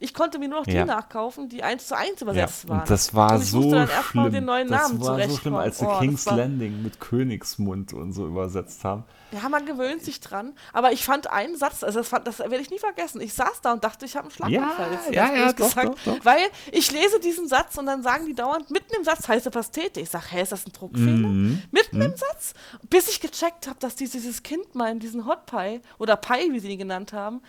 [0.00, 0.84] Ich konnte mir nur noch die ja.
[0.84, 2.80] nachkaufen, die eins zu eins übersetzt ja, waren.
[2.80, 5.36] Und das war und ich so musste dann erstmal den neuen das Namen war so
[5.36, 9.04] schlimm, als sie oh, King's Landing mit Königsmund und so übersetzt haben.
[9.32, 10.54] Ja, man gewöhnt sich dran.
[10.72, 13.20] Aber ich fand einen Satz, also das, das werde ich nie vergessen.
[13.20, 14.98] Ich saß da und dachte, ich habe einen Schlaganfall.
[15.10, 16.24] Ja, ja, ja, doch, gesagt, doch, doch.
[16.24, 20.00] Weil ich lese diesen Satz und dann sagen die dauernd, mitten im Satz heißt Pastete.
[20.00, 21.28] Ich sage, hä, ist das ein Druckfehler?
[21.28, 21.62] Mhm.
[21.72, 22.02] Mitten mhm.
[22.02, 22.54] im Satz?
[22.88, 26.70] Bis ich gecheckt habe, dass dieses Kind meint, diesen Hot Pie oder Pie, wie sie
[26.70, 27.42] ihn genannt haben,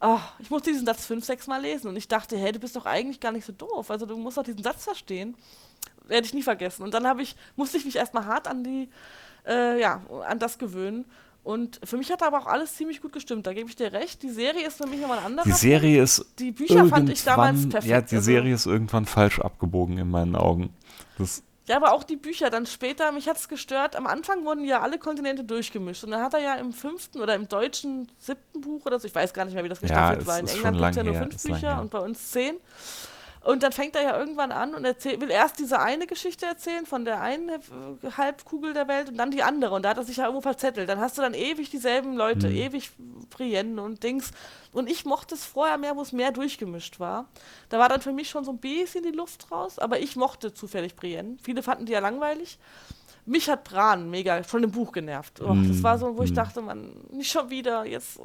[0.00, 2.74] Oh, ich musste diesen Satz fünf, sechs Mal lesen und ich dachte, hey, du bist
[2.74, 3.90] doch eigentlich gar nicht so doof.
[3.90, 5.34] Also du musst doch diesen Satz verstehen.
[6.06, 6.82] Werde ich nie vergessen.
[6.82, 8.88] Und dann ich, musste ich mich erstmal hart an die,
[9.46, 11.04] äh, ja, an das gewöhnen.
[11.42, 13.46] Und für mich hat aber auch alles ziemlich gut gestimmt.
[13.46, 14.22] Da gebe ich dir recht.
[14.22, 15.44] Die Serie ist für mich nochmal ein anderer.
[15.44, 16.24] Die Serie ist.
[16.38, 17.90] Die Bücher fand ich damals perfekt.
[17.90, 20.74] Ja, die also Serie ist irgendwann falsch abgebogen in meinen Augen.
[21.18, 23.94] Das ja, aber auch die Bücher dann später, mich hat es gestört.
[23.94, 26.02] Am Anfang wurden ja alle Kontinente durchgemischt.
[26.02, 29.14] Und dann hat er ja im fünften oder im deutschen siebten Buch oder so, ich
[29.14, 30.40] weiß gar nicht mehr, wie das gestaffelt ja, war.
[30.40, 32.56] In England gibt es ja nur fünf Bücher und bei uns zehn.
[33.42, 36.84] Und dann fängt er ja irgendwann an und erzähl, will erst diese eine Geschichte erzählen
[36.84, 37.50] von der einen
[38.16, 39.74] Halbkugel der Welt und dann die andere.
[39.74, 40.88] Und da hat er sich ja irgendwo verzettelt.
[40.88, 42.56] Dann hast du dann ewig dieselben Leute, mhm.
[42.56, 42.90] ewig
[43.30, 44.32] Brienne und Dings.
[44.72, 47.28] Und ich mochte es vorher mehr, wo es mehr durchgemischt war.
[47.70, 50.52] Da war dann für mich schon so ein bisschen die Luft raus, aber ich mochte
[50.52, 51.38] zufällig Brienne.
[51.42, 52.58] Viele fanden die ja langweilig
[53.26, 55.40] mich hat Bran mega schon im Buch genervt.
[55.40, 55.68] Oh, mm.
[55.68, 56.34] Das war so, wo ich mm.
[56.34, 58.18] dachte, man, nicht schon wieder, jetzt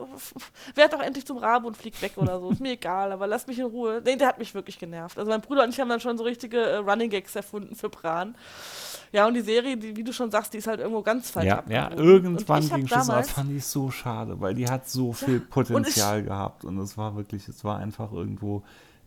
[0.75, 2.51] werd doch endlich zum Rabe und flieg weg oder so.
[2.51, 4.01] Ist mir egal, aber lass mich in Ruhe.
[4.03, 5.17] Nee, der hat mich wirklich genervt.
[5.17, 7.89] Also mein Bruder und ich haben dann schon so richtige äh, Running Gags erfunden für
[7.89, 8.35] Bran.
[9.11, 11.45] Ja, und die Serie, die, wie du schon sagst, die ist halt irgendwo ganz falsch
[11.45, 15.35] Ja, ja irgendwann ging Schuss aus, fand ich so schade, weil die hat so viel
[15.35, 18.63] ja, Potenzial und gehabt und es war wirklich, es war einfach irgendwo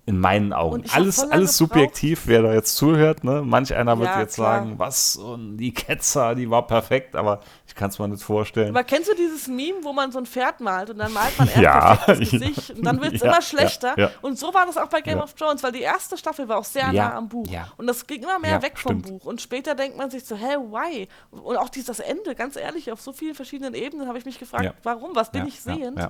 [0.09, 0.85] in meinen Augen.
[0.95, 3.25] Alles, alles subjektiv, wer da jetzt zuhört.
[3.25, 3.43] Ne?
[3.45, 4.61] Manch einer wird ja, jetzt klar.
[4.61, 8.71] sagen, was, und die Ketzer, die war perfekt, aber ich kann es mir nicht vorstellen.
[8.71, 11.47] Aber kennst du dieses Meme, wo man so ein Pferd malt und dann malt man
[11.49, 13.99] erst ja, das Gesicht und dann wird es ja, immer schlechter.
[13.99, 16.57] Ja, und so war das auch bei Game of Thrones, weil die erste Staffel war
[16.57, 17.47] auch sehr nah am Buch.
[17.77, 19.27] Und das ging immer mehr weg vom Buch.
[19.27, 21.07] Und später denkt man sich so, hä, why?
[21.31, 24.75] Und auch dieses Ende, ganz ehrlich, auf so vielen verschiedenen Ebenen habe ich mich gefragt,
[24.85, 26.01] warum, was bin ich sehend?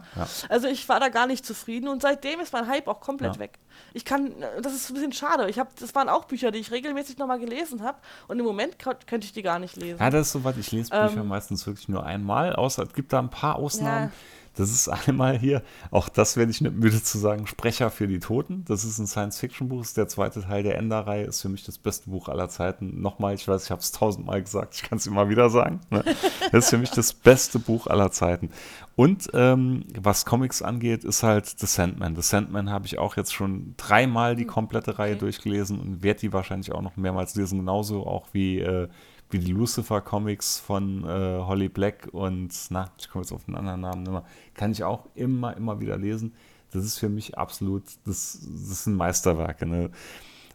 [0.49, 3.59] Also ich war da gar nicht zufrieden und seitdem ist mein Hype auch komplett weg.
[3.99, 4.32] Ich kann,
[4.62, 5.51] das ist ein bisschen schade.
[5.51, 8.78] Ich hab, das waren auch Bücher, die ich regelmäßig nochmal gelesen habe und im Moment
[8.78, 9.99] könnte ich die gar nicht lesen.
[9.99, 10.57] Ja, das ist soweit.
[10.57, 14.07] Ich lese Bücher ähm, meistens wirklich nur einmal, außer es gibt da ein paar Ausnahmen.
[14.07, 14.12] Ja
[14.59, 18.18] das ist einmal hier, auch das werde ich nicht müde zu sagen, Sprecher für die
[18.18, 18.64] Toten.
[18.66, 22.11] Das ist ein Science-Fiction-Buch, ist der zweite Teil der Ender-Reihe, ist für mich das beste
[22.11, 23.01] Buch aller Zeiten.
[23.01, 25.80] Nochmal, ich weiß, ich habe es tausendmal gesagt, ich kann es immer wieder sagen.
[25.90, 26.05] Ne?
[26.53, 28.51] Das ist für mich das beste Buch aller Zeiten.
[28.99, 32.16] Und ähm, was Comics angeht, ist halt The Sandman.
[32.16, 35.20] The Sandman habe ich auch jetzt schon dreimal die hm, komplette Reihe okay.
[35.20, 38.88] durchgelesen und werde die wahrscheinlich auch noch mehrmals lesen, genauso auch wie äh,
[39.30, 43.82] wie die Lucifer-Comics von äh, Holly Black und, na, ich komme jetzt auf einen anderen
[43.82, 44.24] Namen immer,
[44.55, 46.34] kann ich auch immer, immer wieder lesen.
[46.72, 49.64] Das ist für mich absolut, das, das sind Meisterwerke.
[49.64, 49.90] Ne?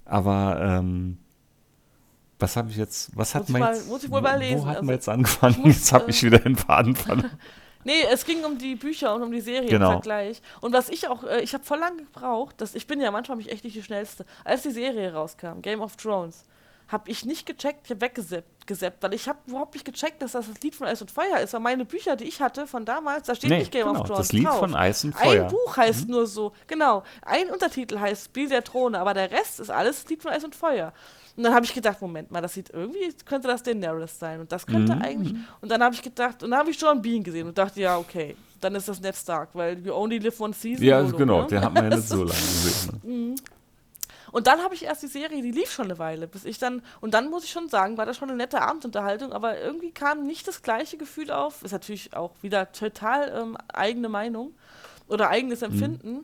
[0.03, 1.17] Aber ähm,
[2.39, 4.63] was habe ich jetzt, was hat man jetzt, muss ich wohl mal lesen.
[4.63, 5.61] wo hatten also, wir jetzt angefangen?
[5.61, 7.31] Muss, jetzt habe ich wieder den Faden verloren.
[7.83, 9.87] Nee, es ging um die Bücher und um die Serie genau.
[9.87, 10.41] im Vergleich.
[10.61, 13.37] Und was ich auch, äh, ich habe voll lange gebraucht, dass ich bin ja manchmal
[13.37, 16.45] mich echt nicht die schnellste, als die Serie rauskam, Game of Thrones
[16.93, 20.47] habe ich nicht gecheckt, ich habe weggeseppt, weil ich habe überhaupt nicht gecheckt, dass das
[20.47, 23.27] das Lied von Eis und Feuer ist, weil meine Bücher, die ich hatte von damals,
[23.27, 24.59] da steht nee, nicht Game genau, of Thrones das Lied drauf.
[24.59, 25.45] von Eis und Feuer.
[25.45, 26.11] Ein Buch heißt mhm.
[26.11, 30.21] nur so, genau, ein Untertitel heißt Spiel der Throne, aber der Rest ist alles Lied
[30.21, 30.93] von Eis und Feuer.
[31.35, 34.51] Und dann habe ich gedacht, Moment mal, das sieht irgendwie, könnte das Daenerys sein und
[34.51, 35.01] das könnte mhm.
[35.01, 37.81] eigentlich, und dann habe ich gedacht, und dann habe ich John Bean gesehen und dachte,
[37.81, 40.85] ja, okay, dann ist das Ned Stark, weil you only live one season.
[40.85, 41.47] Ja, genau, ne?
[41.47, 43.01] den hat man ja nicht so lange gesehen.
[43.03, 43.13] Ne?
[43.13, 43.35] Mhm.
[44.31, 46.81] Und dann habe ich erst die Serie, die lief schon eine Weile, bis ich dann,
[47.01, 50.25] und dann muss ich schon sagen, war das schon eine nette Abendunterhaltung, aber irgendwie kam
[50.25, 51.61] nicht das gleiche Gefühl auf.
[51.61, 54.53] Ist natürlich auch wieder total ähm, eigene Meinung
[55.07, 55.65] oder eigenes mhm.
[55.65, 56.13] Empfinden.
[56.13, 56.23] Mhm.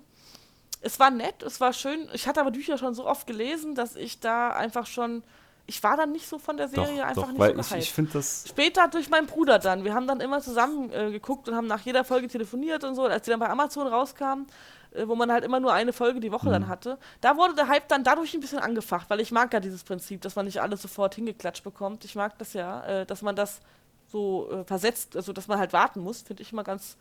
[0.81, 2.07] Es war nett, es war schön.
[2.13, 5.23] Ich hatte aber Bücher schon so oft gelesen, dass ich da einfach schon
[5.69, 7.83] ich war dann nicht so von der Serie doch, einfach doch, nicht weil so ich,
[7.83, 9.83] ich finde das Später durch meinen Bruder dann.
[9.83, 13.03] Wir haben dann immer zusammen äh, geguckt und haben nach jeder Folge telefoniert und so.
[13.03, 14.47] Als die dann bei Amazon rauskamen,
[14.91, 16.53] äh, wo man halt immer nur eine Folge die Woche mhm.
[16.53, 19.59] dann hatte, da wurde der Hype dann dadurch ein bisschen angefacht, weil ich mag ja
[19.59, 22.03] dieses Prinzip, dass man nicht alles sofort hingeklatscht bekommt.
[22.03, 23.61] Ich mag das ja, äh, dass man das
[24.07, 26.97] so äh, versetzt, also dass man halt warten muss, finde ich immer ganz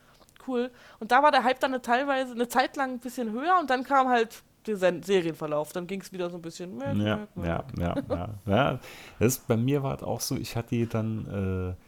[0.47, 0.71] cool.
[1.01, 3.71] Und da war der Hype dann eine, teilweise eine Zeit lang ein bisschen höher und
[3.71, 5.73] dann kam halt der Serienverlauf.
[5.73, 6.79] Dann ging es wieder so ein bisschen.
[6.81, 8.79] Ja, ja, ja, ja, ja.
[9.19, 11.83] Das, bei mir war es auch so, ich hatte die dann, äh,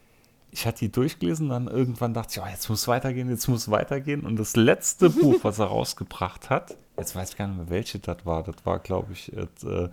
[0.52, 3.62] ich hatte die durchgelesen, dann irgendwann dachte ich, oh, jetzt muss es weitergehen, jetzt muss
[3.62, 4.22] es weitergehen.
[4.24, 7.98] Und das letzte Buch, was er rausgebracht hat, jetzt weiß ich gar nicht mehr, welche
[7.98, 8.42] das war.
[8.42, 9.88] Das war, glaube ich, et, äh,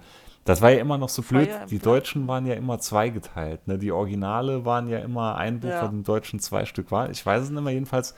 [0.45, 1.49] das war ja immer noch so blöd.
[1.69, 3.67] Die Deutschen waren ja immer zweigeteilt.
[3.67, 3.77] Ne?
[3.77, 5.81] Die Originale waren ja immer ein Buch, ja.
[5.81, 7.09] von den Deutschen zwei Stück war.
[7.09, 8.15] Ich weiß es nicht mehr, jedenfalls.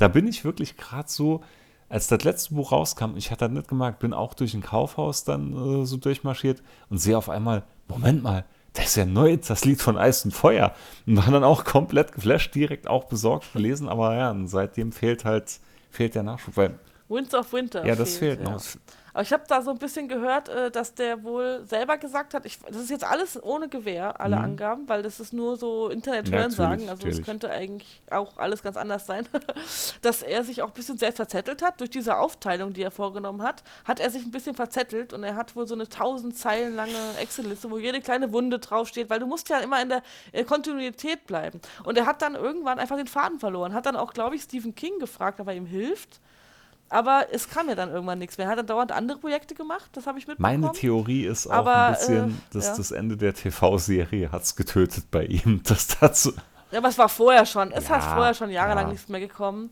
[0.00, 1.42] Da bin ich wirklich gerade so,
[1.90, 5.24] als das letzte Buch rauskam, ich hatte das nicht gemerkt, bin auch durch ein Kaufhaus
[5.24, 9.66] dann äh, so durchmarschiert und sehe auf einmal, Moment mal, das ist ja neu, das
[9.66, 10.72] Lied von Eis und Feuer.
[11.06, 15.60] Und war dann auch komplett geflasht, direkt auch besorgt gelesen, aber ja, seitdem fehlt halt,
[15.90, 16.78] fehlt der Nachschub, weil
[17.10, 17.84] Winds of Winter.
[17.84, 18.62] Ja, das fehlt, fehlt noch.
[19.12, 22.46] Aber ich habe da so ein bisschen gehört, äh, dass der wohl selber gesagt hat,
[22.46, 24.44] ich, das ist jetzt alles ohne Gewehr, alle mhm.
[24.44, 28.76] Angaben, weil das ist nur so Internet-Hören sagen, also es könnte eigentlich auch alles ganz
[28.76, 29.26] anders sein,
[30.02, 31.80] dass er sich auch ein bisschen selbst verzettelt hat.
[31.80, 35.34] Durch diese Aufteilung, die er vorgenommen hat, hat er sich ein bisschen verzettelt und er
[35.34, 39.26] hat wohl so eine tausend Zeilen lange Excel-Liste, wo jede kleine Wunde draufsteht, weil du
[39.26, 40.02] musst ja immer in der
[40.46, 41.60] Kontinuität bleiben.
[41.84, 44.74] Und er hat dann irgendwann einfach den Faden verloren, hat dann auch, glaube ich, Stephen
[44.74, 46.20] King gefragt, ob er ihm hilft
[46.90, 48.48] aber es kam ja dann irgendwann nichts mehr.
[48.48, 50.60] Er hat dann dauernd andere Projekte gemacht, das habe ich mitbekommen.
[50.60, 52.76] Meine Theorie ist auch aber, ein bisschen, äh, dass ja.
[52.76, 55.62] das Ende der TV-Serie hat es getötet bei ihm.
[55.70, 56.32] Das dazu.
[56.72, 57.70] Ja, aber es war vorher schon.
[57.70, 58.92] Es ja, hat vorher schon jahrelang ja.
[58.92, 59.70] nichts mehr gekommen.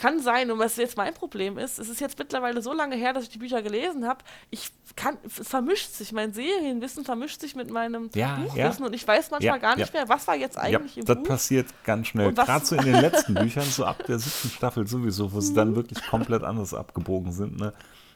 [0.00, 3.12] Kann sein, und was jetzt mein Problem ist, es ist jetzt mittlerweile so lange her,
[3.12, 7.54] dass ich die Bücher gelesen habe, ich kann, es vermischt sich, mein Serienwissen vermischt sich
[7.54, 8.86] mit meinem ja, Buchwissen ja.
[8.86, 11.24] und ich weiß manchmal ja, gar nicht mehr, was war jetzt eigentlich im das Buch.
[11.24, 14.86] Das passiert ganz schnell, gerade so in den letzten Büchern, so ab der siebten Staffel
[14.86, 15.76] sowieso, wo sie dann mhm.
[15.76, 17.74] wirklich komplett anders abgebogen sind, ne?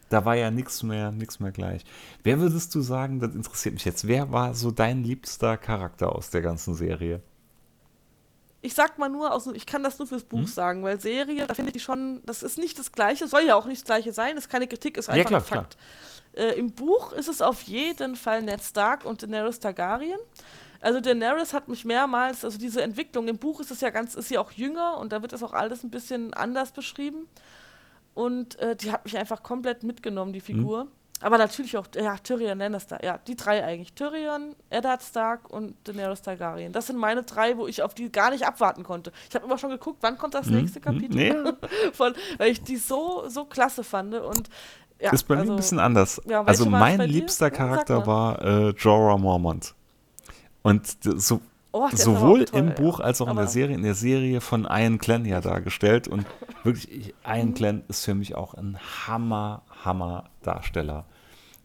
[0.08, 1.84] Da war ja nichts mehr, nichts mehr gleich.
[2.22, 6.30] Wer würdest du sagen, das interessiert mich jetzt, wer war so dein liebster Charakter aus
[6.30, 7.20] der ganzen Serie?
[8.64, 10.46] Ich sag mal nur, aus, ich kann das nur fürs Buch mhm.
[10.46, 13.66] sagen, weil Serie, da finde ich schon, das ist nicht das Gleiche, soll ja auch
[13.66, 15.76] nicht das Gleiche sein, ist keine Kritik, ist einfach ja, klar, ein Fakt.
[16.32, 20.18] Äh, Im Buch ist es auf jeden Fall Ned Stark und Daenerys Targaryen.
[20.80, 24.28] Also Daenerys hat mich mehrmals, also diese Entwicklung im Buch ist es ja ganz, ist
[24.28, 27.28] sie auch jünger und da wird das auch alles ein bisschen anders beschrieben.
[28.14, 30.84] Und äh, die hat mich einfach komplett mitgenommen, die Figur.
[30.84, 30.90] Mhm.
[31.20, 33.02] Aber natürlich auch, ja, Tyrion Lannister.
[33.02, 33.94] Ja, die drei eigentlich.
[33.94, 36.72] Tyrion, Eddard Stark und Daenerys Targaryen.
[36.72, 39.12] Das sind meine drei, wo ich auf die gar nicht abwarten konnte.
[39.28, 40.56] Ich habe immer schon geguckt, wann kommt das mhm.
[40.56, 41.14] nächste Kapitel.
[41.14, 41.34] Nee.
[41.92, 44.14] Von, weil ich die so, so klasse fand.
[44.14, 44.50] Und
[45.00, 46.20] ja, ist bei also, mir ein bisschen anders.
[46.26, 49.74] Ja, also mein liebster Charakter war äh, Jorah Mormont.
[50.62, 51.40] Und so,
[51.74, 54.98] oh, sowohl toll, im Buch als auch in der Serie, in der Serie von Ian
[54.98, 56.08] Clan ja dargestellt.
[56.08, 56.26] Und
[56.62, 61.04] wirklich, Ian Clan ist für mich auch ein Hammer, Hammer Darsteller.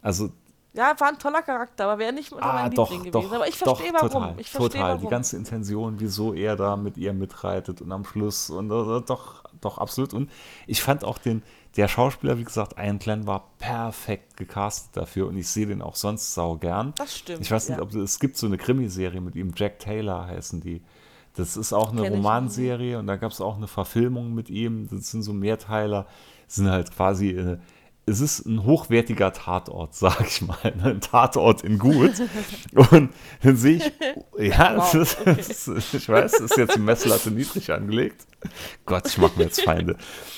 [0.01, 0.31] Also
[0.73, 3.33] ja, war ein toller Charakter, aber wäre nicht ah, mein doch, Liebling gewesen.
[3.33, 4.09] aber ich verstehe warum.
[4.09, 4.89] Total, ich verstehe total.
[4.89, 5.01] warum.
[5.01, 9.43] Die ganze Intention, wieso er da mit ihr mitreitet und am Schluss und uh, doch,
[9.61, 10.13] doch absolut.
[10.13, 10.29] Und
[10.67, 11.41] ich fand auch den,
[11.75, 15.95] der Schauspieler, wie gesagt, Ian Glenn war perfekt gecastet dafür und ich sehe den auch
[15.95, 16.93] sonst sau gern.
[16.97, 17.41] Das stimmt.
[17.41, 17.83] Ich weiß nicht, ja.
[17.83, 20.81] ob es gibt so eine Krimiserie mit ihm, Jack Taylor heißen die.
[21.35, 24.89] Das ist auch eine Romanserie und da gab es auch eine Verfilmung mit ihm.
[24.91, 26.07] Das sind so Mehrteiler.
[26.47, 27.59] Das sind halt quasi äh,
[28.09, 30.57] es ist ein hochwertiger Tatort, sag ich mal.
[30.75, 30.91] Ne?
[30.91, 32.13] Ein Tatort in gut.
[32.91, 33.13] Und
[33.43, 33.91] dann sehe ich,
[34.37, 35.39] ja, wow, ist, okay.
[35.39, 38.25] ist, ich weiß, ist jetzt die Messlatte niedrig angelegt.
[38.85, 39.97] Gott, ich mache mir jetzt Feinde.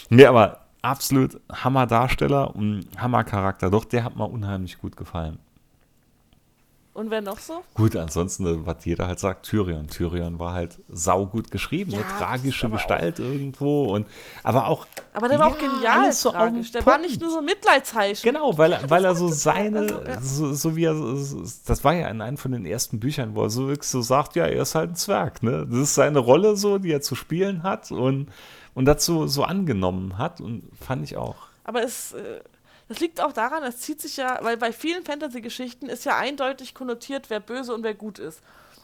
[0.09, 3.69] Nee, aber absolut Hammer-Darsteller und Hammer-Charakter.
[3.69, 5.39] Doch, der hat mir unheimlich gut gefallen.
[6.93, 7.63] Und wer noch so?
[7.73, 9.87] Gut, ansonsten, was jeder halt sagt, Tyrion.
[9.87, 13.23] Tyrion war halt saugut geschrieben, ja, eine tragische Gestalt auch.
[13.23, 13.95] irgendwo.
[13.95, 14.07] Und,
[14.43, 14.85] aber auch.
[15.13, 16.71] Aber der war auch genial so tragisch.
[16.71, 18.23] Der war nicht nur so Mitleidsheisch.
[18.23, 20.21] Genau, weil, weil er so seine, also, ja.
[20.21, 20.95] so, so, wie er,
[21.65, 24.35] das war ja in einem von den ersten Büchern, wo er so wirklich so sagt,
[24.35, 25.43] ja, er ist halt ein Zwerg.
[25.43, 25.65] Ne?
[25.69, 28.27] Das ist seine Rolle so, die er zu spielen hat und,
[28.73, 30.41] und dazu so angenommen hat.
[30.41, 31.47] Und fand ich auch.
[31.63, 32.13] Aber es.
[32.13, 32.41] Äh
[32.91, 36.73] das liegt auch daran, es zieht sich ja, weil bei vielen Fantasy-Geschichten ist ja eindeutig
[36.73, 38.41] konnotiert, wer böse und wer gut ist.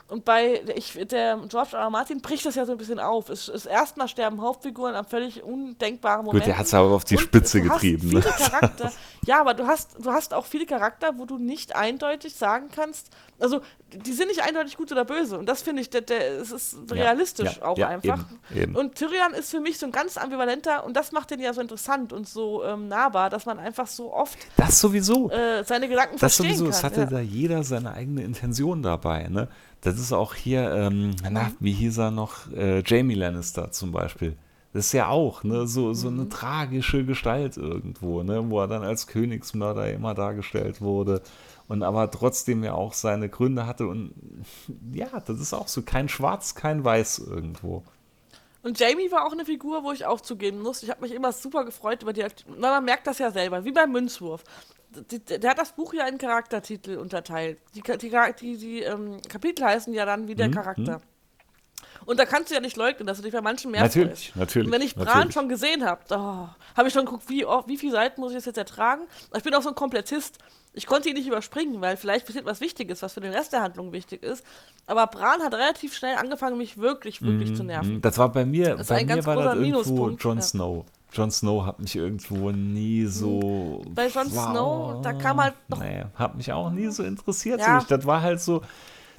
[0.10, 1.80] Und bei ich, der George R.
[1.80, 1.90] R.
[1.90, 3.30] Martin bricht das ja so ein bisschen auf.
[3.30, 6.44] Es ist erstmal sterben Hauptfiguren am völlig undenkbaren Moment.
[6.44, 8.12] Gut, der hat es aber auf die Spitze getrieben.
[8.12, 8.22] Ne?
[8.22, 8.94] Charakter,
[9.26, 13.10] ja, aber du hast, du hast auch viele Charakter, wo du nicht eindeutig sagen kannst,
[13.40, 13.60] also
[13.92, 15.38] die sind nicht eindeutig gut oder böse.
[15.38, 18.26] Und das finde ich, der, der, es ist realistisch ja, ja, auch ja, einfach.
[18.52, 18.76] Eben, eben.
[18.76, 21.60] Und Tyrion ist für mich so ein ganz ambivalenter und das macht den ja so
[21.60, 26.18] interessant und so ähm, nahbar, dass man einfach so oft das sowieso äh, seine Gedanken
[26.18, 26.72] das verstehen sowieso, kann.
[26.72, 29.28] Es hatte da jeder seine eigene Intention dabei.
[29.28, 29.50] Ne?
[29.88, 31.56] Das ist auch hier, ähm, na, mhm.
[31.62, 32.52] wie hieß er noch?
[32.52, 34.36] Äh, Jamie Lannister zum Beispiel.
[34.74, 36.30] Das ist ja auch ne, so, so eine mhm.
[36.30, 41.22] tragische Gestalt irgendwo, ne, wo er dann als Königsmörder immer dargestellt wurde
[41.70, 43.88] und aber trotzdem ja auch seine Gründe hatte.
[43.88, 44.12] Und
[44.92, 47.84] ja, das ist auch so kein Schwarz, kein Weiß irgendwo.
[48.64, 50.84] Und Jamie war auch eine Figur, wo ich auch zugeben muss.
[50.84, 52.26] Ich habe mich immer super gefreut über die.
[52.58, 54.44] Na, man merkt das ja selber, wie beim Münzwurf
[54.90, 57.60] der hat das Buch ja in Charaktertitel unterteilt.
[57.76, 60.54] Die, die, die, die ähm, Kapitel heißen ja dann wie der mhm.
[60.54, 61.02] Charakter.
[62.06, 64.36] Und da kannst du ja nicht leugnen, dass du dich bei manchen mehr Natürlich, freust.
[64.38, 64.68] natürlich.
[64.68, 67.78] Und wenn ich Bran schon gesehen habe, oh, habe ich schon geguckt, wie, oh, wie
[67.78, 69.02] viele Seiten muss ich das jetzt ertragen.
[69.36, 70.38] Ich bin auch so ein Komplettist.
[70.74, 73.62] Ich konnte ihn nicht überspringen, weil vielleicht passiert was Wichtiges, was für den Rest der
[73.62, 74.46] Handlung wichtig ist.
[74.86, 78.02] Aber Bran hat relativ schnell angefangen, mich wirklich, wirklich mm, zu nerven.
[78.02, 80.86] Das war bei mir, das bei mir war das irgendwo Jon Snow.
[80.86, 80.97] Ja.
[81.14, 83.82] Jon Snow hat mich irgendwo nie so.
[83.90, 85.80] Bei Jon wow, Snow, da kam halt noch.
[85.80, 87.60] Nee, hat mich auch nie so interessiert.
[87.60, 87.82] Ja.
[87.82, 88.62] So das war halt so,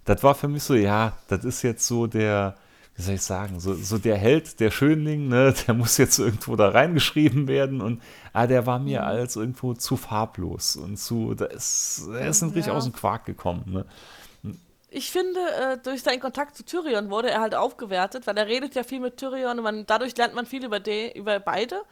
[0.04, 2.56] das war für mich so, ja, das ist jetzt so der,
[2.94, 6.56] wie soll ich sagen, so, so der Held, der Schönling, ne, der muss jetzt irgendwo
[6.56, 8.02] da reingeschrieben werden und
[8.32, 9.06] ah, der war mir mhm.
[9.06, 12.74] als irgendwo zu farblos und zu, da ist, er ist nicht ja.
[12.74, 13.84] aus dem Quark gekommen, ne
[14.90, 18.74] ich finde, äh, durch seinen Kontakt zu Tyrion wurde er halt aufgewertet, weil er redet
[18.74, 21.82] ja viel mit Tyrion und man, dadurch lernt man viel über, de, über beide.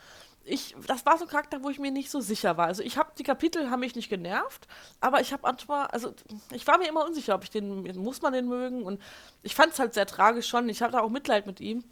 [0.44, 2.66] Ich, das war so ein Charakter, wo ich mir nicht so sicher war.
[2.66, 4.66] Also ich habe die Kapitel haben mich nicht genervt,
[5.01, 6.14] aber ich habe manchmal, also
[6.52, 9.02] ich war mir immer unsicher, ob ich den muss man den mögen und
[9.43, 10.68] ich fand es halt sehr tragisch schon.
[10.68, 11.85] Ich hatte auch Mitleid mit ihm.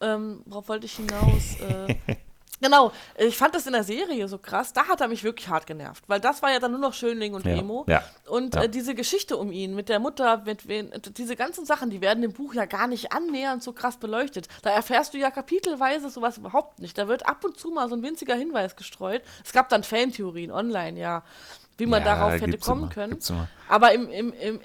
[0.00, 1.60] Ähm, worauf wollte ich hinaus?
[1.60, 1.94] äh,
[2.62, 4.72] Genau, ich fand das in der Serie so krass.
[4.72, 7.34] Da hat er mich wirklich hart genervt, weil das war ja dann nur noch Schönling
[7.34, 7.84] und ja, Emo.
[7.88, 8.62] Ja, und ja.
[8.62, 12.22] Äh, diese Geschichte um ihn mit der Mutter, mit wen, diese ganzen Sachen, die werden
[12.22, 14.46] im Buch ja gar nicht annähernd so krass beleuchtet.
[14.62, 16.96] Da erfährst du ja kapitelweise sowas überhaupt nicht.
[16.96, 19.22] Da wird ab und zu mal so ein winziger Hinweis gestreut.
[19.44, 21.24] Es gab dann Fantheorien online, ja,
[21.78, 23.18] wie man darauf hätte kommen immer, können.
[23.68, 24.60] Aber im, im, im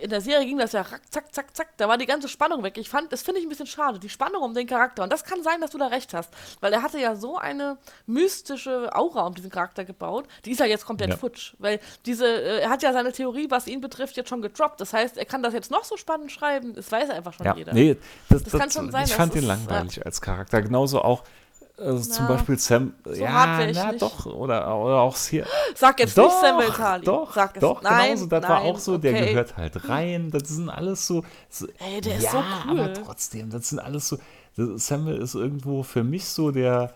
[0.00, 1.76] in der Serie ging das ja rack, zack, zack, zack.
[1.76, 2.76] Da war die ganze Spannung weg.
[2.78, 5.02] Ich fand, das finde ich ein bisschen schade, die Spannung um den Charakter.
[5.02, 6.32] Und das kann sein, dass du da recht hast.
[6.60, 10.26] Weil er hatte ja so eine mystische Aura um diesen Charakter gebaut.
[10.44, 11.16] Die ist ja jetzt komplett ja.
[11.16, 11.54] futsch.
[11.58, 14.80] Weil diese, äh, er hat ja seine Theorie, was ihn betrifft, jetzt schon gedroppt.
[14.80, 16.74] Das heißt, er kann das jetzt noch so spannend schreiben.
[16.74, 17.54] Das weiß einfach schon ja.
[17.54, 17.72] jeder.
[17.72, 17.96] Nee,
[18.28, 19.04] das, das, das kann schon sein.
[19.04, 20.02] Ich fand ihn langweilig ja.
[20.02, 20.62] als Charakter.
[20.62, 21.22] Genauso auch
[21.78, 22.94] also zum Beispiel Sam.
[23.04, 24.24] So ja, na doch.
[24.26, 25.46] Oder, oder auch hier.
[25.74, 27.04] Sag jetzt doch, nicht Samuel Tali.
[27.04, 27.60] Doch, Sag es.
[27.60, 28.26] doch, nein, genauso.
[28.26, 28.94] Das nein, war auch so.
[28.94, 29.12] okay.
[29.12, 30.30] Der gehört halt rein.
[30.30, 31.22] Das sind alles so.
[31.50, 32.80] so Ey, der ja, ist so cool.
[32.80, 34.18] aber trotzdem, das sind alles so.
[34.56, 36.94] Samuel ist irgendwo für mich so der.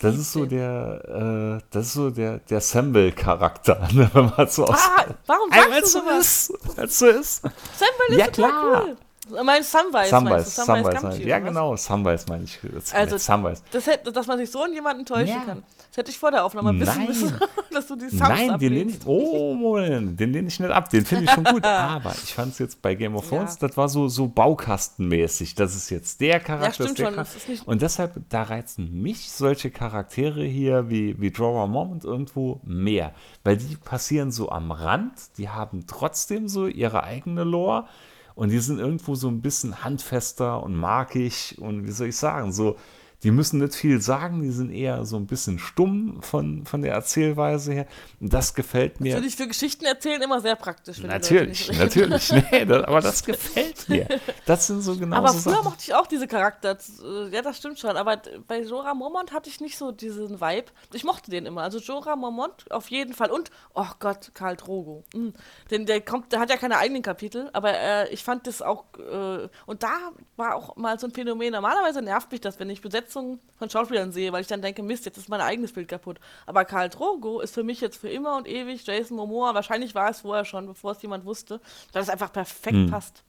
[0.00, 4.64] das ist so der, äh, das ist so der, der Samuel-Charakter, ne, wenn man so
[4.64, 4.78] aus.
[4.96, 6.52] Ah, warum sagst du sowas?
[6.78, 7.42] Als so ist.
[7.42, 8.84] Samuel ist ja, klar.
[8.86, 8.96] cool.
[9.30, 10.62] Mein Sunrise, meinst du?
[10.62, 12.58] Sunrise, Gumshoe, ja genau, Sunrise meine ich.
[12.74, 13.62] Das Also, Sunrise.
[13.70, 15.44] Das hätte, dass man sich so in jemanden täuschen Ja.
[15.44, 15.62] kann.
[15.90, 17.06] Das hätte ich vor der Aufnahme wissen Nein.
[17.06, 17.38] müssen,
[17.70, 20.90] dass du die Subs Nein, den lehne ich, oh, Moment, den lehne ich nicht ab.
[20.90, 21.64] Den finde ich schon gut.
[21.66, 23.68] Aber ich fand es jetzt bei Game of Thrones, Ja.
[23.68, 25.54] das war so, so baukastenmäßig.
[25.54, 26.84] Das ist jetzt der Charakter.
[26.84, 27.38] Ja, der schon, Charakter.
[27.66, 33.12] Und deshalb, da reizen mich solche Charaktere hier wie, wie Jorah Mormont irgendwo mehr.
[33.44, 37.84] Weil die passieren so am Rand, die haben trotzdem so ihre eigene Lore.
[38.34, 42.52] Und die sind irgendwo so ein bisschen handfester und markig und wie soll ich sagen,
[42.52, 42.76] so,
[43.22, 46.92] die müssen nicht viel sagen, die sind eher so ein bisschen stumm von, von der
[46.94, 47.86] Erzählweise her.
[48.20, 49.14] Das gefällt mir.
[49.14, 50.98] Finde ich für Geschichten erzählen immer sehr praktisch.
[51.02, 52.32] Natürlich, natürlich.
[52.52, 54.06] Nee, das, aber das gefällt mir.
[54.46, 55.64] Das sind so genau Aber so früher Sachen.
[55.64, 56.76] mochte ich auch diese Charakter.
[57.04, 57.96] äh, Ja, das stimmt schon.
[57.96, 60.66] Aber bei Jorah Mormont hatte ich nicht so diesen Vibe.
[60.92, 61.62] Ich mochte den immer.
[61.62, 63.30] Also Jorah Mormont auf jeden Fall.
[63.30, 65.04] Und, oh Gott, Karl Drogo.
[65.14, 65.28] Mm.
[65.70, 68.84] Den, der kommt, der hat ja keine eigenen Kapitel, aber äh, ich fand das auch.
[68.98, 71.52] Äh, und da war auch mal so ein Phänomen.
[71.52, 72.82] Normalerweise nervt mich das, wenn ich
[73.12, 76.18] Besetzungen von Schauspielern sehe, weil ich dann denke, Mist, jetzt ist mein eigenes Bild kaputt.
[76.46, 79.54] Aber Karl Drogo ist für mich jetzt für immer und ewig Jason Momoa.
[79.54, 81.60] Wahrscheinlich war es vorher schon, bevor es jemand wusste,
[81.92, 82.90] weil es einfach perfekt Hm.
[82.90, 83.22] passt.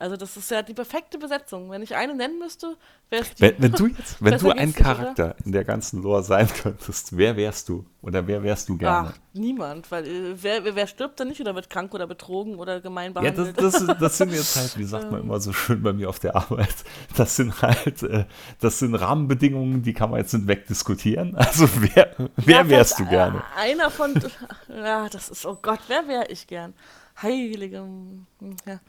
[0.00, 1.70] Also das ist ja die perfekte Besetzung.
[1.70, 2.74] Wenn ich eine nennen müsste,
[3.10, 3.42] wäre es die.
[3.42, 4.74] Wenn, wenn du jetzt, wenn du ein?
[4.74, 7.84] Charakter in der ganzen Lore sein könntest, wer wärst du?
[8.00, 9.12] Oder wer wärst du gerne?
[9.12, 12.80] Ach, niemand, weil äh, wer, wer, stirbt dann nicht oder wird krank oder betrogen oder
[12.80, 13.90] gemein Ja, das, behandelt?
[13.90, 16.34] das, das sind jetzt halt, wie sagt man immer so schön bei mir auf der
[16.34, 16.74] Arbeit,
[17.18, 18.24] das sind halt, äh,
[18.58, 21.36] das sind Rahmenbedingungen, die kann man jetzt nicht wegdiskutieren.
[21.36, 23.42] Also wer, wer Ja, wärst du vielleicht, gerne?
[23.54, 24.14] Äh, einer von,
[24.68, 26.72] ja, das ist, oh Gott, wer wäre ich gern?
[27.20, 28.26] Heilige, hm,
[28.66, 28.80] ja.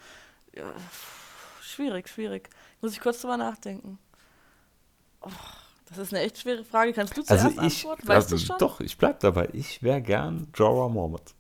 [0.56, 0.74] Ja.
[1.62, 2.50] Schwierig, schwierig.
[2.82, 3.98] Muss ich kurz drüber nachdenken.
[5.22, 5.30] Oh,
[5.88, 6.94] das ist eine echt schwere Frage.
[6.94, 8.08] Kannst du zuerst Also ich, antworten?
[8.08, 9.50] Weißt also doch, ich bleib dabei.
[9.54, 11.34] Ich wäre gern Jorah Mormont.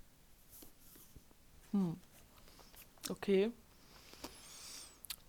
[3.10, 3.52] Okay.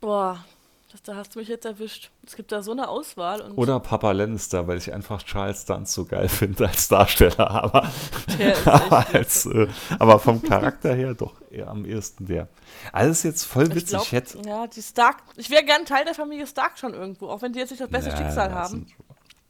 [0.01, 0.45] Boah,
[0.93, 2.11] das, da hast du mich jetzt erwischt.
[2.27, 3.41] Es gibt da so eine Auswahl.
[3.41, 7.51] Und Oder Papa Lannister, weil ich einfach Charles Dance so geil finde als Darsteller.
[7.51, 7.91] Aber,
[8.67, 12.49] aber, als, äh, aber vom Charakter her doch eher am ehesten der.
[12.93, 13.89] Alles jetzt voll Ich witzig.
[13.89, 15.23] glaub, Ich hätte, ja, die Stark.
[15.37, 17.91] Ich wäre gern Teil der Familie Stark schon irgendwo, auch wenn die jetzt nicht das
[17.91, 18.87] beste Ja, Schicksal haben.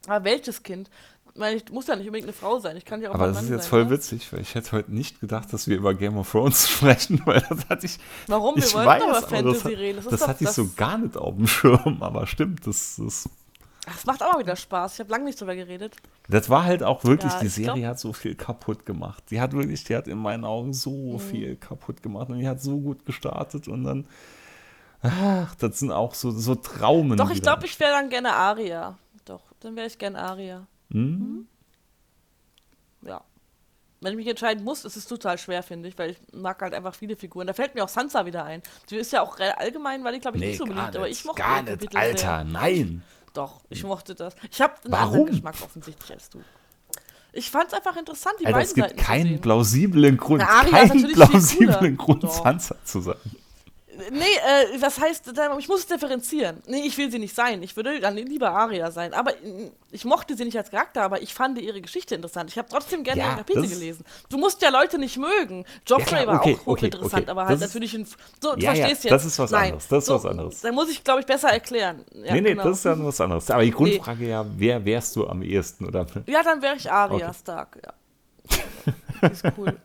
[0.08, 0.90] Aber welches Kind?
[1.34, 2.76] Ich meine, ich muss ja nicht unbedingt eine Frau sein.
[2.76, 3.90] Ich kann ja auch Aber das Mann ist jetzt sein, voll ne?
[3.90, 7.40] witzig, weil ich hätte heute nicht gedacht, dass wir über Game of Thrones sprechen, weil
[7.48, 7.98] das hatte ich.
[8.26, 8.56] Warum?
[8.56, 9.96] Wir ich wollten weiß, aber Fantasy das, reden.
[9.96, 12.96] Das ist Das doch hatte ich so gar nicht auf dem Schirm, aber stimmt, das,
[13.02, 13.30] das,
[13.86, 14.94] Das macht auch mal wieder Spaß.
[14.94, 15.96] Ich habe lange nicht drüber geredet.
[16.28, 19.24] das war halt auch wirklich, Ja, die ich glaub- Serie hat so viel kaputt gemacht.
[19.30, 20.72] Die hat wirklich, die hat in meinen Augen Mhm.
[20.74, 24.06] so viel kaputt gemacht und die hat so gut gestartet und dann.
[25.00, 27.16] Ach, das sind auch so, so Traumen.
[27.16, 28.98] Doch, ich glaube, ich wäre dann gerne Aria.
[29.24, 30.66] Doch, dann wäre ich gerne Aria.
[30.92, 31.46] Hm?
[33.02, 33.22] Ja.
[34.00, 36.74] Wenn ich mich entscheiden muss, ist es total schwer, finde ich, weil ich mag halt
[36.74, 37.46] einfach viele Figuren.
[37.46, 38.62] Da fällt mir auch Sansa wieder ein.
[38.90, 41.20] Die ist ja auch allgemein, weil die, glaube ich, Nee, nicht so beliebt, aber nicht,
[41.20, 42.44] ich mochte gar nicht, Alter, Sehr.
[42.44, 43.02] nein.
[43.32, 44.34] Doch, ich mochte das.
[44.50, 45.14] Ich habe einen Warum?
[45.14, 46.42] anderen Geschmack offensichtlich als du.
[47.32, 50.64] Ich fand es einfach interessant, die Alter, beiden es gibt Seiten keinen plausiblen Grund, Na,
[50.64, 51.96] keinen plausiblen.
[51.96, 52.30] Grund.
[52.30, 53.16] Sansa zu sein.
[54.10, 56.62] Nee, äh, was heißt, ich muss es differenzieren.
[56.66, 57.62] Nee, ich will sie nicht sein.
[57.62, 59.12] Ich würde dann lieber Aria sein.
[59.12, 62.48] Aber äh, ich mochte sie nicht als Charakter, aber ich fand ihre Geschichte interessant.
[62.50, 64.04] Ich habe trotzdem gerne Ja, ihre Kapitel das- gelesen.
[64.30, 65.66] Du musst ja Leute nicht mögen.
[65.86, 67.30] Joffrey klar, war okay, auch okay, hochinteressant, okay.
[67.30, 68.06] aber halt Das natürlich ein.
[68.40, 69.32] So, du Ja, ja, verstehst das jetzt.
[69.32, 70.60] ist was Nein, anderes, das ist so, was anderes.
[70.62, 72.04] Da muss ich, glaube ich, besser erklären.
[72.14, 72.64] Ja, nee, nee, genau.
[72.64, 73.50] das ist dann was anderes.
[73.50, 75.86] Aber die Grundfrage ja, wer wärst du am ehesten?
[75.86, 76.06] Oder?
[76.26, 77.36] Ja, dann wäre ich Aria Okay.
[77.38, 77.92] Stark, ja.
[79.28, 79.76] Ist cool.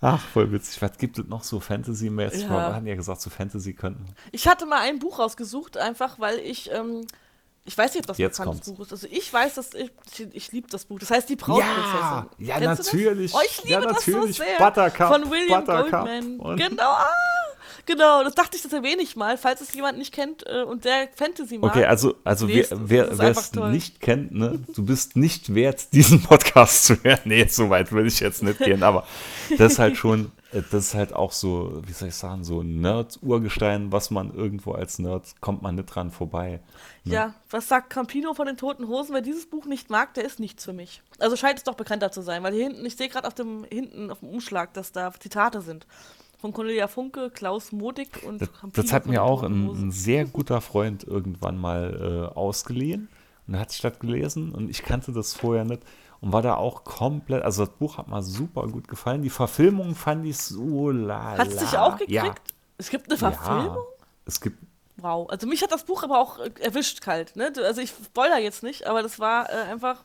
[0.00, 0.80] Ach, voll witzig.
[0.82, 2.42] Was gibt es noch so Fantasy-mäßig?
[2.42, 2.48] Ja.
[2.50, 4.04] Wir hatten ja gesagt, so Fantasy könnten.
[4.32, 7.06] Ich hatte mal ein Buch rausgesucht, einfach weil ich, ähm,
[7.64, 8.78] ich weiß nicht, ob das ein Jetzt bekanntes kommt's.
[8.78, 8.92] Buch ist.
[8.92, 10.98] Also ich weiß, dass ich, ich, ich liebe das Buch.
[10.98, 12.26] Das heißt Die Brautprinzessin.
[12.38, 12.78] ja, das?
[12.86, 13.34] natürlich.
[13.34, 14.36] Oh, ich liebe ja, das so natürlich.
[14.36, 14.58] sehr.
[14.58, 15.08] Buttercup.
[15.08, 16.06] Von William Buttercup.
[16.06, 16.56] Goldman.
[16.56, 16.82] Genau.
[16.90, 17.06] Ah,
[17.84, 20.84] genau, das dachte ich, das erwähne ich mal, falls es jemand nicht kennt äh, und
[20.84, 21.70] der Fantasy mag.
[21.70, 26.84] Okay, also, also wer, wer, es nicht kennt, ne, du bist nicht wert, diesen Podcast
[26.84, 27.20] zu hören.
[27.24, 29.06] Nee, so weit will ich jetzt nicht gehen, aber
[29.58, 32.60] das ist halt schon, äh, das ist halt auch so, wie soll ich sagen, so
[32.60, 36.60] ein Nerd-Urgestein, was man irgendwo als Nerd, kommt man nicht dran vorbei.
[37.04, 39.14] Ja, was sagt Campino von den Toten Hosen?
[39.14, 41.02] Wer dieses Buch nicht mag, der ist nichts für mich.
[41.20, 43.64] Also scheint es doch bekannter zu sein, weil hier hinten, ich sehe gerade auf dem
[43.70, 45.86] hinten auf dem Umschlag, dass da Zitate sind.
[46.46, 50.60] Von Cornelia Funke, Klaus Modig und Das, das hat mir auch ein, ein sehr guter
[50.60, 53.08] Freund irgendwann mal äh, ausgeliehen.
[53.48, 55.82] Und hat sich das gelesen und ich kannte das vorher nicht
[56.20, 59.22] und war da auch komplett, also das Buch hat mir super gut gefallen.
[59.22, 61.36] Die Verfilmung fand ich so la.
[61.36, 62.12] Hat es dich auch gekriegt?
[62.12, 62.32] Ja,
[62.78, 63.74] Es gibt eine Verfilmung?
[63.74, 63.76] ja.
[64.24, 64.58] Es gibt,
[64.98, 65.28] Wow.
[65.28, 67.34] Also mich hat das Buch aber auch äh, erwischt kalt.
[67.34, 67.52] Ne?
[67.56, 70.04] Also ich spoiler jetzt nicht, aber das war äh, einfach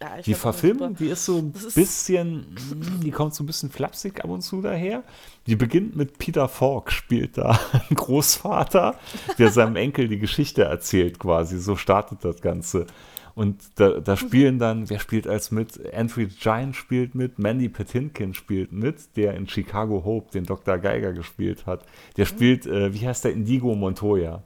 [0.00, 3.70] Ja, Die Verfilmung, die ist so ein Das bisschen, mm, die kommt so ein bisschen
[3.70, 5.02] flapsig ab und zu daher.
[5.46, 8.94] Die beginnt mit Peter Falk, spielt da einen Großvater,
[9.38, 11.58] der seinem Enkel die Geschichte erzählt quasi.
[11.58, 12.86] So startet das Ganze.
[13.34, 15.80] Und da, da spielen dann, wer spielt als mit?
[15.94, 20.78] Andrew Giant spielt mit, Mandy Patinkin spielt mit, der in Chicago Hope den Dr.
[20.78, 21.84] Geiger gespielt hat.
[22.16, 24.42] Der spielt, äh, wie heißt der, Indigo Montoya.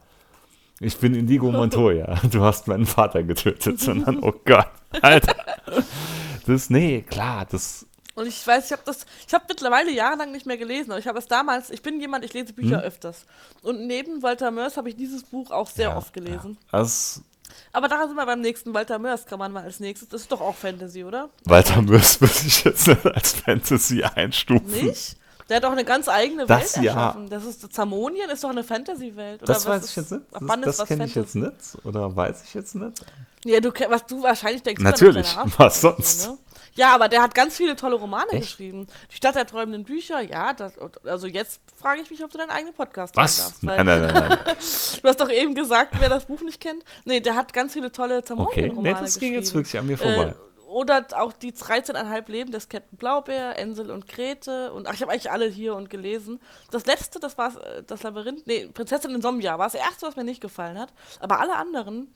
[0.79, 2.19] Ich bin Indigo Montoya.
[2.31, 3.79] Du hast meinen Vater getötet.
[3.79, 4.69] Sondern, oh Gott,
[5.01, 5.35] Alter.
[6.45, 10.45] Das, nee, klar, das, Und ich weiß, ich habe das, ich habe mittlerweile jahrelang nicht
[10.45, 13.25] mehr gelesen, aber ich habe es damals, ich bin jemand, ich lese Bücher öfters.
[13.61, 15.91] Und neben Walter Mörs habe ich dieses Buch auch sehr Hm?
[15.93, 16.57] ja, oft gelesen.
[16.71, 16.79] Ja.
[16.79, 17.21] Das,
[17.71, 18.73] Aber da sind wir beim nächsten.
[18.73, 20.09] Walter Mörs kann man mal als nächstes.
[20.09, 21.29] Das ist doch auch Fantasy, oder?
[21.45, 24.67] Walter Mörs würde ich jetzt nicht als Fantasy einstufen.
[24.69, 25.17] Nicht?
[25.49, 26.93] Der hat doch eine ganz eigene Das Welt ja.
[26.93, 27.29] erschaffen.
[27.29, 29.43] Das ist Zamonien ist doch eine Fantasy-Welt.
[29.43, 30.25] oder Das weiß ich ist- jetzt nicht.
[30.65, 31.53] Das, das kenne ich jetzt nicht.
[31.83, 33.05] Oder weiß ich jetzt nicht.
[33.43, 34.81] Ja, du, was du wahrscheinlich denkst.
[34.81, 36.21] Natürlich, was sonst?
[36.21, 36.37] So, ne?
[36.75, 38.41] Ja, aber der hat ganz viele tolle Romane Echt?
[38.41, 38.87] geschrieben.
[39.11, 40.53] Die Stadt der träumenden Bücher, ja.
[40.53, 43.37] Das, also jetzt frage ich mich, ob du deinen eigenen Podcast Was?
[43.37, 43.63] darfst.
[43.63, 44.39] Nein, nein, nein, nein.
[45.01, 46.83] Du hast doch eben gesagt, wer das Buch nicht kennt.
[47.05, 49.97] Nee, der hat ganz viele tolle Okay, Zamonien-Romane nee, das ging jetzt wirklich an mir
[49.97, 50.33] vorbei.
[50.35, 54.73] Äh, oder auch die 13,5 Leben des Captain Blaubeer, Ensel und Grete.
[54.73, 56.39] Und ach, ich habe eigentlich alle hier und gelesen.
[56.71, 60.15] Das letzte, das war äh, das Labyrinth, nee, Prinzessin in Somja war das erste, was
[60.15, 60.91] mir nicht gefallen hat.
[61.19, 62.15] Aber alle anderen,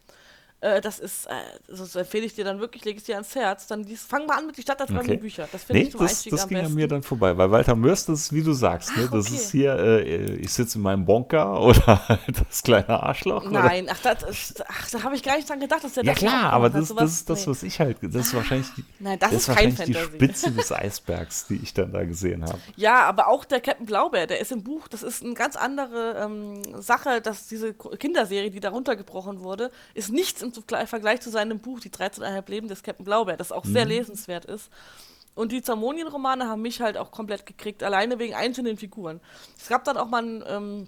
[0.59, 1.33] äh, das ist, äh,
[1.67, 3.67] das empfehle ich dir dann wirklich, lege ich dir ans Herz.
[3.67, 5.17] Dann dies, fang mal an mit die Stadt träumenden Okay.
[5.17, 5.47] Bücher.
[5.51, 7.75] Das finde Nee, ich zum das, Einstieg das ging an mir dann vorbei, weil Walter
[7.75, 9.03] Mörs, das ist wie du sagst, ne?
[9.07, 9.35] Ach, das okay.
[9.35, 12.19] ist hier, äh, ich sitze in meinem Bonker oder
[12.49, 13.43] das kleine Arschloch.
[13.45, 13.51] Oder?
[13.63, 16.13] Nein, ach, das ist, ach da habe ich gar nicht dran gedacht, dass der Ja
[16.13, 18.85] das klar, auch aber das, das ist das, was ich halt, das ist wahrscheinlich die,
[18.99, 19.93] Nein, das, das ist wahrscheinlich die.
[19.93, 22.59] Spitze des Eisbergs, die ich dann da gesehen habe.
[22.75, 26.15] Ja, aber auch der Captain Blaubeer, der ist im Buch, das ist eine ganz andere
[26.19, 31.29] ähm, Sache, dass diese Kinderserie, die da runtergebrochen wurde, ist nichts im Zugl- Vergleich zu
[31.29, 34.69] seinem Buch, die 13,5 Leben des Captain Blaubeer, das auch sehr lesenswert ist.
[35.35, 39.21] Und die Zamonien-Romane haben mich halt auch komplett gekriegt, alleine wegen einzelnen Figuren.
[39.57, 40.87] Es gab dann auch mal ein, ähm,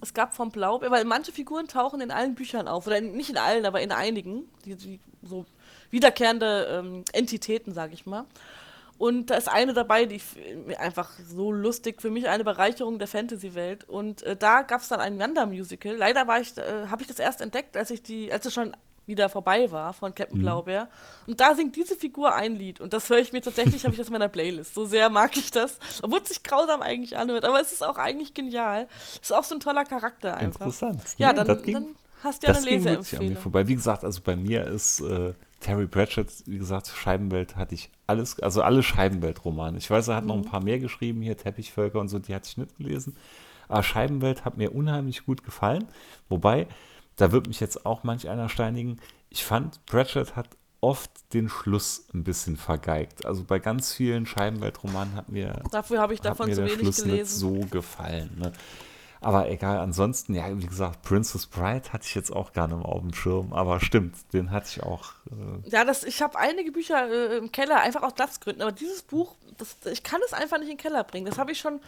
[0.00, 3.30] es gab vom Blaubeer, weil manche Figuren tauchen in allen Büchern auf, oder in, nicht
[3.30, 5.44] in allen, aber in einigen, die, die so
[5.90, 8.24] wiederkehrende ähm, Entitäten, sag ich mal.
[8.98, 10.20] Und da ist eine dabei, die
[10.78, 13.88] einfach so lustig, für mich eine Bereicherung der Fantasy-Welt.
[13.88, 15.96] Und äh, da gab es dann ein Wanda-Musical.
[15.96, 18.76] Leider war ich, äh, habe ich das erst entdeckt, als ich die, als es schon
[19.12, 20.88] wieder vorbei war von Captain Blaubeer.
[21.28, 22.80] Und da singt diese Figur ein Lied.
[22.80, 24.74] Und das höre ich mir tatsächlich, habe ich das in meiner Playlist.
[24.74, 25.78] So sehr mag ich das.
[26.02, 27.44] Obwohl es sich grausam eigentlich anhört.
[27.44, 28.88] Aber es ist auch eigentlich genial.
[29.22, 30.62] Ist auch so ein toller Charakter einfach.
[30.62, 31.00] Interessant.
[31.18, 31.86] Ja, Nee, dann, das ging- dann
[32.24, 33.36] hast du ja das eine ging Leseempfehlung.
[33.36, 33.68] vorbei.
[33.68, 38.40] Wie gesagt, also bei mir ist äh, Terry Pratchett, wie gesagt, Scheibenwelt hatte ich alles,
[38.40, 39.78] also alle Scheibenwelt-Romane.
[39.78, 40.42] Ich weiß, er hat noch Mhm.
[40.42, 43.16] ein paar mehr geschrieben, hier Teppichvölker und so, die hatte ich nicht gelesen.
[43.68, 45.86] Aber Scheibenwelt hat mir unheimlich gut gefallen.
[46.28, 46.66] Wobei,
[47.16, 48.98] da wird mich jetzt auch manch einer steinigen.
[49.30, 50.48] Ich fand, Pratchett hat
[50.80, 53.24] oft den Schluss ein bisschen vergeigt.
[53.24, 56.70] Also bei ganz vielen Scheibenwelt-Romanen hat mir Dafür habe ich hat davon mir zu der
[56.70, 57.38] wenig Schluss nicht gelesen.
[57.38, 58.36] so gefallen.
[58.38, 58.52] Ne?
[59.22, 63.00] Aber egal, ansonsten, ja, wie gesagt, Princess Bride hatte ich jetzt auch gar nicht auf
[63.00, 65.12] dem Schirm, aber stimmt, den hatte ich auch.
[65.30, 68.62] Äh, Ja, das, ich habe einige Bücher äh, im Keller, einfach aus Platzgründen.
[68.62, 71.26] Aber dieses Buch, das, ich kann es einfach nicht in den Keller bringen.
[71.26, 71.80] Das habe ich schon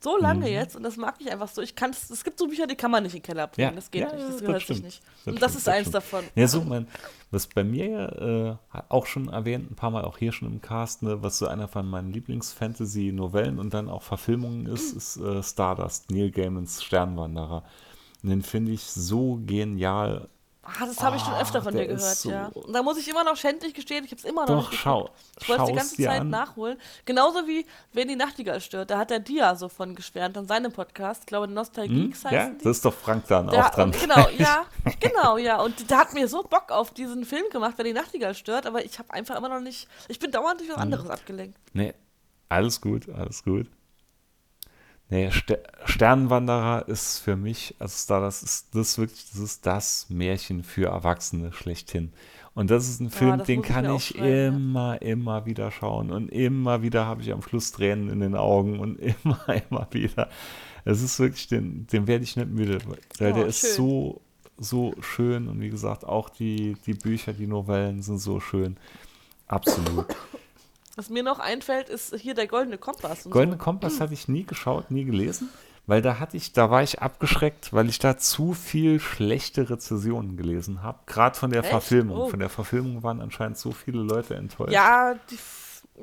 [0.00, 0.52] so lange Mhm.
[0.52, 1.60] jetzt und das mag ich einfach so.
[1.62, 3.70] Ich kann es gibt so Bücher, die kann man nicht in den Keller bringen.
[3.70, 4.84] Ja, das geht ja, nicht, das das gehört sich stimmt.
[4.84, 5.02] nicht.
[5.24, 5.94] Das und das stimmt, ist das eins stimmt.
[5.96, 6.24] davon.
[6.34, 6.86] ja, so, mein,
[7.30, 8.56] was bei mir ja äh,
[8.88, 11.68] auch schon erwähnt, ein paar Mal auch hier schon im Cast, ne, was so einer
[11.68, 17.64] von meinen Lieblings-Fantasy-Novellen und dann auch Verfilmungen ist, ist äh, Stardust, Neil Gaimans Sternwanderer.
[18.22, 20.28] Und den finde ich so genial.
[20.80, 22.46] Ah, das habe ich schon Ah, öfter von dir gehört, so- ja.
[22.48, 24.80] Und da muss ich immer noch schändlich gestehen, ich habe es immer noch Doch, nicht
[24.82, 25.10] schau.
[25.40, 26.30] Ich wollte es die ganze Zeit an.
[26.30, 26.78] nachholen.
[27.04, 28.90] Genauso wie Wenn die Nachtigall stört.
[28.90, 31.22] Da hat der Dia so von geschwärmt an seinem Podcast.
[31.22, 32.30] Ich glaube, Nostalgeeks Hm?
[32.32, 32.64] Ja, heißen die.
[32.64, 33.90] das ist doch Frank dann Der, auch dran.
[33.92, 34.64] genau, ja,
[35.00, 35.60] genau, ja.
[35.62, 38.84] Und der hat mir so Bock auf diesen Film gemacht, wenn die Nachtigall stört, aber
[38.84, 39.88] ich habe einfach immer noch nicht.
[40.08, 40.66] Ich bin dauernd Mhm.
[40.66, 41.58] durch was anderes abgelenkt.
[41.72, 41.94] Nee,
[42.48, 43.66] alles gut, alles gut.
[45.10, 50.62] Nee, Ster Sternenwanderer ist für mich, also Stardust ist das wirklich, das ist das Märchen
[50.62, 52.12] für Erwachsene schlechthin.
[52.54, 54.48] Und das ist ein Film, das den ich kann ich ja.
[54.48, 56.10] immer, immer wieder schauen.
[56.10, 59.40] Und immer wieder habe ich am Schluss Tränen in den Augen und immer,
[59.70, 60.28] immer wieder.
[60.84, 62.78] Es ist wirklich, den, den werde ich nicht müde,
[63.18, 63.70] weil Oh, der ist schön.
[63.76, 64.20] so,
[64.58, 65.48] so schön.
[65.48, 68.76] Und wie gesagt, auch die, die Bücher, die Novellen sind so schön.
[69.46, 70.06] Absolut.
[70.98, 73.22] Was mir noch einfällt, ist hier der Goldene Kompass.
[73.30, 73.62] Goldene so.
[73.62, 75.48] Kompass hatte ich nie geschaut, nie gelesen,
[75.86, 80.36] weil da hatte ich, da war ich abgeschreckt, weil ich da zu viel schlechte Rezensionen
[80.36, 80.98] gelesen habe.
[81.06, 81.70] Gerade von der Echt?
[81.70, 82.16] Verfilmung.
[82.16, 82.28] Oh.
[82.28, 84.72] Von der Verfilmung waren anscheinend so viele Leute enttäuscht.
[84.72, 85.38] Ja, die,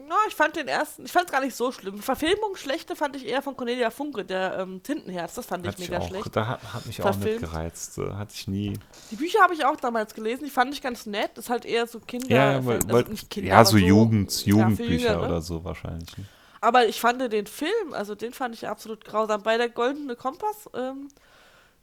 [0.08, 2.00] Na, ich fand den ersten, ich fand es gar nicht so schlimm.
[2.02, 5.90] Verfilmung schlechte fand ich eher von Cornelia Funke, der ähm, Tintenherz, das fand Hat ich
[5.90, 6.36] mega auch, schlecht.
[6.36, 7.42] Da hat, hat mich auch nicht Verfilmt.
[7.42, 7.98] gereizt.
[7.98, 8.74] Hatte ich nie.
[9.12, 11.32] Die Bücher habe ich auch damals gelesen, die fand ich ganz nett.
[11.36, 12.28] Das ist halt eher so Kinder.
[12.30, 15.26] Ja, weil, also weil, nicht Kinder, ja aber so Jugend, ja, Jugendbücher Jüngere.
[15.26, 16.18] oder so wahrscheinlich.
[16.18, 16.26] Ne?
[16.60, 19.44] Aber ich fand den Film, also den fand ich absolut grausam.
[19.44, 21.08] Bei der Goldene Kompass, ähm,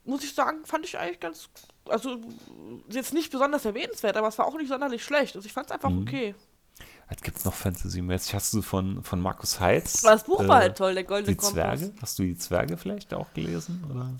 [0.05, 1.49] muss ich sagen, fand ich eigentlich ganz,
[1.89, 2.19] also
[2.91, 5.35] jetzt nicht besonders erwähnenswert, aber es war auch nicht sonderlich schlecht.
[5.37, 6.03] Also ich fand es einfach Mhm.
[6.03, 6.35] okay.
[7.09, 8.35] Was gibt's noch Fantasy-mäßig?
[8.35, 10.01] Hast du von, von Markus Heitz?
[10.03, 11.81] Das Buch äh, war halt toll, der Goldene Die Kompass.
[11.81, 11.93] Zwerge?
[12.01, 13.85] Hast du die Zwerge vielleicht auch gelesen?
[13.91, 14.11] Oder?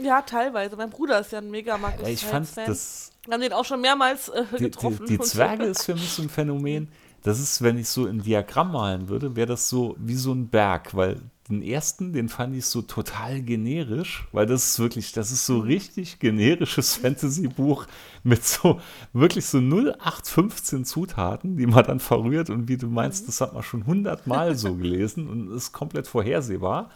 [0.00, 0.76] Ja, teilweise.
[0.76, 2.66] Mein Bruder ist ja ein mega Markus Ja, ich fand Heitz-Fan.
[2.66, 3.10] das.
[3.24, 5.06] Wir haben den auch schon mehrmals äh, getroffen.
[5.06, 6.88] die, die Zwerge ist für mich so ein Phänomen.
[7.24, 10.48] Das ist, wenn ich so ein Diagramm malen würde, wäre das so wie so ein
[10.48, 15.32] Berg, weil den ersten, den fand ich so total generisch, weil das ist wirklich, das
[15.32, 17.86] ist so richtig generisches Fantasy-Buch
[18.22, 18.80] mit so
[19.12, 23.62] wirklich so 0815 Zutaten, die man dann verrührt und wie du meinst, das hat man
[23.62, 26.90] schon hundertmal so gelesen und ist komplett vorhersehbar.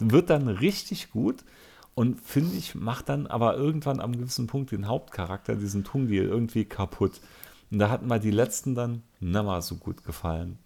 [0.00, 1.44] Wird dann richtig gut
[1.94, 6.64] und finde ich, macht dann aber irgendwann am gewissen Punkt den Hauptcharakter, diesen Tungil, irgendwie
[6.64, 7.20] kaputt.
[7.70, 10.58] Und da hatten mir die letzten dann mal so gut gefallen.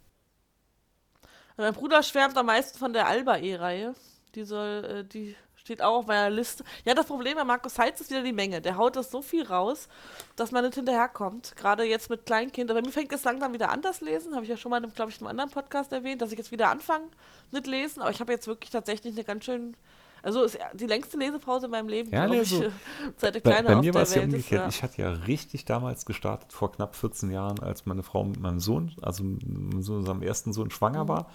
[1.58, 3.94] Mein Bruder schwärmt am meisten von der Alba-E-Reihe.
[4.36, 6.62] Die soll, äh, die steht auch auf meiner Liste.
[6.84, 8.60] Ja, das Problem bei Markus Heitz ist wieder die Menge.
[8.60, 9.88] Der haut das so viel raus,
[10.36, 11.56] dass man nicht hinterherkommt.
[11.56, 12.76] Gerade jetzt mit Kleinkindern.
[12.76, 14.36] Bei mir fängt es langsam wieder an, das Lesen.
[14.36, 16.52] Habe ich ja schon mal, glaube ich, in einem anderen Podcast erwähnt, dass ich jetzt
[16.52, 17.08] wieder anfange
[17.50, 18.02] mit Lesen.
[18.02, 19.76] Aber ich habe jetzt wirklich tatsächlich eine ganz schön.
[20.22, 22.64] Also ist die längste Lesepause in meinem Leben, Ja, glaub nee, ich, so-
[23.16, 24.62] seit der Bei, Kleine bei auf mir war es ja umgekehrt.
[24.62, 24.68] Ja.
[24.68, 28.60] Ich hatte ja richtig damals gestartet, vor knapp 14 Jahren, als meine Frau mit meinem
[28.60, 31.08] Sohn, also mit unserem ersten Sohn, schwanger Mhm.
[31.08, 31.30] war.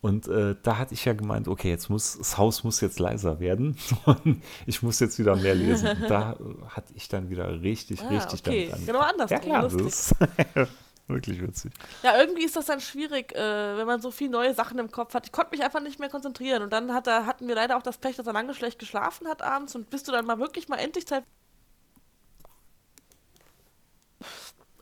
[0.00, 3.40] Und äh, da hatte ich ja gemeint, okay, jetzt muss das Haus muss jetzt leiser
[3.40, 3.78] werden
[4.66, 5.88] ich muss jetzt wieder mehr lesen.
[5.88, 6.36] Und da
[6.68, 8.68] hatte ich dann wieder richtig, Ah, richtig okay.
[8.70, 9.40] damit Genau angefangen.
[9.56, 10.68] andersrum, Ja, klar,
[11.06, 11.72] wirklich witzig.
[12.02, 15.14] Ja, irgendwie ist das dann schwierig, äh, wenn man so viele neue Sachen im Kopf
[15.14, 15.26] hat.
[15.26, 16.62] Ich konnte mich einfach nicht mehr konzentrieren.
[16.62, 19.28] Und dann hat er, hatten wir leider auch das Pech, dass er lange schlecht geschlafen
[19.28, 19.74] hat abends.
[19.74, 21.24] Und bis du dann mal wirklich mal endlich Zeit.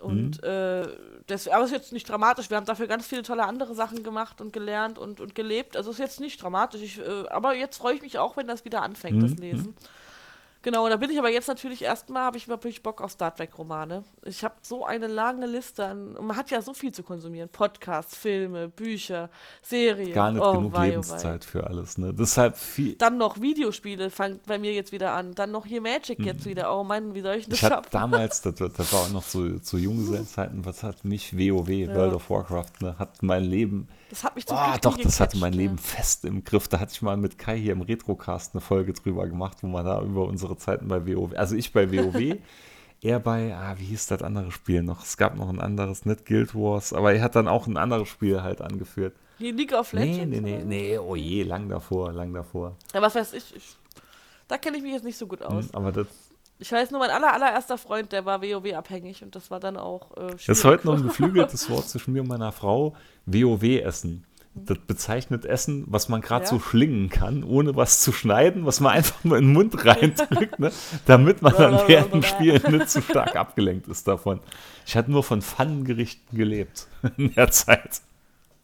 [0.01, 0.89] Und äh,
[1.29, 2.51] das, aber es ist jetzt nicht dramatisch.
[2.51, 5.77] Wir haben dafür ganz viele tolle andere Sachen gemacht und gelernt und, und gelebt.
[5.77, 6.83] Also es ist jetzt nicht dramatisch.
[6.83, 9.77] Ich, äh, aber jetzt freue ich mich auch, wenn das wieder anfängt, das Lesen.
[10.63, 13.35] Genau, und da bin ich aber jetzt natürlich erstmal, habe ich wirklich Bock auf Star
[13.35, 14.05] Trek-Romane.
[14.25, 17.49] Ich habe so eine lange Liste an, man hat ja so viel zu konsumieren.
[17.49, 19.29] Podcasts, Filme, Bücher,
[19.61, 20.15] Serien.
[20.15, 20.89] Gar nicht Oh, genug wei, oh, wei.
[20.91, 21.99] Lebenszeit für alles.
[21.99, 22.15] Ne?
[22.15, 22.95] Deshalb viel.
[22.95, 25.35] Dann noch Videospiele fängt bei mir jetzt wieder an.
[25.35, 26.73] Dann noch hier Magic jetzt wieder.
[26.79, 27.89] Oh Mann, wie soll ich das Ich schaffen?
[27.91, 32.31] damals, das, das war auch noch zu, zu Junggesellenzeiten, was hat mich WoW, World of
[32.31, 35.55] Warcraft, ne, hat mein Leben, Das hat mich so ah, richtig doch, das hatte mein.
[35.55, 36.69] Leben fest im Griff.
[36.69, 39.87] Da hatte ich mal mit Kai hier im Retrocast eine Folge drüber gemacht, wo man
[39.87, 42.37] da über unsere Zeiten bei WoW, also ich bei WoW,
[43.01, 45.03] er bei, ah, wie hieß das andere Spiel noch?
[45.03, 48.07] Es gab noch ein anderes, nicht Guild Wars, aber er hat dann auch ein anderes
[48.07, 49.17] Spiel halt angeführt.
[49.39, 50.27] Hier League of Legends.
[50.29, 52.77] Nee, nee, nee, nee, oh je, lang davor, lang davor.
[52.93, 53.57] Ja, was weiß ich.
[53.57, 53.77] ich
[54.47, 55.65] da kenne ich mich jetzt nicht so gut aus.
[55.65, 56.07] Hm, Aber das,
[56.63, 60.17] Ich weiß nur, mein aller, allererster Freund, der war WoW-abhängig und das war dann auch
[60.17, 62.95] äh, Das ist heute noch ein geflügeltes Wort zwischen mir und meiner Frau.
[63.27, 64.25] WoW-Essen.
[64.55, 66.51] Das bezeichnet Essen, was man gerade Ja.
[66.51, 70.61] so schlingen kann, ohne was zu schneiden, was man einfach nur in den Mund reindrückt,
[70.61, 70.71] ne?
[71.07, 74.39] damit man dann während dem Spiel nicht zu stark abgelenkt ist davon.
[74.87, 76.87] Ich hatte nur von Pfannengerichten gelebt
[77.17, 78.03] in der Zeit.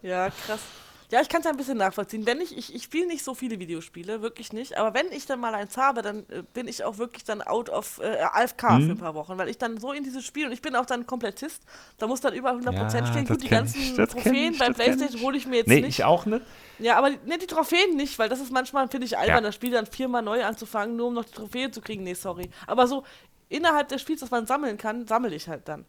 [0.03, 0.61] Ja, krass.
[1.11, 2.27] Ja, ich kann es ein bisschen nachvollziehen.
[2.27, 4.77] Wenn ich, ich, ich spiele nicht so viele Videospiele, wirklich nicht.
[4.77, 7.71] Aber wenn ich dann mal eins habe, dann äh, bin ich auch wirklich dann out
[7.71, 8.87] of äh, AFK Mhm.
[8.87, 10.85] für ein paar Wochen, weil ich dann so in dieses Spiel und ich bin auch
[10.85, 11.63] dann Komplettist,
[11.97, 13.27] da muss dann über 100% Ja, stehen.
[13.27, 15.99] Gut, die ganzen ich, Trophäen ich, bei PlayStation hole ich mir jetzt Nee, nicht.
[16.01, 16.43] ich auch nicht.
[16.79, 19.41] Ja, aber die, ne, die Trophäen nicht, weil das ist manchmal, finde ich, albern, Ja.
[19.41, 22.05] das Spiel dann viermal neu anzufangen, nur um noch die Trophäe zu kriegen.
[22.05, 22.51] Nee, sorry.
[22.67, 23.03] Aber so
[23.49, 25.87] innerhalb des Spiels, was man sammeln kann, sammle ich halt dann.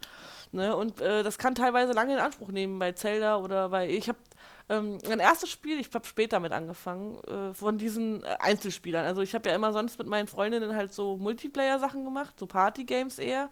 [0.54, 0.74] Ne?
[0.76, 3.90] Und äh, das kann teilweise lange in Anspruch nehmen bei Zelda oder bei.
[3.90, 4.18] Ich habe
[4.70, 9.06] ähm, mein erstes Spiel, ich habe später mit angefangen, äh, von diesen äh, Einzelspielern.
[9.06, 13.20] Also ich habe ja immer sonst mit meinen Freundinnen halt so Multiplayer-Sachen gemacht, so Party-Games
[13.20, 13.50] eher.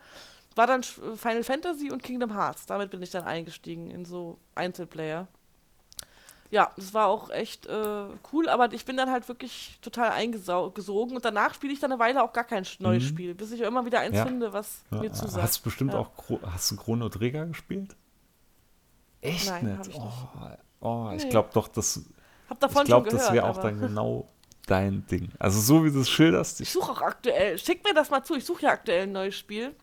[0.56, 2.66] War dann Sch- Final Fantasy und Kingdom Hearts.
[2.66, 5.28] Damit bin ich dann eingestiegen in so Einzelplayer.
[6.50, 11.16] Ja, das war auch echt äh, cool, aber ich bin dann halt wirklich total eingesogen
[11.16, 13.08] und danach spiele ich dann eine Weile auch gar kein neues Mhm.
[13.08, 14.26] Spiel, bis ich immer wieder eins Ja.
[14.26, 15.44] finde, was Ja, mir zusagt.
[15.44, 16.00] hast du bestimmt Ja.
[16.00, 16.12] auch,
[16.44, 17.98] hast du Chrono Trigger gespielt?
[19.20, 19.98] Echt Nein, hab nicht?
[19.98, 20.58] ich nicht.
[20.80, 21.30] Oh, oh ich Nee.
[21.30, 22.02] glaube doch, das
[22.50, 24.28] Hab davon ich glaube, das wäre auch dann genau
[24.68, 25.30] dein Ding.
[25.40, 26.62] Also so wie du es schilderst.
[26.62, 29.12] Ich Ich, suche auch aktuell, schick mir das mal zu, ich suche ja aktuell ein
[29.12, 29.74] neues Spiel.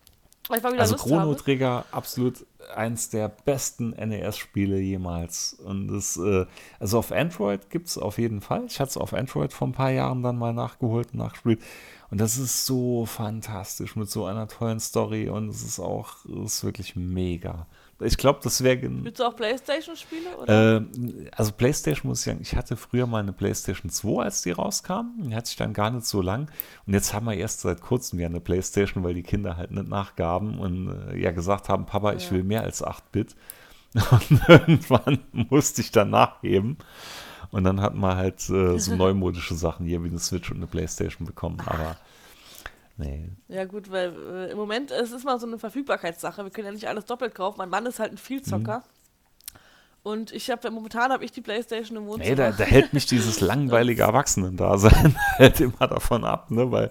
[0.48, 1.36] Weil ich mal wieder also Lust Chrono habe.
[1.36, 2.44] Trigger absolut
[2.74, 5.54] eins der besten NES-Spiele jemals.
[5.54, 6.44] Und das, äh,
[6.78, 8.64] also auf Android gibt es auf jeden Fall.
[8.66, 11.62] Ich hatte es auf Android vor ein paar Jahren dann mal nachgeholt und nachgespielt.
[12.10, 16.56] Und das ist so fantastisch mit so einer tollen Story und es ist auch, es
[16.56, 17.66] ist wirklich mega.
[18.00, 18.80] Ich glaube, das wäre.
[18.82, 20.88] Willst du auch Playstation-Spiele?
[20.90, 24.50] Äh, also Playstation muss ich sagen, ich hatte früher mal eine Playstation 2, als die
[24.50, 25.12] rauskam.
[25.18, 26.50] Die hatte ich dann gar nicht so lang.
[26.86, 29.88] Und jetzt haben wir erst seit kurzem ja eine Playstation, weil die Kinder halt nicht
[29.88, 32.16] nachgaben und äh, ja gesagt haben, Papa, ja.
[32.16, 33.36] ich will mehr als 8-Bit.
[34.10, 36.78] Und irgendwann musste ich dann nachgeben.
[37.52, 40.66] Und dann hatten wir halt äh, so neumodische Sachen hier wie eine Switch und eine
[40.66, 41.60] Playstation bekommen.
[41.64, 41.96] Aber
[42.96, 43.30] Nee.
[43.48, 46.44] Ja, gut, weil äh, im Moment es ist mal so eine Verfügbarkeitssache.
[46.44, 47.58] Wir können ja nicht alles doppelt kaufen.
[47.58, 48.78] Mein Mann ist halt ein Vielzocker.
[48.78, 48.94] Mhm.
[50.04, 52.28] Und ich habe momentan habe ich die Playstation im Wohnzimmer.
[52.28, 56.70] Nee, da, da hält mich dieses langweilige Erwachsenen-Dasein halt immer davon ab, ne?
[56.70, 56.90] Weil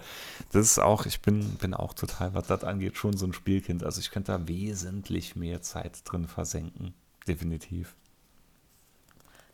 [0.51, 3.83] das ist auch, ich bin, bin auch total, was das angeht, schon so ein Spielkind.
[3.83, 6.95] Also ich könnte da wesentlich mehr Zeit drin versenken.
[7.27, 7.95] Definitiv.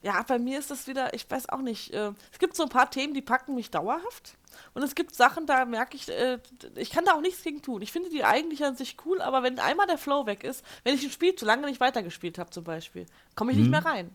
[0.01, 1.93] Ja, bei mir ist das wieder, ich weiß auch nicht.
[1.93, 4.37] Äh, es gibt so ein paar Themen, die packen mich dauerhaft.
[4.73, 6.39] Und es gibt Sachen, da merke ich, äh,
[6.75, 7.81] ich kann da auch nichts gegen tun.
[7.81, 10.95] Ich finde die eigentlich an sich cool, aber wenn einmal der Flow weg ist, wenn
[10.95, 13.05] ich ein Spiel zu lange nicht weitergespielt habe, zum Beispiel,
[13.35, 13.63] komme ich hm.
[13.63, 14.11] nicht mehr rein.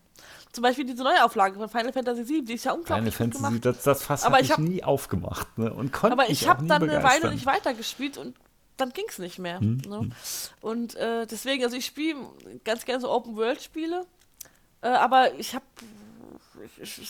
[0.52, 3.64] Zum Beispiel diese Neuauflage von Final Fantasy VII, die ist ja unglaublich Final Fantasy, gemacht.
[3.64, 5.72] Das, das Fass habe ich, hab, nie aufgemacht ne?
[5.72, 7.04] und konnte Aber ich habe dann begeistern.
[7.04, 8.36] eine Weile nicht weitergespielt und
[8.76, 9.60] dann ging es nicht mehr.
[9.60, 9.82] Hm.
[9.86, 10.00] Ne?
[10.00, 10.12] Hm.
[10.60, 12.18] Und äh, deswegen, also ich spiele
[12.64, 14.06] ganz gerne so Open-World-Spiele,
[14.84, 15.64] äh, aber ich habe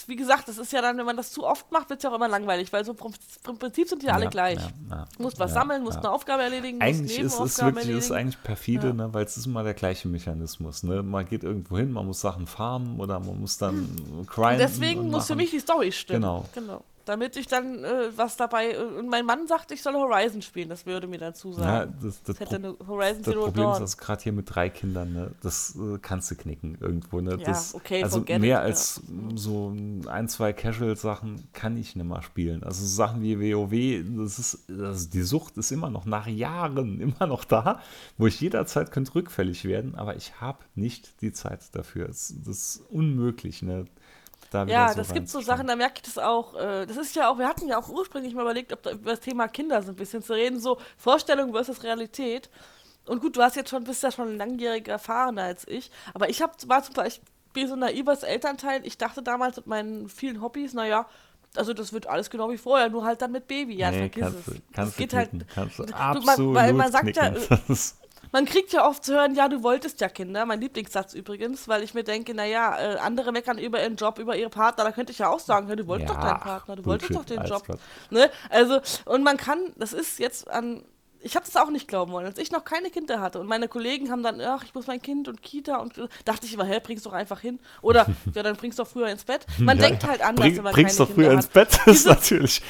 [0.06, 2.10] wie gesagt, das ist ja dann, wenn man das zu oft macht, wird es ja
[2.10, 2.92] auch immer langweilig, weil so
[3.46, 4.58] im Prinzip sind die ja, alle gleich.
[4.58, 7.88] Ja, ja, du musst was ja, sammeln, musst eine Aufgabe erledigen, eigentlich ist es wirklich
[7.88, 10.82] ist eigentlich perfide, ne, weil es ist immer der gleiche Mechanismus.
[10.82, 11.02] Ne?
[11.02, 14.26] Man geht irgendwo hin, man muss Sachen farmen oder man muss dann hm.
[14.26, 14.58] grinden.
[14.58, 16.22] Deswegen muss für mich die Story stimmen.
[16.22, 16.44] Genau.
[16.54, 18.72] genau damit ich dann äh, was dabei.
[18.72, 21.66] Äh, und mein Mann sagt, ich soll Horizon spielen, das würde mir dazu sagen.
[21.66, 23.72] Ja, das, das, das, Pro Horizon das Problem Dawn.
[23.74, 27.20] ist, dass gerade hier mit drei Kindern, ne, das äh, kannst du knicken irgendwo.
[27.20, 27.32] Ne?
[27.32, 29.36] Ja, das, okay, also mehr it, als ja.
[29.36, 29.74] so
[30.06, 32.62] ein, zwei Casual-Sachen kann ich nicht mehr spielen.
[32.64, 37.26] Also Sachen wie WoW, das ist, also die Sucht ist immer noch nach Jahren immer
[37.26, 37.80] noch da,
[38.18, 42.08] wo ich jederzeit könnte rückfällig werden, aber ich habe nicht die Zeit dafür.
[42.08, 43.62] Das, das ist unmöglich.
[43.62, 43.86] Ne?
[44.54, 46.54] Da wieder Ja, so das gibt so Sachen, da merke ich das auch.
[46.54, 49.10] Äh, das ist ja auch, wir hatten ja auch ursprünglich mal überlegt, ob da über
[49.10, 52.48] das Thema Kinder so ein bisschen zu reden, so Vorstellung versus Realität.
[53.06, 56.40] Und gut, du hast jetzt schon, bist ja schon langjähriger erfahrener als ich, aber ich
[56.40, 58.86] hab, war zum Beispiel so naiv als Elternteil.
[58.86, 61.06] Ich dachte damals mit meinen vielen Hobbys, naja,
[61.56, 63.76] also das wird alles genau wie vorher, nur halt dann mit Baby.
[63.76, 64.44] Ja, nee, vergiss kannst es.
[64.54, 65.30] Du, kannst das geht halt.
[65.54, 67.36] Kannst du absolut du, man, weil man sagt knicken.
[67.68, 67.76] ja,
[68.34, 70.44] man kriegt ja oft zu hören, ja, du wolltest ja Kinder.
[70.44, 74.36] Mein Lieblingssatz übrigens, weil ich mir denke, naja, äh, andere meckern über ihren Job, über
[74.36, 74.82] ihre Partner.
[74.82, 77.14] Da könnte ich ja auch sagen, ja, du wolltest ja, doch deinen Partner, du Bullshit,
[77.14, 77.78] wolltest doch den Job.
[78.10, 78.28] Ne?
[78.50, 80.82] Also, und man kann, das ist jetzt an
[81.24, 83.66] ich habe das auch nicht glauben wollen, als ich noch keine Kinder hatte und meine
[83.66, 85.94] Kollegen haben dann, ach, ich muss mein Kind und Kita und
[86.26, 89.24] dachte ich immer, hä, bring's doch einfach hin oder ja, dann bring's doch früher ins
[89.24, 89.46] Bett.
[89.58, 91.96] Man ja, denkt halt anders, bring, wenn man bring's keine doch früher ins Bett, das
[91.96, 92.60] ist natürlich.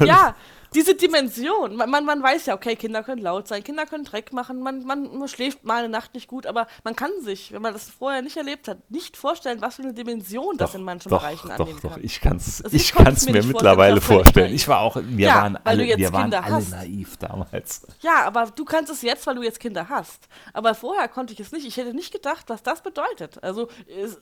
[0.00, 0.34] ja,
[0.74, 1.76] diese Dimension.
[1.76, 4.84] Man, man, man, weiß ja, okay, Kinder können laut sein, Kinder können Dreck machen, man,
[4.84, 8.22] man, schläft mal eine Nacht nicht gut, aber man kann sich, wenn man das vorher
[8.22, 11.60] nicht erlebt hat, nicht vorstellen, was für eine Dimension das in manchen doch, Bereichen doch,
[11.60, 12.00] annehmen doch, kann.
[12.00, 14.54] Doch, ich kann es also ich kann's mir, mir mittlerweile vorstellen.
[14.54, 17.86] Ich war auch, wir ja, waren alle, wir waren alle naiv damals.
[18.00, 20.28] Ja, aber du kannst es jetzt, weil du jetzt Kinder hast.
[20.52, 21.66] Aber vorher konnte ich es nicht.
[21.66, 23.42] Ich hätte nicht gedacht, was das bedeutet.
[23.42, 23.68] Also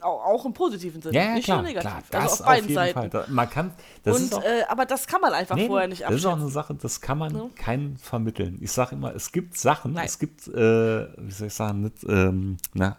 [0.01, 2.11] auch, auch im positiven Sinne, ja, nicht klar, nur negativ.
[2.11, 3.11] Klar, also auf beiden auf Seiten.
[3.11, 3.27] Fall.
[3.29, 3.73] man kann,
[4.05, 6.42] das Und, auch, äh, aber das kann man einfach nee, vorher nicht abschätzen.
[6.43, 7.49] Eine Sache, das kann man ja.
[7.57, 8.59] keinen vermitteln.
[8.61, 10.07] Ich sage immer, es gibt Sachen, Nein.
[10.07, 12.99] es gibt, äh, wie soll ich sagen, nicht, ähm, na,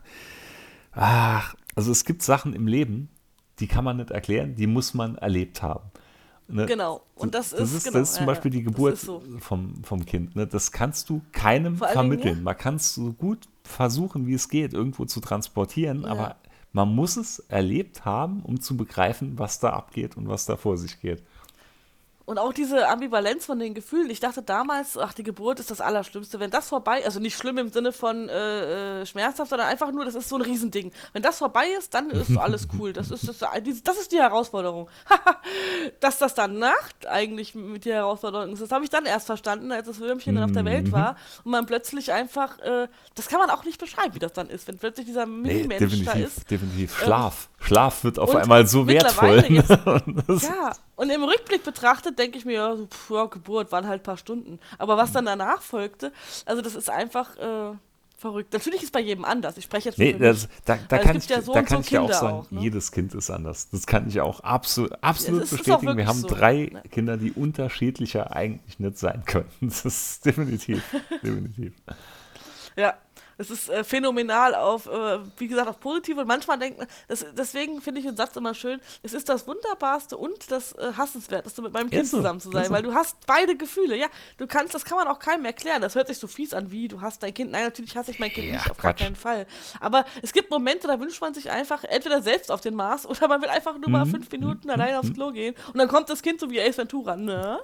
[0.92, 3.10] ach, also es gibt Sachen im Leben,
[3.60, 5.92] die kann man nicht erklären, die muss man erlebt haben.
[6.48, 6.66] Ne?
[6.66, 7.02] Genau.
[7.16, 9.24] Und das, das ist, ist genau, das ist zum Beispiel ja, die Geburt so.
[9.40, 10.36] vom, vom Kind.
[10.36, 10.46] Ne?
[10.46, 12.38] Das kannst du keinem vermitteln.
[12.38, 12.44] Ja.
[12.44, 16.10] Man kann es so gut versuchen, wie es geht, irgendwo zu transportieren, ja.
[16.10, 16.36] aber
[16.74, 20.78] man muss es erlebt haben, um zu begreifen, was da abgeht und was da vor
[20.78, 21.24] sich geht.
[22.26, 24.10] Und auch diese Ambivalenz von den Gefühlen.
[24.10, 26.40] Ich dachte damals, ach, die Geburt ist das Allerschlimmste.
[26.40, 30.06] Wenn das vorbei, also nicht schlimm im Sinne von äh, äh, schmerzhaft, sondern einfach nur,
[30.06, 30.94] das ist so ein Riesending.
[31.12, 32.94] Wenn das vorbei ist, dann ist alles cool.
[32.94, 33.40] Das ist, das,
[33.84, 34.90] das ist die Herausforderung.
[36.00, 39.88] Dass das danach eigentlich mit der Herausforderung ist, das habe ich dann erst verstanden, als
[39.88, 40.92] das Würmchen dann auf der Welt mhm.
[40.94, 41.18] war.
[41.44, 44.66] Und man plötzlich einfach, äh, das kann man auch nicht beschreiben, wie das dann ist,
[44.70, 46.50] wenn plötzlich dieser Mini-Mensch nee, da ist.
[46.50, 46.98] Definitiv.
[47.02, 47.50] Ähm, Schlaf.
[47.50, 49.44] Ähm, Schlaf wird auf einmal so wertvoll.
[49.50, 49.70] Jetzt,
[50.44, 54.02] ja, und im Rückblick betrachtet denke ich mir, ja, so, pff, ja, Geburt waren halt
[54.02, 54.60] ein paar Stunden.
[54.78, 56.12] Aber was dann danach folgte,
[56.46, 57.76] also das ist einfach äh,
[58.24, 58.54] verrückt.
[58.54, 59.58] Natürlich ist es bei jedem anders.
[59.58, 62.02] Ich spreche jetzt nee, das, da, da kann ich, ja so da kann ich ja
[62.02, 62.62] auch sagen, auch, ne?
[62.62, 63.70] jedes Kind ist anders.
[63.70, 65.98] Das kann ich auch absolut, absolut ja, bestätigen.
[65.98, 66.28] Wir haben so.
[66.28, 66.82] drei ne?
[66.90, 69.68] Kinder, die unterschiedlicher eigentlich nicht sein könnten.
[69.74, 70.84] Das ist definitiv,
[71.24, 71.74] definitiv.
[72.76, 72.96] Ja,
[73.38, 77.26] Es ist äh, phänomenal auf, äh, wie gesagt, auf positiv und manchmal denkt man, das,
[77.38, 81.62] deswegen finde ich den Satz immer schön, es ist das Wunderbarste und das äh, Hassenswerteste,
[81.62, 82.74] mit meinem Kind so, zusammen zu sein, so.
[82.74, 84.08] weil du hast beide Gefühle, ja,
[84.38, 86.88] du kannst, das kann man auch keinem erklären, das hört sich so fies an, wie,
[86.88, 89.16] du hast dein Kind, nein, natürlich hasse ich mein Kind Ja, nicht, auf gar keinen
[89.16, 89.48] Fall,
[89.80, 93.28] aber es gibt Momente, da wünscht man sich einfach entweder selbst auf den Mars oder
[93.28, 93.94] man will einfach nur Mhm.
[93.94, 96.78] mal fünf Minuten alleine aufs Klo gehen und dann kommt das Kind so wie Ace
[96.78, 97.60] Ventura, ne?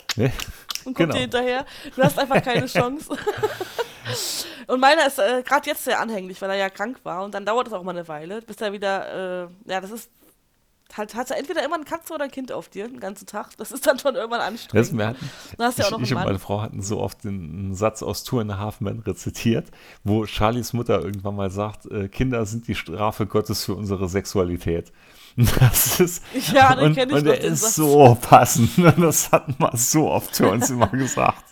[0.86, 1.14] Und kommt Genau.
[1.14, 1.66] dir hinterher.
[1.96, 3.10] Du hast einfach keine Chance.
[4.68, 7.24] und meiner ist äh, gerade jetzt sehr anhänglich, weil er ja krank war.
[7.24, 10.10] Und dann dauert es auch mal eine Weile, bis er wieder, äh, ja, das ist,
[10.98, 13.56] halt, hat er entweder immer eine Katze oder ein Kind auf dir, den ganzen Tag.
[13.58, 14.98] Das ist dann schon irgendwann Das, anstrengend.
[14.98, 15.30] wir hatten,
[15.60, 16.40] hast du ja auch ich, noch ich und meine.
[16.40, 19.68] Frau hatten so oft den einen Satz aus Two and a Half Men rezitiert,
[20.04, 24.92] wo Charlies Mutter irgendwann mal sagt, äh, Kinder sind die Strafe Gottes für unsere Sexualität.
[25.60, 27.76] Das ist, Ja, den und, kenn ich und den ist Satz.
[27.76, 28.78] so passend.
[28.78, 31.44] Und das hatten wir so oft für uns immer gesagt.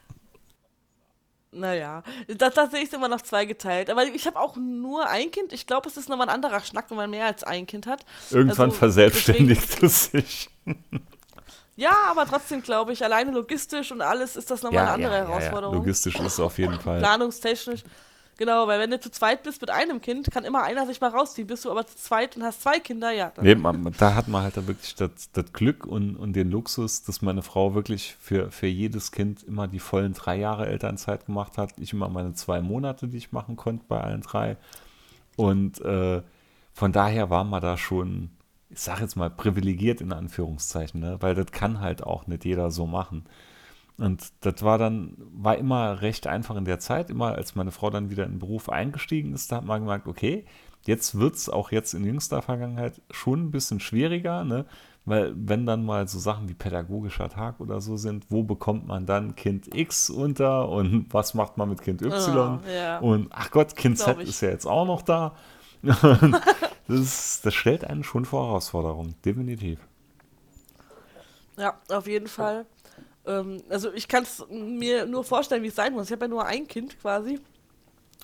[1.51, 3.89] Naja, da, da sehe ich es immer noch zweigeteilt.
[3.89, 5.53] Aber ich habe auch nur ein Kind.
[5.53, 8.05] Ich glaube, es ist nochmal ein anderer Schnack, wenn man mehr als ein Kind hat.
[8.29, 10.49] Irgendwann Also, verselbstständigt es sich.
[11.79, 15.75] Ja, aber trotzdem glaube ich, alleine logistisch und alles ist das nochmal eine andere Herausforderung.
[15.75, 16.97] Logistisch ist es auf jeden Fall.
[16.97, 17.83] planungstechnisch.
[18.37, 21.09] Genau, weil wenn du zu zweit bist mit einem Kind, kann immer einer sich mal
[21.09, 21.47] rausziehen.
[21.47, 23.31] Bist du aber zu zweit und hast zwei Kinder, ja.
[23.41, 27.03] Nee, man, da hat man halt dann wirklich das, das Glück und, und den Luxus,
[27.03, 31.57] dass meine Frau wirklich für, für jedes Kind immer die vollen drei Jahre Elternzeit gemacht
[31.57, 31.73] hat.
[31.77, 34.57] Ich immer meine zwei Monate, die ich machen konnte bei allen drei.
[35.35, 36.21] Und äh,
[36.73, 38.29] von daher war man da schon,
[38.69, 41.17] ich sag jetzt mal, privilegiert in Anführungszeichen, ne?
[41.21, 43.25] weil das kann halt auch nicht jeder so machen.
[43.97, 47.89] Und das war dann, war immer recht einfach in der Zeit, immer als meine Frau
[47.89, 50.45] dann wieder in den Beruf eingestiegen ist, da hat man gemerkt, okay,
[50.85, 54.65] jetzt wird es auch jetzt in jüngster Vergangenheit schon ein bisschen schwieriger, ne?
[55.05, 59.05] Weil wenn dann mal so Sachen wie pädagogischer Tag oder so sind, wo bekommt man
[59.05, 62.37] dann Kind X unter und was macht man mit Kind Y?
[62.37, 62.99] Ah, ja.
[62.99, 64.29] Und ach Gott, Kind Z ich.
[64.29, 65.35] ist ja jetzt auch noch da.
[66.89, 69.77] Das, das stellt einen schon vor Herausforderungen, definitiv.
[71.57, 72.65] Ja, auf jeden Fall.
[73.27, 76.07] Ähm, also ich kann es mir nur vorstellen, wie es sein muss.
[76.07, 77.39] Ich habe ja nur ein Kind quasi.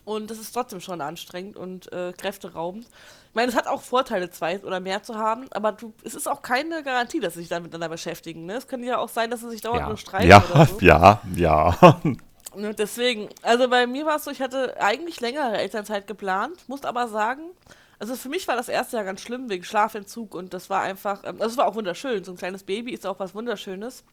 [0.06, 2.86] Und das ist trotzdem schon anstrengend und äh, kräfteraubend.
[2.86, 6.28] Ich meine, es hat auch Vorteile, zwei oder mehr zu haben, aber du, es ist
[6.28, 8.46] auch keine Garantie, dass sie sich dann miteinander beschäftigen.
[8.46, 8.56] Ne?
[8.56, 10.80] Es könnte ja auch sein, dass sie sich dauernd Ja, nur streiten ja, oder so.
[10.82, 12.02] ja, ja.
[12.56, 16.84] Ne, deswegen, also bei mir war es so, ich hatte eigentlich längere Elternzeit geplant, muss
[16.84, 17.50] aber sagen,
[17.98, 21.24] also für mich war das erste Jahr ganz schlimm wegen Schlafentzug und das war einfach,
[21.24, 24.04] ähm, also es war auch wunderschön, so ein kleines Baby ist auch was Wunderschönes.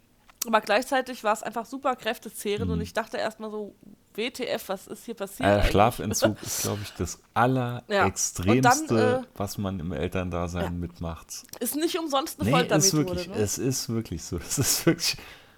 [0.46, 2.72] Aber gleichzeitig war es einfach super kräftezehrend Mhm.
[2.74, 3.74] und ich dachte erstmal so,
[4.14, 5.48] WTF, was ist hier passiert?
[5.48, 5.70] Äh?
[5.70, 10.70] Schlafentzug ist, glaube ich, das allerextremste, dann, äh, was man im Elterndasein ja.
[10.70, 11.28] mitmacht.
[11.60, 13.06] Ist nicht umsonst eine Nee, ist Foltermethode.
[13.20, 13.42] wirklich, ne?
[13.42, 14.38] es ist wirklich so.
[14.46, 15.16] Es ist wirklich.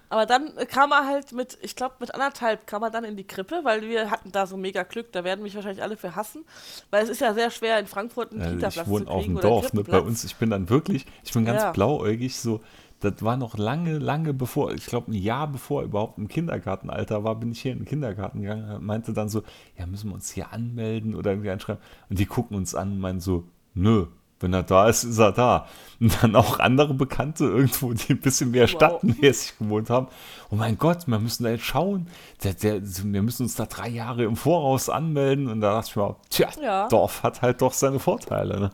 [0.09, 3.23] Aber dann kam er halt mit, ich glaube mit anderthalb kam er dann in die
[3.23, 6.45] Krippe, weil wir hatten da so mega Glück, da werden mich wahrscheinlich alle für hassen,
[6.91, 9.21] weil es ist ja sehr schwer in Frankfurt einen Äh, Kita-Platz ich zu wohne auf
[9.21, 9.83] kriegen dem Dorf, ne?
[9.83, 11.71] Bei uns, ich bin dann wirklich, ich bin ganz Ja.
[11.71, 12.61] blauäugig, so.
[13.03, 17.23] Das war noch lange, lange bevor, ich glaube ein Jahr bevor er überhaupt im Kindergartenalter
[17.25, 19.43] war, bin ich hier in den Kindergarten gegangen, meinte dann so,
[19.77, 21.81] ja, müssen wir uns hier anmelden oder irgendwie anschreiben.
[22.09, 23.43] Und die gucken uns an und meinen so,
[23.73, 24.05] nö,
[24.39, 25.67] wenn er da ist, ist er da.
[25.99, 28.69] Und dann auch andere Bekannte irgendwo, die ein bisschen mehr Wow.
[28.71, 30.07] stadtmäßig gewohnt haben.
[30.49, 32.07] Oh mein Gott, wir müssen da jetzt schauen.
[32.43, 35.47] Der, der, wir müssen uns da drei Jahre im Voraus anmelden.
[35.47, 36.87] Und da dachte ich mir, tja, Ja.
[36.89, 38.59] Dorf hat halt doch seine Vorteile.
[38.59, 38.69] Ne?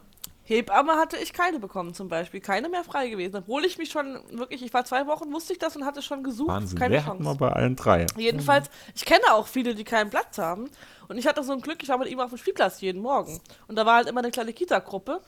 [0.50, 4.20] Hebamme hatte ich keine bekommen zum Beispiel, keine mehr frei gewesen, obwohl ich mich schon
[4.32, 7.04] wirklich, ich war zwei Wochen, wusste ich das und hatte schon gesucht, Wahnsinn, keine wer
[7.04, 7.22] Chance.
[7.22, 8.08] mal bei allen drei?
[8.18, 10.72] Jedenfalls, ich kenne auch viele, die keinen Platz haben.
[11.08, 13.40] Und ich hatte so ein Glück, ich war mit ihm auf dem Spielplatz jeden Morgen.
[13.68, 15.22] Und da war halt immer eine kleine Kita-Gruppe.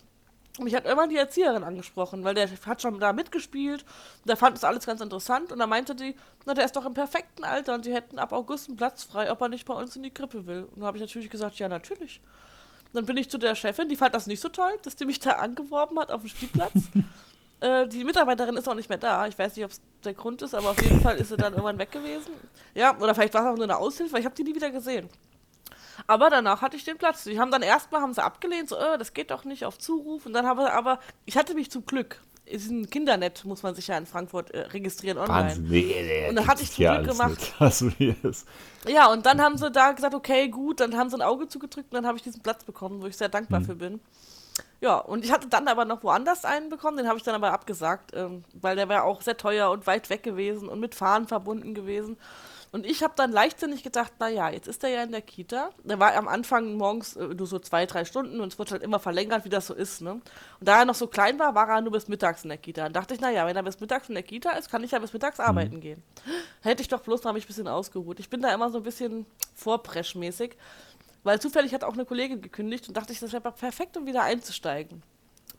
[0.58, 3.84] Und mich hat irgendwann die Erzieherin angesprochen, weil der hat schon da mitgespielt.
[3.84, 5.52] Und der fand das alles ganz interessant.
[5.52, 6.16] Und da meinte die,
[6.46, 9.32] na, der ist doch im perfekten Alter und sie hätten ab August einen Platz frei,
[9.32, 10.64] ob er nicht bei uns in die Krippe will.
[10.64, 12.22] Und da habe ich natürlich gesagt, ja, natürlich.
[12.94, 15.20] Dann bin ich zu der Chefin, die fand das nicht so toll, dass die mich
[15.20, 16.74] da angeworben hat auf dem Spielplatz.
[17.62, 19.28] äh, die Mitarbeiterin ist auch nicht mehr da.
[19.28, 21.54] Ich weiß nicht, ob es der Grund ist, aber auf jeden Fall ist sie dann
[21.54, 22.34] irgendwann weg gewesen.
[22.74, 24.72] Ja, oder vielleicht war es auch nur eine Aushilfe, weil ich habe die nie wieder
[24.72, 25.10] gesehen.
[26.08, 27.24] Aber danach hatte ich den Platz.
[27.24, 30.26] Die haben dann erstmal haben sie abgelehnt, so, äh, das geht doch nicht auf Zuruf.
[30.26, 33.88] Und dann habe aber, ich hatte mich zum Glück, ist ein Kindernet, muss man sich
[33.88, 35.50] ja in Frankfurt äh, registrieren online.
[35.58, 36.30] Wahnsinn.
[36.30, 37.54] Und da hatte ich zum Glück gemacht.
[38.24, 38.48] Ist.
[38.88, 41.92] Ja, und dann haben sie da gesagt, okay, gut, dann haben sie ein Auge zugedrückt
[41.92, 43.66] und dann habe ich diesen Platz bekommen, wo ich sehr dankbar Mhm.
[43.66, 44.00] für bin.
[44.82, 47.54] Ja, und ich hatte dann aber noch woanders einen bekommen, den habe ich dann aber
[47.54, 51.28] abgesagt, ähm, weil der war auch sehr teuer und weit weg gewesen und mit Fahren
[51.28, 52.18] verbunden gewesen.
[52.72, 55.72] Und ich habe dann leichtsinnig gedacht, naja, jetzt ist er ja in der Kita.
[55.84, 58.82] Der war am Anfang morgens äh, nur so zwei, drei Stunden und es wird halt
[58.82, 60.02] immer verlängert, wie das so ist.
[60.02, 60.14] Ne?
[60.14, 60.24] Und
[60.60, 62.84] da er noch so klein war, war er nur bis mittags in der Kita.
[62.84, 65.00] Dann dachte ich, naja, wenn er bis mittags in der Kita ist, kann ich ja
[65.00, 66.02] bis mittags arbeiten gehen.
[66.62, 68.22] Hätte ich doch bloß, dann habe ich ein bisschen ausgeruht.
[68.22, 70.56] Ich bin da immer so ein bisschen vorpreschmäßig.
[71.24, 74.24] Weil zufällig hat auch eine Kollegin gekündigt und dachte ich, das wäre perfekt, um wieder
[74.24, 75.04] einzusteigen.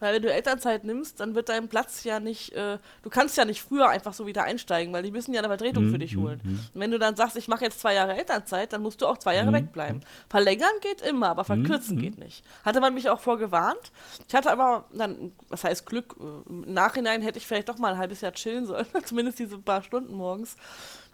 [0.02, 3.44] Weil wenn du Elternzeit nimmst, dann wird dein Platz ja nicht, äh, du kannst ja
[3.44, 6.16] nicht früher einfach so wieder einsteigen, weil die müssen ja eine Vertretung für mhm, dich
[6.16, 6.40] holen.
[6.42, 6.58] Mhm.
[6.74, 9.16] Und wenn du dann sagst, ich mache jetzt zwei Jahre Elternzeit, dann musst du auch
[9.16, 9.54] zwei Jahre mhm.
[9.54, 10.00] wegbleiben.
[10.28, 12.44] Verlängern geht immer, aber verkürzen geht nicht.
[12.64, 13.92] Hatte man mich auch vorgewarnt.
[14.26, 17.92] Ich hatte aber dann, was heißt Glück, äh, im Nachhinein hätte ich vielleicht doch mal
[17.92, 20.56] ein halbes Jahr chillen sollen, zumindest diese paar Stunden morgens.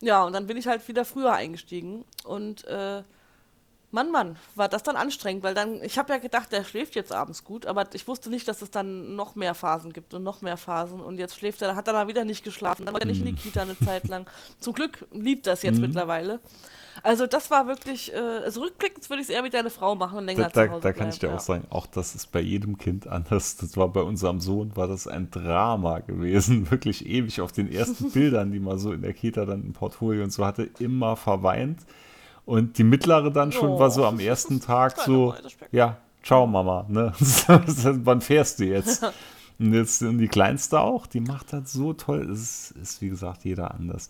[0.01, 3.03] Ja, und dann bin ich halt wieder früher eingestiegen und äh,
[3.91, 7.11] Mann, Mann, war das dann anstrengend, weil dann, ich habe ja gedacht, der schläft jetzt
[7.11, 10.43] abends gut, aber ich wusste nicht, dass es dann noch mehr Phasen gibt und noch
[10.43, 13.07] mehr Phasen und jetzt schläft er, hat er dann wieder nicht geschlafen, dann war er
[13.07, 13.39] nicht in die mhm.
[13.39, 14.27] Kita eine Zeit lang.
[14.61, 15.87] Zum Glück liebt das jetzt mhm.
[15.87, 16.41] mittlerweile.
[17.03, 20.19] Also das war wirklich, äh, also rückblickend würde ich es eher mit deiner Frau machen
[20.19, 21.37] und länger da, da, da kann ich dir ja.
[21.37, 23.57] auch sagen, auch das ist bei jedem Kind anders.
[23.57, 28.11] Das war bei unserem Sohn, war das ein Drama gewesen, wirklich ewig auf den ersten
[28.13, 31.81] Bildern, die man so in der Kita dann im Portfolio und so hatte, immer verweint
[32.49, 33.79] und die mittlere dann schon oh.
[33.79, 35.35] war so am ersten Tag so,
[35.71, 37.13] ja, ciao Mama, ne?
[37.19, 39.05] Wann fährst du jetzt?
[39.61, 42.31] Und jetzt und die kleinste auch, die macht das so toll.
[42.31, 44.09] Es ist, ist, wie gesagt, jeder anders.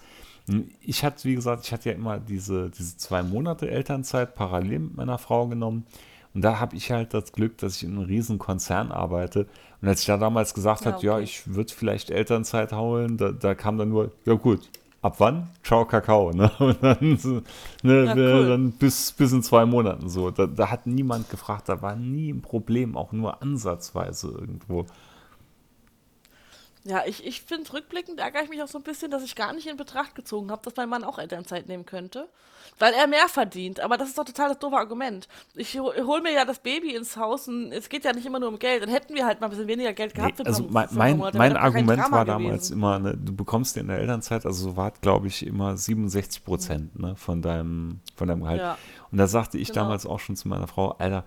[0.82, 4.97] Ich hatte, wie gesagt, ich hatte ja immer diese, diese zwei Monate Elternzeit parallel mit
[4.98, 5.86] meiner Frau genommen.
[6.35, 9.47] Und da habe ich halt das Glück, dass ich in einem riesen Konzern arbeite.
[9.81, 11.06] Und als ich da damals gesagt ja, habe, okay.
[11.06, 14.69] ja, ich würde vielleicht Elternzeit holen, da, da kam dann nur, ja gut,
[15.02, 15.48] ab wann?
[15.62, 16.32] Ciao, Kakao.
[16.32, 16.50] Ne?
[16.58, 17.42] Und dann, so,
[17.82, 18.48] ne, ja, cool.
[18.48, 20.30] dann bis, bis in zwei Monaten so.
[20.30, 24.86] Da, da, hat niemand gefragt, da war nie ein Problem, auch nur ansatzweise irgendwo.
[26.89, 29.52] Ja, ich, ich finde rückblickend ärgere ich mich auch so ein bisschen, dass ich gar
[29.52, 32.28] nicht in Betracht gezogen habe, dass mein Mann auch Elternzeit nehmen könnte.
[32.78, 33.81] Weil er mehr verdient.
[33.81, 35.28] Aber das ist doch total das doofe Argument.
[35.55, 38.48] Ich hole mir ja das Baby ins Haus und es geht ja nicht immer nur
[38.48, 38.82] um Geld.
[38.82, 40.39] Dann hätten wir halt mal ein bisschen weniger Geld gehabt.
[40.39, 44.47] Nee, also mein, mein, mein Argument war damals immer, ne, du bekommst in der Elternzeit,
[44.47, 48.60] also so war glaube ich immer 67 Prozent ne, von, deinem, von deinem Gehalt.
[48.60, 48.78] Ja.
[49.10, 49.82] Und da sagte ich genau.
[49.82, 51.24] damals auch schon zu meiner Frau, Alter,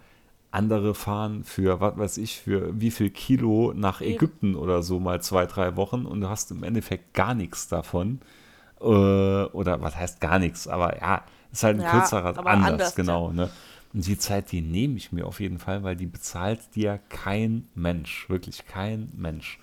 [0.51, 5.21] andere fahren für, was weiß ich, für wie viel Kilo nach Ägypten oder so mal
[5.21, 8.19] zwei, drei Wochen und du hast im Endeffekt gar nichts davon.
[8.81, 12.95] Äh, oder was heißt gar nichts, aber ja, ist halt ein ja, kürzerer anders, anders,
[12.95, 13.31] genau.
[13.31, 13.49] Ne?
[13.93, 17.67] Und die Zeit, die nehme ich mir auf jeden Fall, weil die bezahlt dir kein
[17.75, 19.59] Mensch, wirklich kein Mensch.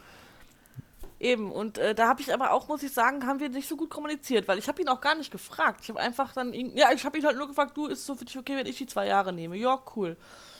[1.20, 3.76] Eben, und äh, da habe ich aber auch, muss ich sagen, haben wir nicht so
[3.76, 5.80] gut kommuniziert, weil ich habe ihn auch gar nicht gefragt.
[5.82, 8.14] Ich habe einfach dann, ihn, ja, ich habe ihn halt nur gefragt, du, ist so
[8.14, 9.56] für dich okay, wenn ich die zwei Jahre nehme?
[9.56, 10.16] Ja, cool.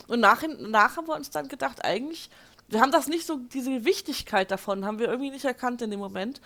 [0.09, 2.30] Und nach, nach haben wir uns dann gedacht, eigentlich,
[2.68, 6.01] wir haben das nicht so, diese Wichtigkeit davon haben wir irgendwie nicht erkannt in dem
[6.01, 6.40] Moment.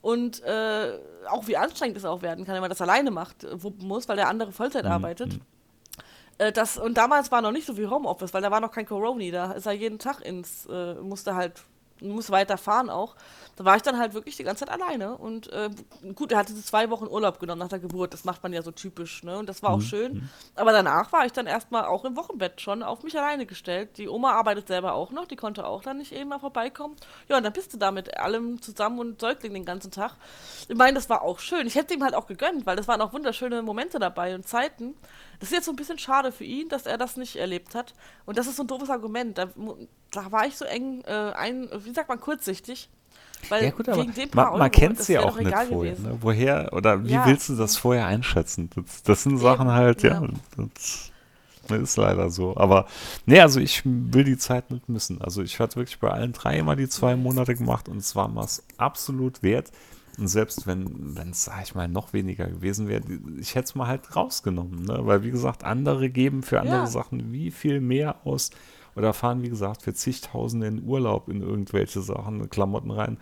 [0.00, 0.98] Und äh,
[1.28, 4.08] auch wie anstrengend es auch werden kann, wenn man das alleine macht, äh, wuppen muss,
[4.08, 4.92] weil der andere Vollzeit mhm.
[4.92, 5.32] arbeitet.
[5.34, 5.40] Mhm.
[6.38, 8.86] Äh, das, und damals war noch nicht so viel Homeoffice, weil da war noch kein
[8.86, 9.30] Corona.
[9.30, 11.62] Da ist er jeden Tag ins, äh, musste halt
[12.00, 13.16] muss weiterfahren auch.
[13.56, 15.16] Da war ich dann halt wirklich die ganze Zeit alleine.
[15.16, 15.70] Und äh,
[16.14, 18.12] gut, er hatte zwei Wochen Urlaub genommen nach der Geburt.
[18.12, 19.38] Das macht man ja so typisch, ne?
[19.38, 19.82] Und das war auch mhm.
[19.82, 20.14] schön.
[20.14, 20.28] Mhm.
[20.56, 23.96] Aber danach war ich dann erstmal auch im Wochenbett schon auf mich alleine gestellt.
[23.96, 26.96] Die Oma arbeitet selber auch noch, die konnte auch dann nicht eben mal vorbeikommen.
[27.28, 30.16] Ja, und dann bist du da mit allem zusammen und Säugling den ganzen Tag.
[30.68, 31.66] Ich meine, das war auch schön.
[31.66, 34.94] Ich hätte ihm halt auch gegönnt, weil das waren auch wunderschöne Momente dabei und Zeiten.
[35.40, 37.94] Das ist jetzt so ein bisschen schade für ihn, dass er das nicht erlebt hat.
[38.24, 39.36] Und das ist so ein doofes Argument.
[39.36, 39.48] Da,
[40.10, 42.88] da war ich so eng, äh, ein, wie sagt man, kurzsichtig.
[43.48, 44.04] Weil ja, gut, aber
[44.34, 45.98] man, man kennt sie ja auch nicht vorher.
[45.98, 46.18] Ne?
[46.20, 47.26] Woher oder wie ja.
[47.26, 48.70] willst du das vorher einschätzen?
[48.74, 51.12] Das, das sind Sachen halt, ja, ja das,
[51.68, 52.56] das, ist leider so.
[52.56, 52.86] Aber
[53.24, 55.20] nee, also ich will die Zeit nicht missen.
[55.20, 58.34] Also ich hatte wirklich bei allen drei immer die zwei Monate gemacht und es war
[58.34, 59.70] was absolut wert.
[60.18, 63.02] Und selbst wenn es, sag ich mal, noch weniger gewesen wäre,
[63.38, 64.84] ich hätte es mal halt rausgenommen.
[64.84, 65.00] Ne?
[65.02, 66.86] Weil, wie gesagt, andere geben für andere ja.
[66.86, 68.50] Sachen wie viel mehr aus
[68.94, 73.18] oder fahren, wie gesagt, für zigtausende in Urlaub in irgendwelche Sachen, Klamotten rein.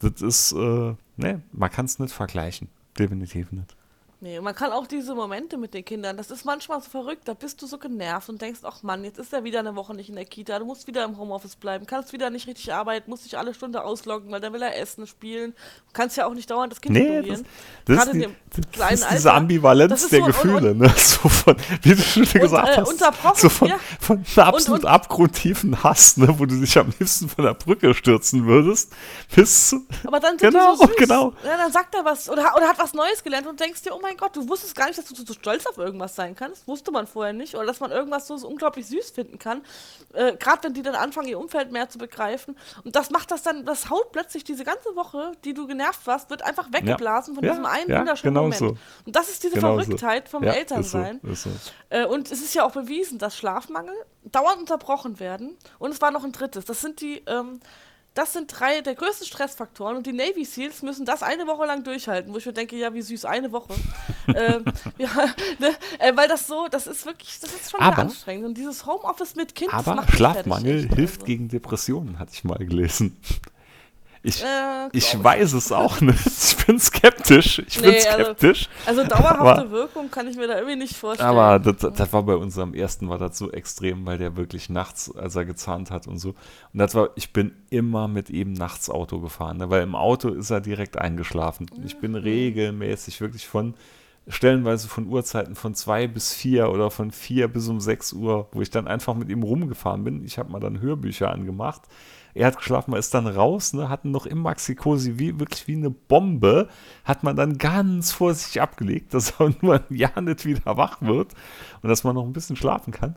[0.00, 2.68] Das ist, äh, ne, man kann es nicht vergleichen.
[2.98, 3.74] Definitiv nicht.
[4.24, 7.34] Nee, man kann auch diese Momente mit den Kindern, das ist manchmal so verrückt, da
[7.34, 10.08] bist du so genervt und denkst, ach Mann, jetzt ist er wieder eine Woche nicht
[10.08, 13.26] in der Kita, du musst wieder im Homeoffice bleiben, kannst wieder nicht richtig arbeiten, musst
[13.26, 16.50] dich alle Stunde ausloggen, weil dann will er essen, spielen, du kannst ja auch nicht
[16.50, 17.44] dauernd das Kind nee, ignorieren.
[17.84, 18.28] Das, das, ist, die,
[18.78, 20.88] das ist diese Alter, Ambivalenz der so, Gefühle, und, und, ne?
[20.96, 23.78] so von, wie du schon gesagt und, äh, hast, so von, ja.
[24.00, 26.34] von absolut abgrundtiefen Hass, ne?
[26.38, 28.90] wo du dich am liebsten von der Brücke stürzen würdest,
[29.36, 31.34] bis Aber dann genau, so genau.
[31.44, 34.00] Ja, dann sagt er was oder, oder hat was Neues gelernt und denkst dir, oh
[34.00, 36.66] mein mein Gott, du wusstest gar nicht, dass du so stolz auf irgendwas sein kannst.
[36.68, 37.54] Wusste man vorher nicht.
[37.54, 39.62] Oder dass man irgendwas so, so unglaublich süß finden kann.
[40.12, 42.56] Äh, Gerade wenn die dann anfangen, ihr Umfeld mehr zu begreifen.
[42.84, 46.30] Und das macht das dann, das haut plötzlich diese ganze Woche, die du genervt warst,
[46.30, 47.40] wird einfach weggeblasen ja.
[47.40, 48.58] von ja, diesem einen ja, wunderschönen genau Moment.
[48.58, 48.76] So.
[49.06, 50.38] Und das ist diese genau Verrücktheit so.
[50.38, 51.20] vom Elternsein.
[51.22, 51.72] Ist so, ist.
[51.90, 55.56] Äh, und es ist ja auch bewiesen, dass Schlafmangel dauernd unterbrochen werden.
[55.78, 56.64] Und es war noch ein drittes.
[56.64, 57.22] Das sind die.
[57.26, 57.60] Ähm,
[58.14, 61.82] das sind drei der größten Stressfaktoren und die Navy Seals müssen das eine Woche lang
[61.82, 63.74] durchhalten, wo ich mir denke, ja, wie süß, eine Woche.
[64.28, 64.64] ähm,
[64.98, 65.10] ja,
[65.58, 68.46] ne, äh, weil das so, das ist wirklich, das ist schon aber, anstrengend.
[68.46, 71.26] Und dieses Homeoffice mit Kind, aber Schlafmangel fertig, hilft also.
[71.26, 73.16] gegen Depressionen, hatte ich mal gelesen.
[74.26, 76.18] Ich, äh, ich weiß es auch nicht.
[76.64, 77.58] Ich bin skeptisch.
[77.58, 78.68] Ich nee, bin also skeptisch.
[78.86, 81.28] Also, also dauerhafte aber, Wirkung kann ich mir da irgendwie nicht vorstellen.
[81.28, 85.14] Aber das, das, war bei unserem ersten war das so extrem, weil der wirklich nachts,
[85.14, 86.30] als er gezahnt hat und so.
[86.30, 89.68] Und das war, ich bin immer mit ihm nachts Auto gefahren, ne?
[89.68, 91.66] weil im Auto ist er direkt eingeschlafen.
[91.84, 92.18] Ich bin mhm.
[92.18, 93.74] regelmäßig wirklich von
[94.26, 98.62] stellenweise von Uhrzeiten von zwei bis vier oder von vier bis um sechs Uhr, wo
[98.62, 100.24] ich dann einfach mit ihm rumgefahren bin.
[100.24, 101.82] Ich habe mal dann Hörbücher angemacht
[102.34, 105.76] er hat geschlafen, man ist dann raus, ne, hatten noch im Maxi-Cosi wie, wirklich wie
[105.76, 106.68] eine Bombe,
[107.04, 109.56] hat man dann ganz vorsichtig abgelegt, dass ein
[109.88, 111.32] Jahr nicht wieder wach wird
[111.82, 113.16] und dass man noch ein bisschen schlafen kann.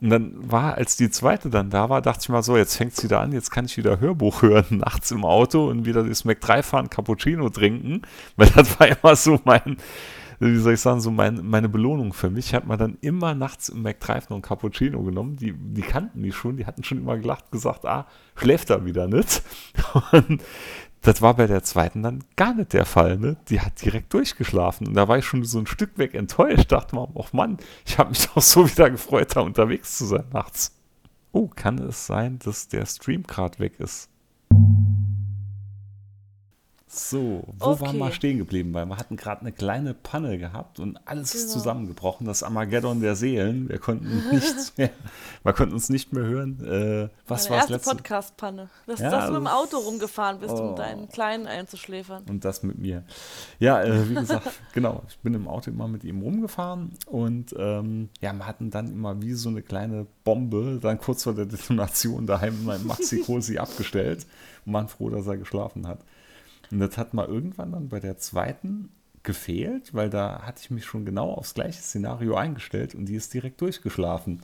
[0.00, 2.92] Und dann war, als die zweite dann da war, dachte ich mal so, jetzt fängt
[2.92, 6.24] es wieder an, jetzt kann ich wieder Hörbuch hören nachts im Auto und wieder das
[6.24, 8.02] Mac 3 fahren, Cappuccino trinken,
[8.36, 9.78] weil das war immer so mein,
[10.38, 12.54] wie soll ich sagen, so mein, meine Belohnung für mich.
[12.54, 15.36] Hat man dann immer nachts im McDrive noch ein Cappuccino genommen.
[15.36, 19.08] Die, die kannten die schon, die hatten schon immer gelacht, gesagt, ah, schläft er wieder
[19.08, 19.42] nicht.
[20.12, 20.42] Und
[21.02, 23.16] das war bei der zweiten dann gar nicht der Fall.
[23.16, 23.36] Ne?
[23.48, 24.88] Die hat direkt durchgeschlafen.
[24.88, 26.72] Und da war ich schon so ein Stück weg enttäuscht.
[26.72, 30.24] Dachte mal, ach Mann, ich habe mich doch so wieder gefreut, da unterwegs zu sein
[30.32, 30.72] nachts.
[31.32, 34.08] Oh, kann es sein, dass der Stream gerade weg ist?
[36.98, 37.80] So, wo okay.
[37.82, 38.72] waren wir stehen geblieben?
[38.72, 41.44] Weil wir hatten gerade eine kleine Panne gehabt und alles genau.
[41.44, 42.26] ist zusammengebrochen.
[42.26, 43.68] Das Armageddon der Seelen.
[43.68, 44.90] Wir konnten nichts mehr,
[45.42, 46.64] wir konnten uns nicht mehr hören.
[46.64, 47.96] Äh, was war das letzte?
[47.96, 48.70] Podcast-Panne.
[48.86, 50.70] Dass, ja, dass du mit dem Auto rumgefahren bist, oh.
[50.70, 52.24] um deinen Kleinen einzuschläfern.
[52.28, 53.04] Und das mit mir.
[53.58, 55.02] Ja, äh, wie gesagt, genau.
[55.08, 59.20] Ich bin im Auto immer mit ihm rumgefahren und ähm, ja, wir hatten dann immer
[59.20, 64.26] wie so eine kleine Bombe dann kurz vor der Detonation daheim in meinem Maxi-Cosi abgestellt
[64.64, 65.98] und waren froh, dass er geschlafen hat.
[66.70, 68.90] Und das hat mal irgendwann dann bei der zweiten
[69.22, 73.34] gefehlt, weil da hatte ich mich schon genau aufs gleiche Szenario eingestellt und die ist
[73.34, 74.40] direkt durchgeschlafen.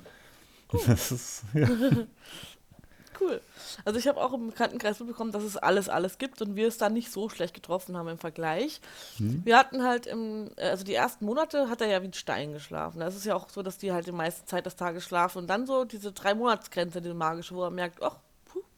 [0.70, 0.80] Cool.
[0.86, 1.68] Das ist, ja.
[3.20, 3.40] cool.
[3.84, 6.78] Also ich habe auch im Bekanntenkreis mitbekommen, dass es alles, alles gibt und wir es
[6.78, 8.80] dann nicht so schlecht getroffen haben im Vergleich.
[9.18, 9.42] Hm.
[9.44, 13.00] Wir hatten halt im, also die ersten Monate hat er ja wie ein Stein geschlafen.
[13.00, 15.46] Das ist ja auch so, dass die halt die meiste Zeit des Tages schlafen und
[15.46, 18.16] dann so diese drei Monatsgrenze, die magische, wo er merkt, ach,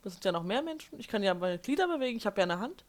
[0.04, 2.44] das sind ja noch mehr Menschen, ich kann ja meine Glieder bewegen, ich habe ja
[2.44, 2.84] eine Hand.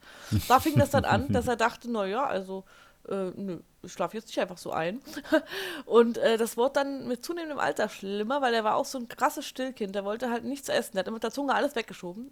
[0.48, 2.64] Da fing das dann an, dass er dachte, naja, also,
[3.08, 5.00] äh, nö, ich schlafe jetzt nicht einfach so ein.
[5.86, 9.08] Und äh, das wurde dann mit zunehmendem Alter schlimmer, weil er war auch so ein
[9.08, 9.94] krasses Stillkind.
[9.94, 10.92] Der wollte halt nichts essen.
[10.92, 12.30] Der hat immer mit der Zunge alles weggeschoben.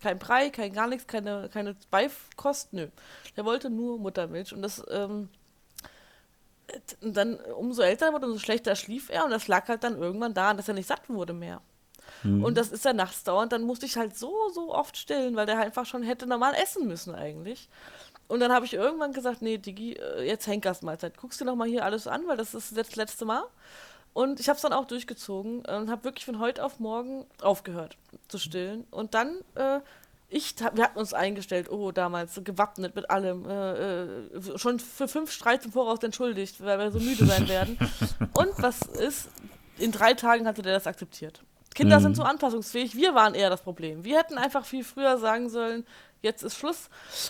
[0.00, 2.88] Kein Brei, kein gar nichts, keine, keine Beikost, nö.
[3.36, 4.54] Der wollte nur Muttermilch.
[4.54, 5.28] Und das, ähm,
[7.00, 9.24] dann umso älter er wurde, umso schlechter schlief er.
[9.24, 11.60] Und das lag halt dann irgendwann daran, dass er nicht satt wurde mehr.
[12.24, 12.44] Mhm.
[12.44, 13.52] Und das ist ja nachts dauernd.
[13.52, 16.54] Dann musste ich halt so, so oft stillen, weil der halt einfach schon hätte normal
[16.54, 17.68] essen müssen eigentlich.
[18.26, 21.16] Und dann habe ich irgendwann gesagt, nee, Digi, äh, jetzt Henkersmahlzeit.
[21.18, 23.44] Guckst du noch mal hier alles an, weil das ist jetzt das letzte Mal.
[24.14, 27.96] Und ich habe es dann auch durchgezogen und habe wirklich von heute auf morgen aufgehört
[28.28, 28.86] zu stillen.
[28.90, 29.80] Und dann, äh,
[30.28, 35.32] ich, wir hatten uns eingestellt, oh, damals gewappnet mit allem, äh, äh, schon für fünf
[35.32, 37.76] Streits im Voraus entschuldigt, weil wir so müde sein werden.
[38.34, 39.28] und was ist,
[39.78, 41.42] in drei Tagen hatte der das akzeptiert.
[41.74, 42.02] Kinder mhm.
[42.02, 42.94] sind so anpassungsfähig.
[42.96, 44.04] Wir waren eher das Problem.
[44.04, 45.84] Wir hätten einfach viel früher sagen sollen,
[46.24, 46.88] jetzt ist Schluss.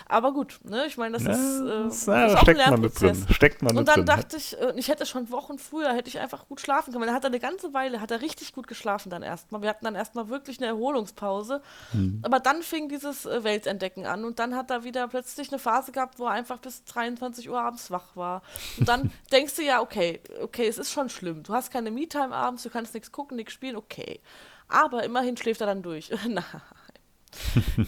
[0.08, 0.86] Aber gut, ne?
[0.86, 3.26] ich meine, das ja, ist, äh, ist auch steckt ein Man mit drin.
[3.30, 4.06] Steckt man Und dann drin.
[4.06, 7.06] dachte ich, äh, ich hätte schon Wochen früher, hätte ich einfach gut schlafen können.
[7.06, 9.60] Dann hat er eine ganze Weile, hat er richtig gut geschlafen dann erstmal.
[9.62, 11.60] Wir hatten dann erstmal wirklich eine Erholungspause.
[11.92, 12.20] Mhm.
[12.22, 15.92] Aber dann fing dieses äh, Weltentdecken an und dann hat er wieder plötzlich eine Phase
[15.92, 18.42] gehabt, wo er einfach bis 23 Uhr abends wach war.
[18.78, 21.42] Und dann denkst du ja, okay, okay, es ist schon schlimm.
[21.42, 24.20] Du hast keine Me-Time abends, du kannst nichts gucken, nichts spielen, okay.
[24.68, 26.10] Aber immerhin schläft er dann durch.
[26.28, 26.44] Nein.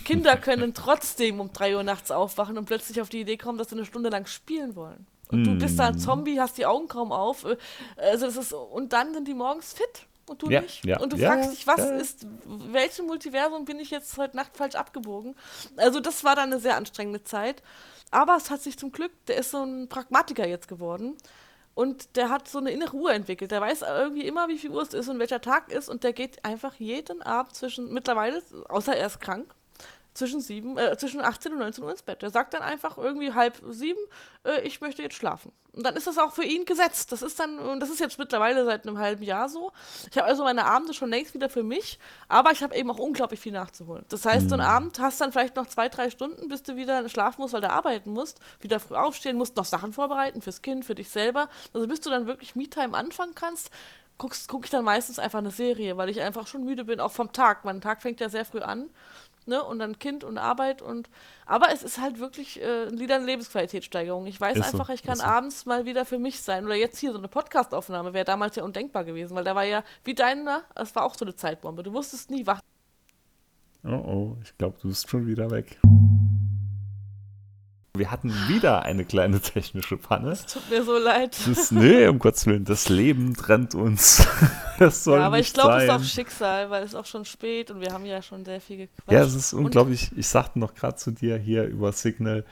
[0.04, 3.70] Kinder können trotzdem um 3 Uhr nachts aufwachen und plötzlich auf die Idee kommen, dass
[3.70, 5.06] sie eine Stunde lang spielen wollen.
[5.30, 5.98] Und du bist da ein mm.
[5.98, 7.44] Zombie, hast die Augen kaum auf.
[7.44, 7.56] Äh,
[7.96, 10.84] also das ist, und dann sind die morgens fit und du ja, nicht.
[10.84, 14.56] Ja, und du ja, fragst dich, was ist, welchem Multiversum bin ich jetzt heute Nacht
[14.56, 15.34] falsch abgebogen?
[15.76, 17.62] Also das war dann eine sehr anstrengende Zeit.
[18.10, 21.16] Aber es hat sich zum Glück, der ist so ein Pragmatiker jetzt geworden.
[21.76, 23.50] Und der hat so eine innere Uhr entwickelt.
[23.50, 25.90] Der weiß irgendwie immer, wie viel Uhr es ist und welcher Tag ist.
[25.90, 29.54] Und der geht einfach jeden Abend zwischen, mittlerweile, außer er ist krank,
[30.16, 32.22] zwischen, sieben, äh, zwischen 18 und 19 Uhr ins Bett.
[32.22, 34.00] Der sagt dann einfach irgendwie halb sieben,
[34.44, 35.52] äh, ich möchte jetzt schlafen.
[35.72, 37.12] Und dann ist das auch für ihn gesetzt.
[37.12, 39.72] Das ist dann, und das ist jetzt mittlerweile seit einem halben Jahr so.
[40.10, 41.98] Ich habe also meine Abende schon längst wieder für mich,
[42.28, 44.04] aber ich habe eben auch unglaublich viel nachzuholen.
[44.08, 44.48] Das heißt, mhm.
[44.48, 47.52] so einen Abend hast dann vielleicht noch zwei, drei Stunden, bis du wieder schlafen musst,
[47.52, 51.10] weil du arbeiten musst, wieder früh aufstehen musst, noch Sachen vorbereiten fürs Kind, für dich
[51.10, 51.48] selber.
[51.74, 53.70] Also bis du dann wirklich Me-Time anfangen kannst,
[54.18, 57.12] gucke guck ich dann meistens einfach eine Serie, weil ich einfach schon müde bin, auch
[57.12, 57.64] vom Tag.
[57.64, 58.88] Mein Tag fängt ja sehr früh an.
[59.46, 59.62] Ne?
[59.62, 61.08] Und dann Kind und Arbeit und
[61.46, 64.26] aber es ist halt wirklich äh, wieder eine Lebensqualitätssteigerung.
[64.26, 65.24] Ich weiß Ist einfach, so, ich kann so.
[65.24, 66.64] abends mal wieder für mich sein.
[66.64, 69.84] Oder jetzt hier so eine Podcastaufnahme wäre damals ja undenkbar gewesen, weil da war ja,
[70.04, 71.82] wie deiner, das war auch so eine Zeitbombe.
[71.82, 72.60] Du wusstest nie, wach.
[73.84, 75.78] Oh oh, ich glaube, du bist schon wieder weg.
[77.98, 80.36] Wir hatten wieder eine kleine technische Panne.
[80.52, 81.36] Tut mir so leid.
[81.46, 84.26] Das, nee, um Gottes Willen, das Leben trennt uns.
[84.78, 87.06] Das soll Ja, aber ich nicht glaube, es ist auch Schicksal, weil es ist auch
[87.06, 89.10] schon spät und wir haben ja schon sehr viel gequatscht.
[89.10, 90.10] Ja, es ist Und- unglaublich.
[90.16, 92.44] Ich sagte noch gerade zu dir hier über Signal,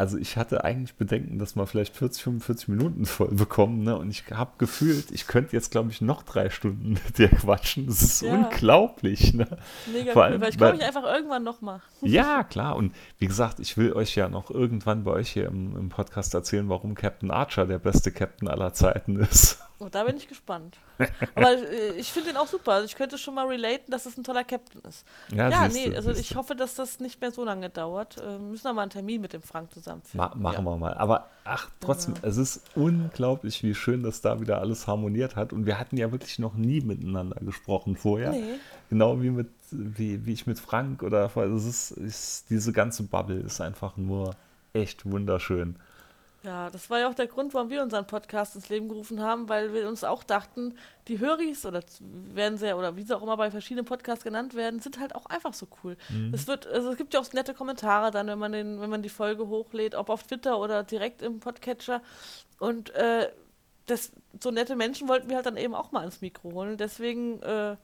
[0.00, 3.98] also ich hatte eigentlich Bedenken, dass wir vielleicht 40, 45 Minuten voll bekommen, ne?
[3.98, 7.86] Und ich habe gefühlt, ich könnte jetzt, glaube ich, noch drei Stunden mit dir quatschen.
[7.86, 8.32] Das ist Ja.
[8.32, 9.46] unglaublich, ne?
[9.92, 11.82] Mega Vor cool, allem, weil ich komme mich einfach irgendwann nochmal.
[12.00, 12.76] Ja, klar.
[12.76, 16.32] Und wie gesagt, ich will euch ja noch irgendwann bei euch hier im, im Podcast
[16.32, 19.58] erzählen, warum Captain Archer der beste Captain aller Zeiten ist.
[19.78, 20.78] Und da bin ich gespannt.
[21.34, 22.72] Aber äh, ich finde ihn auch super.
[22.72, 25.04] Also ich könnte schon mal relaten, dass es ein toller Captain ist.
[25.30, 26.22] Ja, siehste, nee, also siehste.
[26.22, 28.16] ich hoffe, dass das nicht mehr so lange dauert.
[28.16, 30.94] Äh, müssen wir mal einen Termin mit dem Frank zusammen Ma machen wir mal.
[30.94, 32.26] Aber ach, trotzdem, Genau.
[32.28, 35.52] es ist unglaublich, wie schön das da wieder alles harmoniert hat.
[35.52, 38.30] Und wir hatten ja wirklich noch nie miteinander gesprochen vorher.
[38.32, 38.42] Nee.
[38.88, 43.40] Genau wie mit, wie, wie ich mit Frank oder es ist, ist diese ganze Bubble
[43.40, 44.34] ist einfach nur
[44.72, 45.76] echt wunderschön.
[46.42, 49.50] Ja, das war ja auch der Grund, warum wir unseren Podcast ins Leben gerufen haben,
[49.50, 50.74] weil wir uns auch dachten,
[51.06, 54.54] die Höris oder werden sie ja, oder wie sie auch immer bei verschiedenen Podcasts genannt
[54.54, 55.98] werden, sind halt auch einfach so cool.
[56.32, 59.02] Es wird, also es gibt ja auch nette Kommentare dann, wenn man den, wenn man
[59.02, 62.00] die Folge hochlädt, ob auf Twitter oder direkt im Podcatcher.
[62.58, 63.30] Und äh,
[63.84, 66.78] das, so nette Menschen wollten wir halt dann eben auch mal ins Mikro holen.
[66.78, 67.76] Deswegen äh,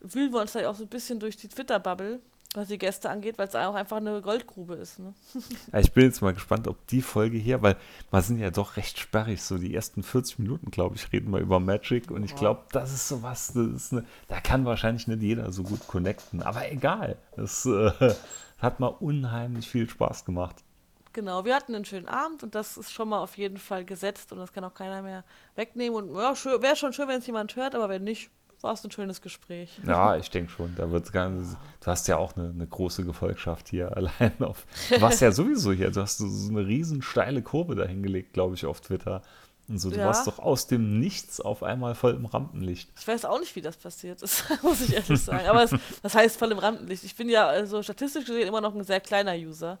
[0.00, 2.20] wühlen wir uns da ja auch so ein bisschen durch die Twitter-Bubble,
[2.54, 4.98] was die Gäste angeht, weil es auch einfach eine Goldgrube ist.
[4.98, 5.14] Ne?
[5.72, 7.76] Ja, ich bin jetzt mal gespannt, ob die Folge hier, weil
[8.10, 11.40] wir sind ja doch recht sperrig, so die ersten 40 Minuten, glaube ich, reden wir
[11.40, 15.22] über Magic und ich glaube, das ist sowas, das ist eine, da kann wahrscheinlich nicht
[15.22, 18.14] jeder so gut connecten, aber egal, es äh,
[18.58, 20.64] hat mal unheimlich viel Spaß gemacht.
[21.12, 24.30] Genau, wir hatten einen schönen Abend und das ist schon mal auf jeden Fall gesetzt
[24.32, 25.24] und das kann auch keiner mehr
[25.56, 25.96] wegnehmen.
[25.96, 28.30] Und ja, wäre schon schön, wenn es jemand hört, aber wenn nicht,
[28.60, 29.78] war es ein schönes Gespräch.
[29.86, 33.04] Ja, ich denke schon, da wird gar nicht, du hast ja auch eine, eine große
[33.04, 37.02] Gefolgschaft hier allein auf, du warst ja sowieso hier, du hast so, so eine riesen
[37.02, 39.22] steile Kurve dahingelegt, glaube ich, auf Twitter.
[39.68, 40.06] Und so, du Ja.
[40.06, 42.88] warst doch aus dem Nichts auf einmal voll im Rampenlicht.
[42.98, 45.46] Ich weiß auch nicht, wie das passiert ist, muss ich ehrlich sagen.
[45.46, 47.04] Aber es, das heißt voll im Rampenlicht.
[47.04, 49.78] Ich bin ja also statistisch gesehen immer noch ein sehr kleiner User.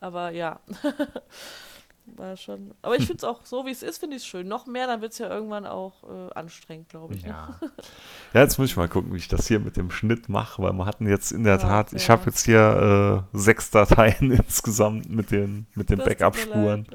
[0.00, 0.58] Aber ja.
[2.14, 2.72] War schon.
[2.82, 4.46] Aber ich finde es auch so, wie es ist, finde ich es schön.
[4.46, 7.24] Noch mehr, dann wird es ja irgendwann auch äh, anstrengend, glaube ich.
[7.24, 7.30] ne?
[7.30, 7.58] Ja.
[8.32, 10.72] ja, jetzt muss ich mal gucken, wie ich das hier mit dem Schnitt mache, weil
[10.72, 12.14] wir hatten jetzt in der Ja, Tat, ich ja.
[12.14, 16.86] habe jetzt hier äh, sechs Dateien insgesamt mit den, mit den Backup-Spuren.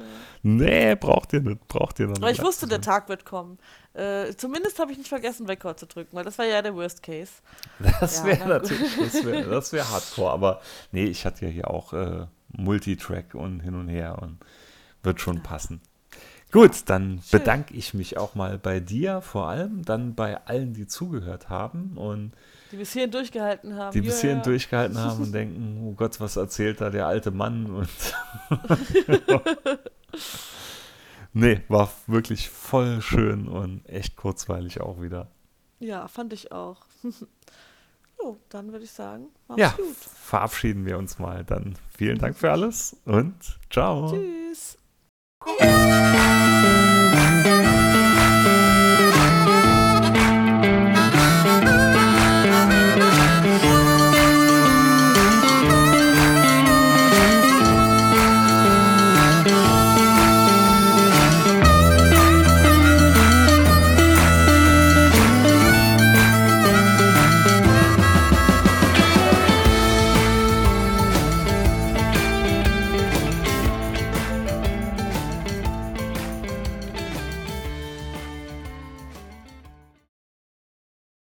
[0.42, 2.22] Nee, braucht ihr nicht, braucht ihr noch nicht.
[2.22, 3.58] Aber ich wusste, der Tag wird kommen.
[3.94, 7.02] Äh, zumindest habe ich nicht vergessen, Record zu drücken, weil das war ja der Worst
[7.02, 7.32] Case.
[8.00, 10.60] Das wäre natürlich, das wäre das wär hardcore, aber
[10.90, 12.26] nee, ich hatte ja hier auch äh,
[12.56, 14.38] Multitrack und hin und her und
[15.02, 15.80] wird schon passen.
[16.52, 17.38] Gut, dann Schön.
[17.40, 21.96] bedanke ich mich auch mal bei dir, vor allem dann bei allen, die zugehört haben
[21.96, 22.32] und
[22.70, 23.92] Die bis hierhin durchgehalten haben.
[23.92, 24.44] die bis hierhin ja.
[24.44, 27.66] durchgehalten haben und denken, oh Gott, was erzählt da der alte Mann?
[27.70, 27.88] Und
[31.32, 35.28] nee, war wirklich voll schön und echt kurzweilig auch wieder.
[35.80, 36.84] Ja, fand ich auch.
[38.20, 39.96] so, dann würde ich sagen, mach's Ja, gut.
[39.96, 41.44] verabschieden wir uns mal.
[41.44, 43.34] Dann vielen Dank für alles und
[43.70, 44.12] ciao.
[44.12, 44.76] Tschüss.
[45.44, 46.81] Música